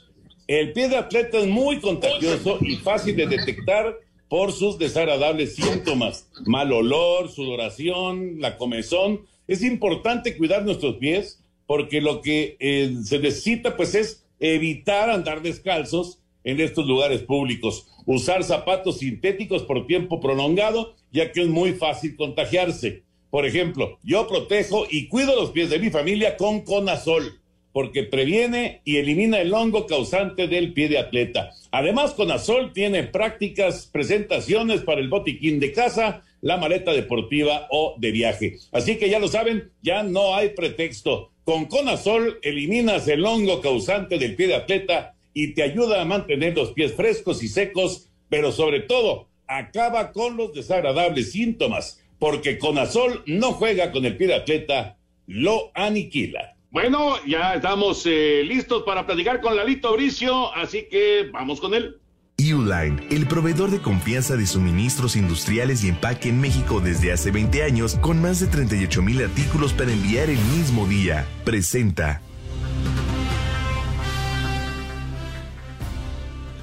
El 0.49 0.73
pie 0.73 0.89
de 0.89 0.97
atleta 0.97 1.39
es 1.39 1.47
muy 1.47 1.81
contagioso 1.81 2.59
y 2.61 2.77
fácil 2.77 3.15
de 3.15 3.27
detectar 3.27 3.95
por 4.33 4.53
sus 4.53 4.79
desagradables 4.79 5.57
síntomas, 5.57 6.27
mal 6.47 6.73
olor, 6.73 7.29
sudoración, 7.29 8.41
la 8.41 8.57
comezón. 8.57 9.27
Es 9.47 9.63
importante 9.63 10.39
cuidar 10.39 10.65
nuestros 10.65 10.97
pies 10.97 11.45
porque 11.67 12.01
lo 12.01 12.23
que 12.23 12.57
eh, 12.59 12.97
se 13.05 13.19
necesita 13.19 13.77
pues 13.77 13.95
es 13.95 14.25
evitar 14.41 15.11
andar 15.11 15.43
descalzos 15.43 16.19
en 16.45 16.61
estos 16.61 16.87
lugares 16.87 17.21
públicos, 17.21 17.87
usar 18.07 18.43
zapatos 18.43 19.01
sintéticos 19.01 19.65
por 19.65 19.87
tiempo 19.87 20.19
prolongado, 20.19 20.95
ya 21.13 21.31
que 21.31 21.43
es 21.43 21.49
muy 21.49 21.73
fácil 21.73 22.17
contagiarse. 22.17 23.03
Por 23.29 23.45
ejemplo, 23.45 23.99
yo 24.03 24.27
protejo 24.29 24.87
y 24.91 25.09
cuido 25.09 25.37
los 25.37 25.51
pies 25.51 25.69
de 25.69 25.79
mi 25.79 25.91
familia 25.91 26.39
con 26.39 26.63
Conazol 26.63 27.39
porque 27.73 28.03
previene 28.05 28.81
y 28.85 28.97
elimina 28.97 29.41
el 29.41 29.53
hongo 29.53 29.87
causante 29.87 30.47
del 30.49 30.73
pie 30.73 30.89
de 30.89 30.99
atleta. 30.99 31.53
Además, 31.71 32.13
Conazol 32.13 32.73
tiene 32.73 33.05
prácticas 33.05 33.89
presentaciones 33.91 34.83
para 34.83 35.01
el 35.01 35.09
botiquín 35.09 35.59
de 35.59 35.73
casa, 35.73 36.23
la 36.43 36.59
maleta 36.59 36.93
deportiva 36.93 37.67
o 37.71 37.95
de 37.99 38.11
viaje. 38.11 38.59
Así 38.73 38.97
que 38.97 39.09
ya 39.09 39.19
lo 39.19 39.29
saben, 39.29 39.71
ya 39.83 40.03
no 40.03 40.35
hay 40.35 40.51
pretexto. 40.51 41.31
Con 41.45 41.65
Conazol 41.67 42.39
eliminas 42.43 43.09
el 43.09 43.25
hongo 43.25 43.61
causante 43.61 44.19
del 44.19 44.37
pie 44.37 44.49
de 44.49 44.57
atleta 44.57 45.15
y 45.35 45.55
te 45.55 45.63
ayuda 45.63 46.03
a 46.03 46.05
mantener 46.05 46.57
los 46.57 46.73
pies 46.73 46.93
frescos 46.93 47.43
y 47.43 47.49
secos, 47.49 48.09
pero 48.29 48.53
sobre 48.53 48.81
todo 48.81 49.29
acaba 49.47 50.13
con 50.13 50.37
los 50.37 50.53
desagradables 50.53 51.33
síntomas, 51.33 52.03
porque 52.19 52.59
Conazol 52.59 53.23
no 53.27 53.53
juega 53.53 53.93
con 53.93 54.05
el 54.05 54.17
pie 54.17 54.29
de 54.29 54.35
atleta, 54.35 54.99
lo 55.27 55.71
aniquila. 55.75 56.52
Bueno, 56.73 57.23
ya 57.27 57.55
estamos 57.55 58.03
eh, 58.07 58.43
listos 58.47 58.83
para 58.85 59.05
platicar 59.05 59.43
con 59.43 59.55
Lalito 59.55 59.93
Bricio, 59.93 60.51
así 60.57 60.87
que 60.91 61.29
vamos 61.31 61.61
con 61.61 61.75
él. 61.75 62.01
Uline, 62.39 63.07
el 63.11 63.29
proveedor 63.29 63.71
de 63.71 63.83
confianza 63.83 64.37
de 64.37 64.47
suministros 64.47 65.15
industriales 65.15 65.85
y 65.85 65.91
empaque 65.91 66.31
en 66.31 66.41
México 66.41 66.81
desde 66.81 67.13
hace 67.13 67.31
20 67.31 67.63
años, 67.63 67.97
con 67.97 68.23
más 68.23 68.41
de 68.41 68.47
38 68.47 69.03
mil 69.03 69.23
artículos 69.23 69.75
para 69.75 69.93
enviar 69.93 70.31
el 70.31 70.39
mismo 70.57 70.87
día, 70.87 71.27
presenta 71.45 72.23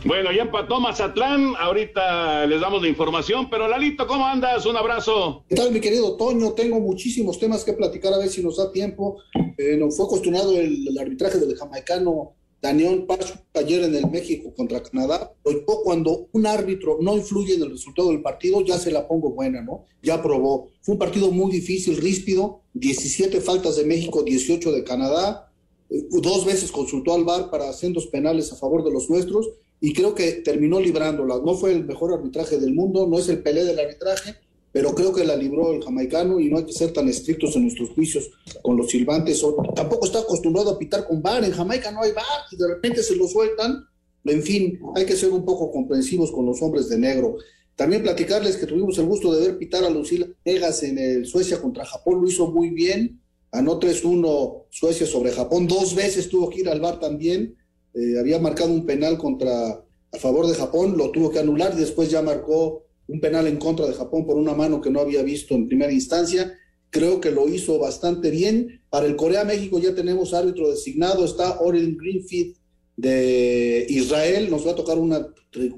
Bueno, 0.06 0.32
ya 0.32 0.44
empató 0.44 0.80
Mazatlán, 0.80 1.56
ahorita 1.60 2.46
les 2.48 2.62
damos 2.62 2.82
la 2.82 2.88
información, 2.88 3.50
pero 3.50 3.68
Lalito, 3.68 4.08
¿cómo 4.08 4.26
andas? 4.26 4.66
Un 4.66 4.78
abrazo. 4.78 5.44
¿Qué 5.50 5.56
tal, 5.56 5.74
mi 5.74 5.82
querido 5.82 6.16
Toño? 6.16 6.54
Tengo 6.54 6.80
muchísimos 6.80 7.38
temas 7.38 7.66
que 7.66 7.74
platicar, 7.74 8.14
a 8.14 8.18
ver 8.18 8.30
si 8.30 8.42
nos 8.42 8.58
da 8.58 8.72
tiempo. 8.72 9.18
Eh, 9.58 9.76
nos 9.76 9.98
fue 9.98 10.08
cuestionado 10.08 10.58
el, 10.58 10.98
arbitraje 10.98 11.38
del 11.38 11.54
jamaicano 11.56 12.32
Daniel 12.62 13.04
Pacho 13.06 13.34
ayer 13.56 13.84
en 13.84 13.94
el 13.94 14.10
México 14.10 14.54
contra 14.56 14.82
Canadá. 14.82 15.34
Pero 15.44 15.66
cuando 15.84 16.30
un 16.32 16.48
árbitro 16.48 17.00
no 17.02 17.18
influye 17.18 17.56
en 17.56 17.64
el 17.64 17.72
resultado 17.72 18.10
del 18.10 18.22
partido, 18.22 18.62
ya 18.62 18.78
se 18.78 18.92
la 18.92 19.06
pongo 19.06 19.32
buena, 19.32 19.62
¿no? 19.62 19.86
Ya 20.02 20.24
probó. 20.24 20.70
Fue 20.82 20.94
un 20.94 21.00
partido 21.00 21.30
muy 21.30 21.52
difícil, 21.52 21.98
ríspido, 21.98 22.62
17 22.74 23.42
faltas 23.42 23.76
de 23.76 23.84
México, 23.84 24.24
18 24.24 24.72
de 24.72 24.84
Canadá. 24.86 25.52
Eh, 25.90 26.08
dos 26.10 26.46
veces 26.46 26.72
consultó 26.72 27.14
al 27.14 27.26
VAR 27.26 27.50
para 27.50 27.66
dos 27.66 28.08
penales 28.08 28.54
a 28.54 28.56
favor 28.56 28.86
de 28.86 28.92
los 28.92 29.10
nuestros 29.10 29.50
y 29.82 29.94
creo 29.94 30.14
que 30.14 30.34
terminó 30.34 30.80
librándola. 30.80 31.40
No 31.44 31.56
fue 31.56 31.72
el 31.72 31.86
mejor 31.86 32.14
arbitraje 32.14 32.58
del 32.58 32.74
mundo, 32.74 33.08
no 33.08 33.18
es 33.18 33.30
el 33.30 33.42
pelé 33.42 33.64
del 33.64 33.80
arbitraje, 33.80 34.36
pero 34.72 34.94
creo 34.94 35.14
que 35.14 35.24
la 35.24 35.36
libró 35.36 35.72
el 35.74 35.84
jamaicano 35.84 36.40
y 36.40 36.50
no 36.50 36.58
hay 36.58 36.66
que 36.66 36.74
ser 36.74 36.92
tan 36.92 37.08
estrictos 37.08 37.56
en 37.56 37.64
nuestros 37.64 37.90
juicios 37.92 38.30
con 38.62 38.78
los 38.78 38.90
silbantes. 38.90 39.42
tampoco 39.76 40.06
está 40.06 40.20
acostumbrado 40.20 40.72
a 40.72 40.80
pitar 40.80 41.08
con 41.08 41.22
bar, 41.22 41.44
en 41.44 41.52
Jamaica 41.52 41.92
no 41.92 42.02
hay 42.02 42.12
bar 42.12 42.26
y 42.52 42.58
de 42.58 42.68
repente 42.68 43.02
se 43.02 43.16
lo 43.16 43.28
sueltan. 43.28 43.86
En 44.26 44.44
fin, 44.44 44.80
hay 44.96 45.06
que 45.06 45.16
ser 45.16 45.32
un 45.32 45.46
poco 45.46 45.72
comprensivos 45.72 46.32
con 46.32 46.46
los 46.46 46.62
hombres 46.62 46.90
de 46.90 46.98
negro. 46.98 47.38
También 47.76 48.04
platicarles 48.04 48.58
que 48.58 48.66
tuvimos 48.66 48.98
el 48.98 49.06
gusto 49.06 49.34
de 49.34 49.48
ver 49.48 49.58
pitar 49.58 49.86
a 49.86 49.90
Lucila 49.90 50.28
Vegas 50.44 50.84
en 50.84 50.98
el 50.98 51.26
Suecia 51.26 51.62
contra 51.62 51.86
Japón, 51.86 52.22
lo 52.22 52.28
hizo 52.28 52.52
muy 52.52 52.70
bien. 52.70 53.22
Ganó 53.52 53.80
3-1 53.80 54.66
Suecia 54.70 55.08
sobre 55.08 55.32
Japón, 55.32 55.66
dos 55.66 55.96
veces 55.96 56.30
tuvo 56.30 56.50
que 56.50 56.60
ir 56.60 56.70
al 56.70 56.82
bar 56.82 57.00
también 57.00 57.56
eh, 57.94 58.20
había 58.20 58.40
marcado 58.40 58.72
un 58.72 58.86
penal 58.86 59.18
contra 59.18 59.84
a 60.12 60.18
favor 60.18 60.48
de 60.48 60.56
Japón, 60.56 60.98
lo 60.98 61.12
tuvo 61.12 61.30
que 61.30 61.40
anular 61.40 61.74
y 61.76 61.80
después 61.80 62.10
ya 62.10 62.22
marcó 62.22 62.86
un 63.08 63.20
penal 63.20 63.48
en 63.48 63.58
contra 63.58 63.86
de 63.86 63.94
Japón 63.94 64.26
por 64.26 64.38
una 64.38 64.54
mano 64.54 64.82
que 64.82 64.90
no 64.90 65.00
había 65.00 65.22
visto 65.24 65.56
en 65.56 65.68
primera 65.68 65.92
instancia. 65.92 66.54
Creo 66.90 67.22
que 67.22 67.32
lo 67.32 67.48
hizo 67.48 67.78
bastante 67.80 68.32
bien. 68.32 68.82
Para 68.90 69.06
el 69.06 69.16
Corea-México 69.16 69.80
ya 69.80 69.94
tenemos 69.94 70.34
árbitro 70.34 70.70
designado, 70.70 71.26
está 71.26 71.60
Oren 71.60 71.98
Greenfield 71.98 72.56
de 72.98 73.86
Israel, 73.90 74.50
nos 74.50 74.66
va 74.66 74.72
a 74.72 74.76
tocar 74.76 74.98
una 74.98 75.28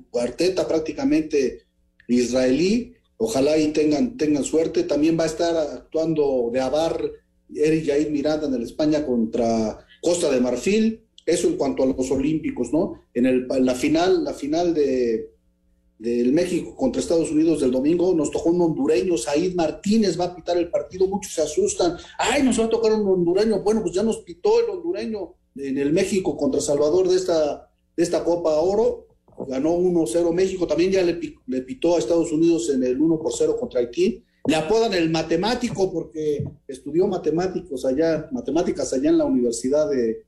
cuarteta 0.10 0.68
prácticamente 0.68 1.64
israelí, 2.08 2.94
ojalá 3.18 3.58
y 3.58 3.68
tengan, 3.68 4.18
tengan 4.18 4.44
suerte. 4.44 4.84
También 4.84 5.18
va 5.20 5.24
a 5.24 5.28
estar 5.28 5.56
actuando 5.56 6.50
de 6.52 6.60
Abar 6.60 7.12
Eric 7.54 7.86
Jair 7.86 8.12
Miranda 8.12 8.48
en 8.48 8.54
el 8.54 8.64
España 8.64 9.06
contra 9.06 9.86
Costa 10.02 10.32
de 10.32 10.40
Marfil. 10.40 11.06
Eso 11.26 11.48
en 11.48 11.58
cuanto 11.58 11.84
a 11.84 11.86
los 11.86 12.12
olímpicos, 12.12 12.74
¿no? 12.74 13.02
En 13.14 13.26
el, 13.26 13.48
la 13.48 13.76
final, 13.76 14.24
la 14.24 14.34
final 14.34 14.74
de, 14.74 15.32
del 16.02 16.34
México 16.34 16.76
contra 16.76 17.00
Estados 17.00 17.30
Unidos 17.30 17.62
del 17.62 17.70
domingo, 17.70 18.14
nos 18.16 18.32
tocó 18.32 18.50
un 18.50 18.62
hondureño, 18.62 19.18
Said 19.18 19.54
Martínez 19.54 20.20
va 20.20 20.26
a 20.26 20.36
pitar 20.36 20.58
el 20.58 20.72
partido, 20.72 21.08
muchos 21.08 21.32
se 21.32 21.44
asustan, 21.44 21.96
ay, 22.18 22.42
nos 22.42 22.60
va 22.60 22.66
a 22.66 22.70
tocar 22.70 22.92
un 22.92 23.08
hondureño, 23.08 23.62
bueno, 23.62 23.84
pues 23.84 23.94
ya 23.94 24.02
nos 24.02 24.18
pitó 24.20 24.60
el 24.60 24.72
hondureño 24.72 25.36
en 25.56 25.78
el 25.78 25.94
México 25.94 26.36
contra 26.36 26.60
Salvador 26.60 27.08
de 27.08 27.18
esta, 27.18 27.70
de 27.96 28.02
esta 28.02 28.24
Copa 28.24 28.50
Oro, 28.60 29.10
ganó 29.48 29.78
1-0 29.78 30.34
México, 30.34 30.66
también 30.66 30.92
ya 30.92 31.04
le, 31.04 31.20
le 31.46 31.62
pitó 31.62 31.96
a 31.96 32.00
Estados 32.00 32.32
Unidos 32.32 32.72
en 32.72 32.84
el 32.84 33.00
1 33.00 33.20
0 33.38 33.58
contra 33.60 33.80
Haití, 33.80 34.24
le 34.48 34.56
apodan 34.56 34.96
el 34.96 35.12
matemático 35.12 35.94
porque 35.94 36.44
estudió 36.68 37.06
matemáticos 37.06 37.86
allá, 37.86 38.28
matemáticas 38.32 38.92
allá 38.92 39.12
en 39.12 39.20
la 39.20 39.26
Universidad 39.26 39.88
de, 39.88 40.26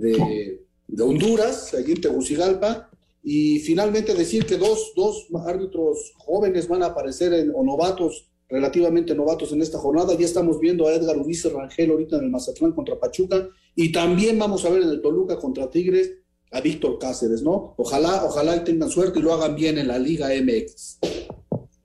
de, 0.00 0.64
de 0.86 1.02
Honduras, 1.02 1.74
allí 1.74 1.92
en 1.92 2.00
Tegucigalpa, 2.00 2.90
y 3.22 3.58
finalmente 3.60 4.14
decir 4.14 4.46
que 4.46 4.56
dos, 4.56 4.92
dos 4.96 5.26
árbitros 5.46 6.12
jóvenes 6.16 6.68
van 6.68 6.82
a 6.82 6.86
aparecer, 6.86 7.32
en, 7.34 7.52
o 7.54 7.62
novatos, 7.62 8.30
relativamente 8.48 9.14
novatos 9.14 9.52
en 9.52 9.60
esta 9.60 9.78
jornada. 9.78 10.16
Ya 10.16 10.24
estamos 10.24 10.58
viendo 10.58 10.88
a 10.88 10.94
Edgar 10.94 11.18
Ulises 11.18 11.52
Rangel 11.52 11.90
ahorita 11.90 12.16
en 12.16 12.24
el 12.24 12.30
Mazatlán 12.30 12.72
contra 12.72 12.98
Pachuca, 12.98 13.48
y 13.74 13.92
también 13.92 14.38
vamos 14.38 14.64
a 14.64 14.70
ver 14.70 14.82
en 14.82 14.88
el 14.88 15.00
Toluca 15.00 15.38
contra 15.38 15.70
Tigres 15.70 16.14
a 16.50 16.60
Víctor 16.60 16.98
Cáceres, 16.98 17.42
¿no? 17.42 17.74
Ojalá, 17.76 18.24
ojalá 18.24 18.64
tengan 18.64 18.90
suerte 18.90 19.18
y 19.18 19.22
lo 19.22 19.34
hagan 19.34 19.54
bien 19.54 19.78
en 19.78 19.88
la 19.88 19.98
Liga 19.98 20.28
MX. 20.28 20.98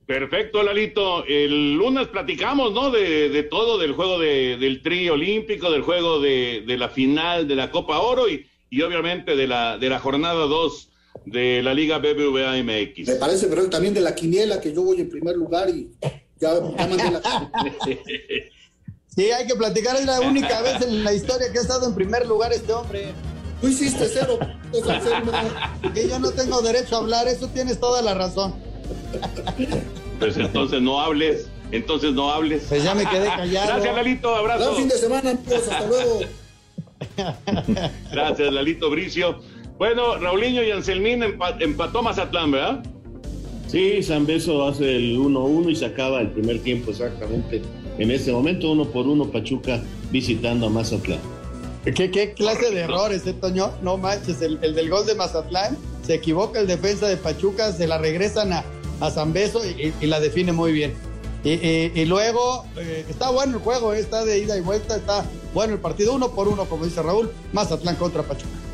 Perfecto, 0.06 0.62
Lalito. 0.62 1.24
El 1.24 1.74
lunes 1.74 2.08
platicamos, 2.08 2.72
¿no? 2.72 2.90
De, 2.90 3.30
de 3.30 3.42
todo, 3.42 3.78
del 3.78 3.92
juego 3.92 4.18
de, 4.18 4.56
del 4.58 4.82
tri 4.82 5.08
olímpico, 5.08 5.70
del 5.70 5.82
juego 5.82 6.20
de, 6.20 6.62
de, 6.66 6.76
la 6.76 6.88
final 6.88 7.48
de 7.48 7.56
la 7.56 7.70
Copa 7.70 8.00
Oro 8.00 8.28
y, 8.28 8.46
y 8.68 8.82
obviamente 8.82 9.34
de 9.34 9.46
la, 9.46 9.78
de 9.78 9.88
la 9.88 9.98
jornada 9.98 10.44
2 10.46 10.88
de 11.24 11.62
la 11.62 11.72
Liga 11.72 11.98
BBVA 11.98 12.62
MX. 12.62 13.08
Me 13.08 13.14
parece, 13.14 13.46
pero 13.46 13.68
también 13.70 13.94
de 13.94 14.00
la 14.00 14.14
quiniela, 14.14 14.60
que 14.60 14.74
yo 14.74 14.82
voy 14.82 15.00
en 15.00 15.08
primer 15.08 15.36
lugar 15.36 15.70
y 15.70 15.90
ya, 16.38 16.54
ya 16.54 16.86
mandé 16.86 17.10
la... 17.10 17.22
sí, 19.08 19.30
hay 19.30 19.46
que 19.46 19.54
platicar, 19.54 19.96
es 19.96 20.04
la 20.04 20.20
única 20.20 20.60
vez 20.60 20.82
en 20.82 21.02
la 21.02 21.14
historia 21.14 21.50
que 21.50 21.58
ha 21.58 21.62
estado 21.62 21.86
en 21.86 21.94
primer 21.94 22.26
lugar 22.26 22.52
este 22.52 22.72
hombre. 22.72 23.12
Tú 23.60 23.68
hiciste 23.68 24.06
cero. 24.12 24.38
que 25.94 26.08
yo 26.08 26.18
no 26.18 26.30
tengo 26.32 26.60
derecho 26.60 26.96
a 26.96 26.98
hablar, 26.98 27.28
eso 27.28 27.48
tienes 27.48 27.80
toda 27.80 28.02
la 28.02 28.12
razón. 28.12 28.54
Pues 30.18 30.36
entonces 30.36 30.80
no 30.80 31.00
hables, 31.00 31.48
entonces 31.70 32.12
no 32.12 32.30
hables. 32.30 32.64
Pues 32.68 32.84
ya 32.84 32.94
me 32.94 33.04
quedé 33.04 33.26
callado. 33.26 33.66
Gracias, 33.66 33.94
Lalito, 33.94 34.34
abrazo. 34.34 34.64
Buen 34.64 34.76
fin 34.76 34.88
de 34.88 34.96
semana, 34.96 35.30
amigos, 35.30 35.68
hasta 35.68 35.86
luego. 35.86 36.20
Gracias, 38.12 38.52
Lalito 38.52 38.90
Bricio. 38.90 39.40
Bueno, 39.78 40.16
Raulinho 40.18 40.62
y 40.62 40.70
Anselmín 40.70 41.22
empató 41.60 42.02
Mazatlán, 42.02 42.52
¿verdad? 42.52 42.82
Sí, 43.66 44.02
San 44.02 44.24
Beso 44.24 44.66
hace 44.68 44.96
el 44.96 45.18
1-1 45.18 45.70
y 45.70 45.74
se 45.74 45.86
acaba 45.86 46.20
el 46.20 46.30
primer 46.30 46.60
tiempo 46.60 46.92
exactamente. 46.92 47.60
En 47.98 48.10
este 48.10 48.30
momento, 48.30 48.70
uno 48.70 48.84
por 48.84 49.06
uno, 49.08 49.30
Pachuca 49.30 49.82
visitando 50.10 50.66
a 50.66 50.70
Mazatlán. 50.70 51.18
¿Qué, 51.84 52.10
qué 52.10 52.32
clase 52.32 52.70
de 52.70 52.80
errores, 52.82 53.26
eh, 53.26 53.34
Toño? 53.34 53.72
No 53.82 53.98
manches, 53.98 54.40
el, 54.42 54.58
el, 54.62 54.74
del 54.74 54.88
gol 54.88 55.04
de 55.06 55.14
Mazatlán, 55.14 55.76
se 56.04 56.14
equivoca 56.14 56.60
el 56.60 56.66
defensa 56.66 57.08
de 57.08 57.16
Pachuca, 57.16 57.72
se 57.72 57.86
la 57.86 57.98
regresan 57.98 58.52
a, 58.52 58.64
a 59.00 59.10
San 59.10 59.32
Beso 59.32 59.62
y, 59.64 59.92
la 60.06 60.20
define 60.20 60.52
muy 60.52 60.72
bien. 60.72 60.94
Y, 61.42 61.52
y, 61.52 61.92
y 61.94 62.04
luego, 62.06 62.64
eh, 62.76 63.04
está 63.08 63.30
bueno 63.30 63.58
el 63.58 63.62
juego, 63.62 63.92
eh, 63.92 63.98
está 63.98 64.24
de 64.24 64.38
ida 64.38 64.56
y 64.56 64.60
vuelta, 64.60 64.96
está 64.96 65.24
bueno 65.52 65.74
el 65.74 65.80
partido, 65.80 66.14
uno 66.14 66.30
por 66.30 66.48
uno, 66.48 66.64
como 66.64 66.84
dice 66.84 67.02
Raúl, 67.02 67.30
Mazatlán 67.52 67.96
contra 67.96 68.22
Pachuca 68.22 68.64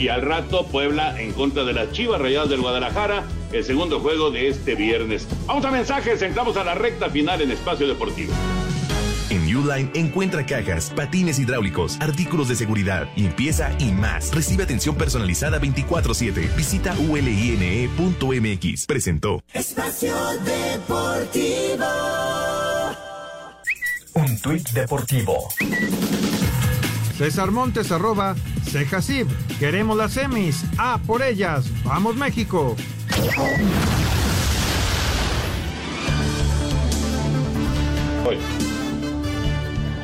y 0.00 0.08
al 0.08 0.22
rato 0.22 0.64
Puebla 0.64 1.20
en 1.20 1.32
contra 1.32 1.64
de 1.64 1.74
las 1.74 1.92
Chivas 1.92 2.22
Rayadas 2.22 2.48
del 2.48 2.62
Guadalajara, 2.62 3.24
el 3.52 3.62
segundo 3.64 4.00
juego 4.00 4.30
de 4.30 4.48
este 4.48 4.74
viernes. 4.74 5.28
Vamos 5.46 5.62
a 5.66 5.70
mensajes, 5.70 6.22
entramos 6.22 6.56
a 6.56 6.64
la 6.64 6.74
recta 6.74 7.10
final 7.10 7.42
en 7.42 7.50
Espacio 7.50 7.86
Deportivo. 7.86 8.32
En 9.60 9.68
Uline 9.68 9.90
encuentra 9.94 10.46
cajas, 10.46 10.90
patines 10.96 11.38
hidráulicos, 11.38 12.00
artículos 12.00 12.48
de 12.48 12.56
seguridad, 12.56 13.08
limpieza 13.16 13.70
y 13.78 13.92
más. 13.92 14.32
Recibe 14.34 14.64
atención 14.64 14.94
personalizada 14.96 15.60
24/7. 15.60 16.48
Visita 16.56 16.94
uline.mx. 16.98 18.86
Presentó 18.86 19.42
Espacio 19.52 20.14
Deportivo. 20.44 21.84
Un 24.14 24.38
tuit 24.40 24.68
deportivo. 24.70 25.48
César 27.18 27.50
Montes 27.50 27.92
arroba 27.92 28.34
Cejasib. 28.64 29.26
Queremos 29.58 29.96
las 29.96 30.12
semis. 30.12 30.64
Ah, 30.78 30.98
por 31.06 31.22
ellas. 31.22 31.66
Vamos 31.84 32.16
México. 32.16 32.76
Hoy. 38.26 38.59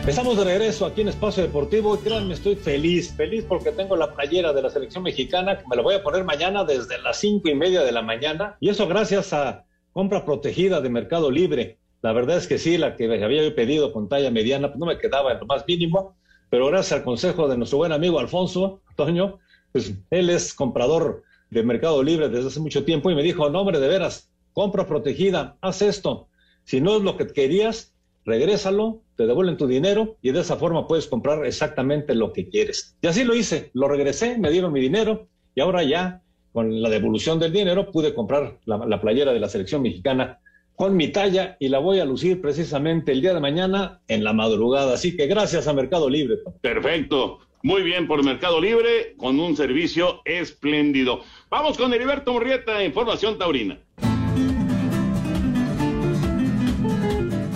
Estamos 0.07 0.37
de 0.37 0.45
regreso 0.45 0.87
aquí 0.87 1.01
en 1.01 1.09
Espacio 1.09 1.43
Deportivo 1.43 1.97
y 1.97 1.99
créanme, 1.99 2.35
estoy 2.35 2.55
feliz, 2.55 3.13
feliz 3.17 3.45
porque 3.47 3.73
tengo 3.73 3.97
la 3.97 4.15
playera 4.15 4.53
de 4.53 4.63
la 4.63 4.71
selección 4.71 5.03
mexicana 5.03 5.59
que 5.59 5.67
me 5.67 5.75
la 5.75 5.83
voy 5.83 5.97
a 5.97 6.03
poner 6.05 6.23
mañana 6.23 6.63
desde 6.63 7.03
las 7.03 7.19
cinco 7.19 7.49
y 7.49 7.57
media 7.57 7.83
de 7.83 7.91
la 7.91 8.03
mañana 8.03 8.57
y 8.61 8.69
eso 8.69 8.87
gracias 8.87 9.33
a 9.33 9.65
compra 9.93 10.25
protegida 10.25 10.81
de 10.81 10.91
Mercado 10.91 11.29
Libre. 11.29 11.79
La 12.03 12.13
verdad 12.13 12.37
es 12.37 12.47
que 12.47 12.59
sí, 12.59 12.79
la 12.79 12.95
que 12.95 13.23
había 13.23 13.53
pedido 13.57 13.93
con 13.93 14.09
talla 14.09 14.31
mediana 14.31 14.69
pues 14.69 14.79
no 14.79 14.87
me 14.87 14.97
quedaba 14.97 15.33
en 15.33 15.41
lo 15.41 15.47
más 15.47 15.65
mínimo, 15.67 16.15
pero 16.51 16.69
gracias 16.69 17.01
al 17.01 17.05
consejo 17.05 17.49
de 17.49 17.57
nuestro 17.59 17.79
buen 17.79 17.91
amigo 17.91 18.21
Alfonso 18.21 18.83
Toño, 18.95 19.41
pues 19.73 19.93
él 20.11 20.31
es 20.31 20.55
comprador 20.55 21.25
de 21.51 21.65
Mercado 21.65 22.01
Libre 22.05 22.29
desde 22.29 22.47
hace 22.47 22.61
mucho 22.61 22.85
tiempo 22.85 23.11
y 23.11 23.17
me 23.17 23.25
dijo, 23.25 23.51
no 23.51 23.61
hombre, 23.61 23.81
de 23.81 23.89
veras, 23.89 24.31
compra 24.53 24.87
protegida, 24.87 25.57
haz 25.61 25.83
esto. 25.83 26.29
Si 26.63 26.81
no 26.81 26.97
es 26.97 27.03
lo 27.03 27.17
que 27.17 27.27
querías, 27.27 27.96
regrésalo, 28.27 29.03
te 29.17 29.27
devuelven 29.27 29.57
tu 29.57 29.67
dinero 29.67 30.17
y 30.21 30.33
de 30.33 30.41
esa 30.41 30.57
forma 30.57 30.87
puedes 30.87 31.07
comprar 31.07 31.47
exactamente 31.47 32.15
lo 32.15 32.33
que 32.33 32.49
quieres. 32.49 32.97
Y 33.01 33.07
así 33.07 33.25
lo 33.25 33.35
hice, 33.35 33.71
lo 33.73 33.89
regresé, 33.89 34.37
me 34.37 34.51
dieron 34.51 34.73
mi 34.73 34.81
dinero 34.81 35.29
y 35.55 35.61
ahora 35.61 35.85
ya 35.85 36.21
con 36.53 36.83
la 36.83 36.91
devolución 36.91 37.39
del 37.39 37.53
dinero 37.53 37.91
pude 37.91 38.15
comprar 38.15 38.59
la, 38.65 38.85
la 38.85 39.01
playera 39.01 39.33
de 39.33 39.41
la 39.41 39.49
selección 39.49 39.83
mexicana 39.83 40.41
con 40.75 40.97
mi 40.97 41.09
talla 41.09 41.57
y 41.59 41.69
la 41.69 41.79
voy 41.79 42.01
a 42.01 42.05
lucir 42.05 42.41
precisamente 42.41 43.13
el 43.13 43.23
día 43.23 43.33
de 43.33 43.41
mañana 43.41 44.01
en 44.09 44.25
la 44.25 44.33
madrugada. 44.33 44.95
Así 44.95 45.17
que 45.17 45.27
gracias 45.27 45.69
a 45.69 45.73
Mercado 45.73 46.11
Libre. 46.11 46.37
Perfecto. 46.61 47.39
Muy 47.63 47.83
bien 47.83 48.07
por 48.07 48.23
Mercado 48.23 48.61
Libre, 48.61 49.15
con 49.17 49.41
un 49.41 49.57
servicio 49.57 50.21
espléndido. 50.25 51.23
Vamos 51.49 51.79
con 51.79 51.93
Heriberto 51.95 52.33
Murrieta, 52.33 52.85
Información 52.85 53.39
Taurina. 53.39 53.81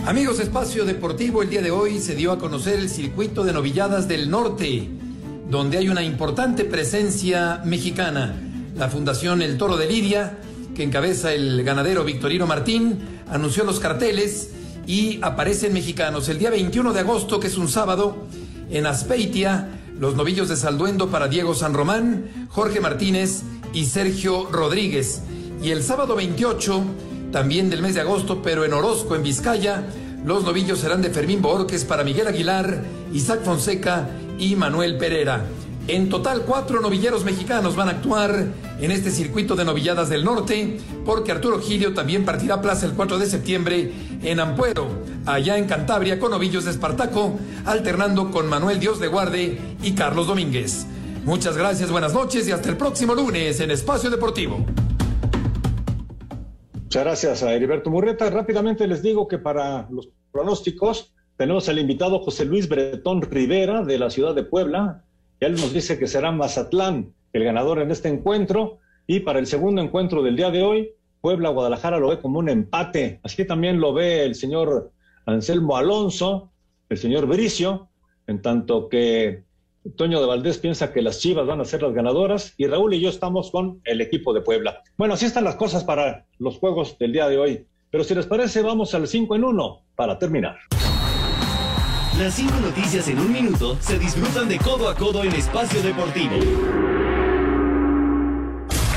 Amigos, 0.07 0.41
Espacio 0.41 0.87
Deportivo, 0.87 1.43
el 1.43 1.51
día 1.51 1.61
de 1.61 1.71
hoy 1.71 2.01
se 2.01 2.15
dio 2.15 2.33
a 2.33 2.39
conocer 2.39 2.79
el 2.79 2.89
circuito 2.89 3.45
de 3.45 3.53
novilladas 3.53 4.09
del 4.09 4.31
norte, 4.31 4.89
donde 5.49 5.77
hay 5.77 5.89
una 5.91 6.03
importante 6.03 6.65
presencia 6.65 7.61
mexicana. 7.65 8.35
La 8.77 8.89
Fundación 8.89 9.43
El 9.43 9.59
Toro 9.59 9.77
de 9.77 9.87
Lidia, 9.87 10.39
que 10.75 10.83
encabeza 10.83 11.35
el 11.35 11.63
ganadero 11.65 12.03
Victorino 12.03 12.47
Martín, 12.47 12.99
anunció 13.29 13.63
los 13.65 13.79
carteles 13.79 14.51
y 14.87 15.21
aparecen 15.23 15.75
mexicanos. 15.75 16.29
El 16.31 16.39
día 16.39 16.51
21 16.51 16.93
de 16.95 17.01
agosto, 17.01 17.39
que 17.39 17.49
es 17.49 17.59
un 17.59 17.69
sábado, 17.69 18.27
en 18.71 18.87
Aspeitia, 18.87 19.69
los 19.99 20.17
novillos 20.17 20.49
de 20.49 20.57
Salduendo 20.57 21.11
para 21.11 21.29
Diego 21.29 21.55
San 21.55 21.75
Román, 21.75 22.49
Jorge 22.49 22.81
Martínez 22.81 23.43
y 23.75 23.85
Sergio 23.85 24.49
Rodríguez. 24.51 25.21
Y 25.63 25.71
el 25.71 25.83
sábado 25.83 26.17
28 26.17 26.85
también 27.33 27.71
del 27.71 27.83
mes 27.83 27.95
de 27.95 28.01
agosto, 28.01 28.43
pero 28.43 28.65
en 28.65 28.73
Orozco, 28.73 29.15
en 29.15 29.23
Vizcaya, 29.23 29.85
los 30.25 30.45
novillos 30.45 30.81
serán 30.81 31.03
de 31.03 31.11
Fermín 31.11 31.41
Borges 31.41 31.85
para 31.85 32.05
Miguel 32.05 32.27
Aguilar, 32.27 32.83
Isaac 33.13 33.41
Fonseca 33.43 34.09
y 34.39 34.57
Manuel 34.57 34.99
Pereira. 34.99 35.45
En 35.89 36.09
total, 36.09 36.43
cuatro 36.43 36.81
novilleros 36.81 37.25
mexicanos 37.25 37.75
van 37.75 37.89
a 37.89 37.93
actuar 37.93 38.47
en 38.81 38.91
este 38.91 39.11
circuito 39.11 39.57
de 39.57 39.65
novilladas 39.65 40.09
del 40.09 40.25
norte, 40.25 40.79
porque 41.05 41.33
Arturo 41.33 41.61
Gilio 41.61 41.95
también 41.95 42.25
partirá 42.25 42.57
a 42.57 42.63
plaza 42.63 42.87
el 42.87 42.93
4 42.93 43.19
de 43.19 43.27
septiembre 43.27 43.93
en 44.23 44.41
Ampuero, 44.41 44.89
allá 45.27 45.59
en 45.59 45.67
Cantabria, 45.67 46.21
con 46.21 46.31
novillos 46.31 46.65
de 46.65 46.71
Espartaco, 46.71 47.39
alternando 47.65 48.31
con 48.31 48.49
Manuel 48.49 48.79
Dios 48.79 49.01
de 49.01 49.09
Guarde 49.09 49.59
y 49.83 49.93
Carlos 49.93 50.27
Domínguez. 50.27 50.87
Muchas 51.25 51.57
gracias, 51.57 51.91
buenas 51.91 52.15
noches 52.15 52.47
y 52.47 52.53
hasta 52.53 52.69
el 52.69 52.77
próximo 52.77 53.15
lunes 53.15 53.59
en 53.61 53.71
Espacio 53.71 54.11
Deportivo. 54.11 54.65
Muchas 56.91 57.05
gracias 57.05 57.43
a 57.45 57.55
Heriberto 57.55 57.89
Murreta. 57.89 58.29
Rápidamente 58.31 58.89
les 58.89 59.01
digo 59.01 59.29
que 59.29 59.39
para 59.39 59.87
los 59.93 60.09
pronósticos 60.33 61.15
tenemos 61.37 61.69
al 61.69 61.79
invitado 61.79 62.19
José 62.19 62.45
Luis 62.45 62.69
Bretón 62.69 63.23
Rivera 63.23 63.85
de 63.85 63.97
la 63.97 64.11
ciudad 64.11 64.35
de 64.35 64.43
Puebla. 64.43 65.05
Él 65.39 65.53
nos 65.53 65.73
dice 65.73 66.01
que 66.01 66.09
será 66.09 66.33
Mazatlán 66.33 67.15
el 67.33 67.45
ganador 67.45 67.79
en 67.79 67.93
este 67.93 68.09
encuentro. 68.09 68.81
Y 69.07 69.21
para 69.21 69.39
el 69.39 69.47
segundo 69.47 69.81
encuentro 69.81 70.21
del 70.25 70.35
día 70.35 70.51
de 70.51 70.65
hoy, 70.65 70.91
Puebla-Guadalajara 71.21 72.01
lo 72.01 72.09
ve 72.09 72.19
como 72.19 72.41
un 72.41 72.49
empate. 72.49 73.21
Así 73.23 73.45
también 73.45 73.79
lo 73.79 73.95
ve 73.95 74.25
el 74.25 74.35
señor 74.35 74.91
Anselmo 75.27 75.77
Alonso, 75.77 76.51
el 76.89 76.99
señor 76.99 77.27
Bricio, 77.27 77.89
en 78.27 78.43
tanto 78.43 78.89
que 78.89 79.45
Toño 79.97 80.21
de 80.21 80.27
Valdés 80.27 80.59
piensa 80.59 80.93
que 80.93 81.01
las 81.01 81.21
Chivas 81.21 81.47
van 81.47 81.61
a 81.61 81.65
ser 81.65 81.83
las 81.83 81.95
ganadoras 81.95 82.55
y 82.59 82.67
Raúl 82.67 82.95
y 82.95 83.01
yo 83.01 83.09
estamos 83.09 83.51
con 83.51 83.81
el 83.85 84.01
equipo 84.01 84.35
de 84.35 84.43
Puebla. 84.43 84.83
Bueno, 84.99 85.15
así 85.15 85.25
están 85.25 85.45
las 85.45 85.57
cosas 85.57 85.85
para 85.85 86.27
los 86.39 86.59
juegos 86.59 86.99
del 86.99 87.13
día 87.13 87.29
de 87.29 87.39
hoy. 87.39 87.67
Pero 87.91 88.05
si 88.05 88.15
les 88.15 88.27
parece, 88.27 88.63
vamos 88.63 88.95
al 88.95 89.09
5 89.09 89.35
en 89.35 89.45
1 89.45 89.83
para 89.97 90.19
terminar. 90.19 90.59
Las 92.19 92.35
cinco 92.35 92.61
noticias 92.61 93.09
en 93.09 93.19
un 93.19 93.33
minuto 93.33 93.79
se 93.81 93.99
disfrutan 93.99 94.49
de 94.49 94.59
codo 94.59 94.91
a 94.91 94.95
codo 94.95 95.25
en 95.25 95.33
Espacio 95.33 95.83
Deportivo. 95.83 96.37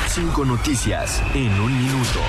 Cinco 0.08 0.44
noticias 0.44 1.24
en 1.34 1.60
un 1.60 1.76
minuto. 1.76 2.20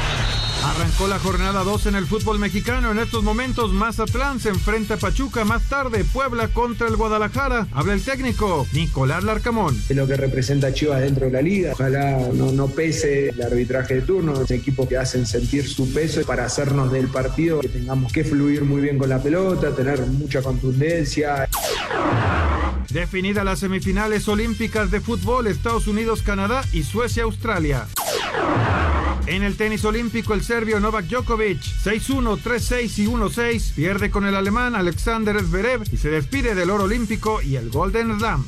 Arrancó 0.65 1.07
la 1.09 1.19
jornada 1.19 1.63
2 1.63 1.87
en 1.87 1.95
el 1.95 2.07
fútbol 2.07 2.39
mexicano. 2.39 2.91
En 2.91 2.99
estos 2.99 3.23
momentos, 3.23 3.75
Mazatlán 3.75 4.41
se 4.41 4.49
enfrenta 4.49 4.95
a 4.95 4.97
Pachuca. 4.97 5.45
Más 5.45 5.63
tarde, 5.69 6.05
Puebla 6.05 6.49
contra 6.49 6.89
el 6.89 6.97
Guadalajara. 6.97 7.67
Habla 7.71 7.93
el 7.93 8.03
técnico 8.03 8.67
Nicolás 8.73 9.25
Larcamón. 9.25 9.79
De 9.87 9.95
lo 9.95 10.07
que 10.07 10.17
representa 10.17 10.73
Chivas 10.73 11.03
dentro 11.03 11.27
de 11.27 11.33
la 11.33 11.43
liga. 11.43 11.73
Ojalá 11.75 12.19
no, 12.33 12.51
no 12.51 12.69
pese 12.69 13.29
el 13.29 13.43
arbitraje 13.43 13.97
de 13.97 14.03
turno. 14.03 14.41
Es 14.41 14.51
equipos 14.51 14.89
que 14.89 14.97
hacen 14.97 15.27
sentir 15.27 15.69
su 15.69 15.93
peso 15.93 16.23
para 16.23 16.47
hacernos 16.47 16.91
del 16.91 17.09
partido 17.09 17.61
que 17.61 17.69
tengamos 17.69 18.11
que 18.11 18.25
fluir 18.25 18.65
muy 18.65 18.81
bien 18.81 18.97
con 18.97 19.11
la 19.11 19.23
pelota, 19.23 19.71
tener 19.77 20.01
mucha 20.07 20.41
contundencia. 20.41 21.47
Definida 22.89 23.45
las 23.45 23.59
semifinales 23.59 24.27
olímpicas 24.29 24.91
de 24.91 25.03
fútbol, 25.03 25.47
Estados 25.47 25.87
Unidos, 25.89 26.23
Canadá 26.23 26.65
y 26.73 26.85
Suecia, 26.85 27.25
Australia. 27.25 27.87
En 29.27 29.43
el 29.43 29.57
tenis 29.57 29.85
olímpico, 29.87 30.35
el 30.35 30.43
serbio 30.43 30.81
Novak 30.81 31.07
Djokovic, 31.07 31.61
6-1, 31.61 32.39
3-6 32.43 32.99
y 32.99 33.07
1-6, 33.07 33.75
pierde 33.75 34.11
con 34.11 34.27
el 34.27 34.37
alemán 34.37 34.75
Alexander 34.75 35.41
Zverev 35.41 35.83
y 35.91 35.97
se 35.97 36.11
despide 36.11 36.55
del 36.55 36.69
oro 36.69 36.85
olímpico 36.85 37.41
y 37.41 37.57
el 37.57 37.71
Golden 37.71 38.19
Slam. 38.19 38.45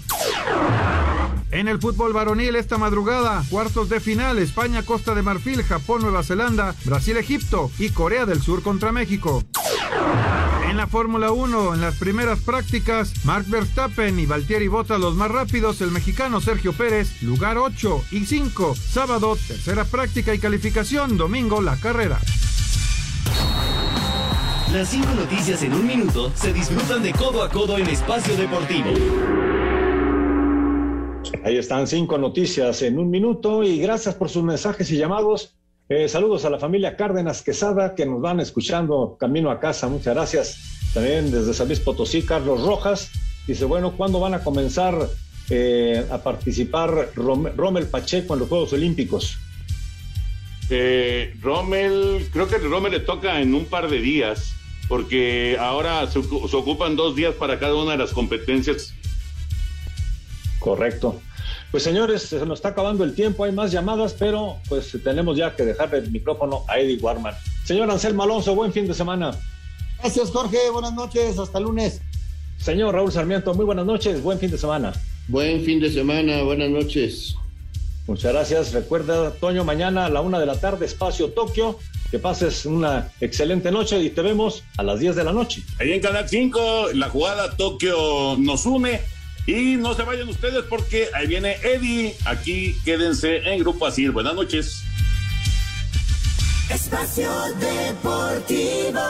En 1.57 1.69
el 1.69 1.81
fútbol 1.81 2.13
varonil 2.13 2.55
esta 2.55 2.77
madrugada, 2.77 3.43
cuartos 3.49 3.89
de 3.89 3.99
final, 3.99 4.39
España, 4.39 4.83
Costa 4.83 5.15
de 5.15 5.23
Marfil, 5.23 5.63
Japón, 5.63 6.03
Nueva 6.03 6.23
Zelanda, 6.23 6.75
Brasil, 6.85 7.17
Egipto 7.17 7.71
y 7.79 7.89
Corea 7.89 8.27
del 8.27 8.43
Sur 8.43 8.63
contra 8.63 8.93
México. 8.93 9.43
En 10.69 10.77
la 10.77 10.87
Fórmula 10.87 11.31
1, 11.31 11.73
en 11.73 11.81
las 11.81 11.95
primeras 11.95 12.41
prácticas, 12.41 13.25
Mark 13.25 13.47
Verstappen 13.49 14.19
y 14.19 14.27
Valtieri 14.27 14.69
Bottas 14.69 15.01
los 15.01 15.15
más 15.15 15.31
rápidos, 15.31 15.81
el 15.81 15.93
mexicano 15.93 16.43
Sergio 16.43 16.75
Pérez, 16.75 17.23
lugar 17.23 17.57
8 17.57 18.05
y 18.11 18.27
5, 18.27 18.77
sábado, 18.77 19.39
tercera 19.49 19.87
práctica 19.87 20.35
y 20.35 20.39
calificación, 20.39 21.17
domingo, 21.17 21.63
la 21.63 21.79
carrera. 21.79 22.21
Las 24.75 24.91
cinco 24.91 25.15
noticias 25.15 25.63
en 25.63 25.73
un 25.73 25.87
minuto 25.87 26.31
se 26.35 26.53
disfrutan 26.53 27.03
de 27.03 27.15
codo 27.15 27.43
a 27.43 27.49
codo 27.49 27.79
en 27.79 27.87
Espacio 27.87 28.37
Deportivo. 28.37 29.56
Ahí 31.47 31.59
están 31.59 31.87
cinco 31.87 32.19
noticias 32.19 32.83
en 32.83 32.99
un 32.99 33.09
minuto 33.09 33.63
y 33.63 33.79
gracias 33.79 34.17
por 34.17 34.29
sus 34.29 34.43
mensajes 34.43 34.91
y 34.91 34.97
llamados. 34.97 35.55
Eh, 35.89 36.09
saludos 36.09 36.45
a 36.45 36.51
la 36.51 36.59
familia 36.59 36.97
Cárdenas 36.97 37.41
Quesada 37.41 37.95
que 37.95 38.05
nos 38.05 38.21
van 38.21 38.41
escuchando 38.41 39.17
camino 39.17 39.53
a 39.53 39.61
casa. 39.61 39.87
Muchas 39.87 40.13
gracias. 40.17 40.59
También 40.93 41.31
desde 41.31 41.55
San 41.55 41.69
Luis 41.69 41.79
Potosí, 41.79 42.23
Carlos 42.23 42.63
Rojas. 42.63 43.13
Dice, 43.47 43.65
bueno, 43.65 43.93
¿cuándo 43.93 44.19
van 44.19 44.35
a 44.35 44.43
comenzar 44.43 45.09
eh, 45.49 46.05
a 46.11 46.19
participar 46.19 47.11
Rommel 47.15 47.87
Pacheco 47.87 48.35
en 48.35 48.41
los 48.41 48.49
Juegos 48.49 48.73
Olímpicos? 48.73 49.39
Eh, 50.69 51.33
Rommel, 51.41 52.29
creo 52.33 52.49
que 52.49 52.59
Rommel 52.59 52.91
le 52.91 53.01
toca 53.01 53.41
en 53.41 53.55
un 53.55 53.67
par 53.67 53.89
de 53.89 54.01
días, 54.01 54.53
porque 54.89 55.57
ahora 55.61 56.09
se, 56.09 56.21
se 56.25 56.57
ocupan 56.57 56.97
dos 56.97 57.15
días 57.15 57.37
para 57.37 57.61
cada 57.61 57.77
una 57.77 57.93
de 57.93 57.99
las 57.99 58.13
competencias. 58.13 58.93
Correcto. 60.59 61.21
Pues 61.71 61.83
señores, 61.83 62.23
se 62.23 62.45
nos 62.47 62.59
está 62.59 62.69
acabando 62.71 63.05
el 63.05 63.15
tiempo, 63.15 63.45
hay 63.45 63.53
más 63.53 63.73
llamadas, 63.73 64.15
pero 64.19 64.57
pues 64.69 64.97
tenemos 65.03 65.37
ya 65.37 65.55
que 65.55 65.65
dejarle 65.65 65.99
el 65.99 66.11
micrófono 66.11 66.65
a 66.69 66.79
Eddie 66.79 66.99
Warman. 66.99 67.35
Señor 67.65 67.91
Anselmo 67.91 68.23
Alonso, 68.23 68.55
buen 68.55 68.73
fin 68.73 68.87
de 68.87 68.95
semana. 68.95 69.33
Gracias, 69.99 70.31
Jorge, 70.31 70.59
buenas 70.73 70.95
noches, 70.95 71.39
hasta 71.39 71.61
lunes. 71.61 72.01
Señor 72.59 72.95
Raúl 72.95 73.13
Sarmiento, 73.13 73.53
muy 73.55 73.65
buenas 73.65 73.85
noches, 73.87 74.23
buen 74.23 74.39
fin 74.39 74.51
de 74.51 74.59
semana. 74.59 74.93
Buen 75.29 75.65
fin 75.65 75.81
de 75.81 75.91
semana, 75.91 76.43
buenas 76.43 76.71
noches. 76.71 77.37
Muchas 78.07 78.33
gracias. 78.33 78.73
Recuerda, 78.73 79.33
Toño, 79.33 79.65
mañana 79.65 80.07
a 80.07 80.09
la 80.09 80.21
una 80.21 80.39
de 80.39 80.47
la 80.47 80.59
tarde, 80.59 80.87
Espacio 80.87 81.31
Tokio. 81.31 81.79
Que 82.11 82.21
pases 82.21 82.65
una 82.65 83.11
excelente 83.21 83.73
noche 83.73 84.01
y 84.01 84.11
te 84.11 84.23
vemos 84.23 84.63
a 84.77 84.85
las 84.85 85.01
10 85.01 85.17
de 85.17 85.25
la 85.25 85.33
noche. 85.33 85.63
Ahí 85.81 85.93
en 85.93 86.01
Canal 86.01 86.29
5, 86.29 86.91
la 86.95 87.09
jugada 87.09 87.57
Tokio 87.57 88.37
nos 88.39 88.65
une. 88.65 89.01
Y 89.47 89.77
no 89.77 89.95
se 89.95 90.03
vayan 90.03 90.29
ustedes 90.29 90.65
porque 90.69 91.09
ahí 91.15 91.27
viene 91.27 91.57
Eddie. 91.63 92.17
Aquí 92.25 92.77
quédense 92.85 93.37
en 93.49 93.61
Grupo 93.61 93.87
Asir. 93.87 94.11
Buenas 94.11 94.35
noches. 94.35 94.83
Espacio 96.69 97.31
Deportivo. 97.61 99.01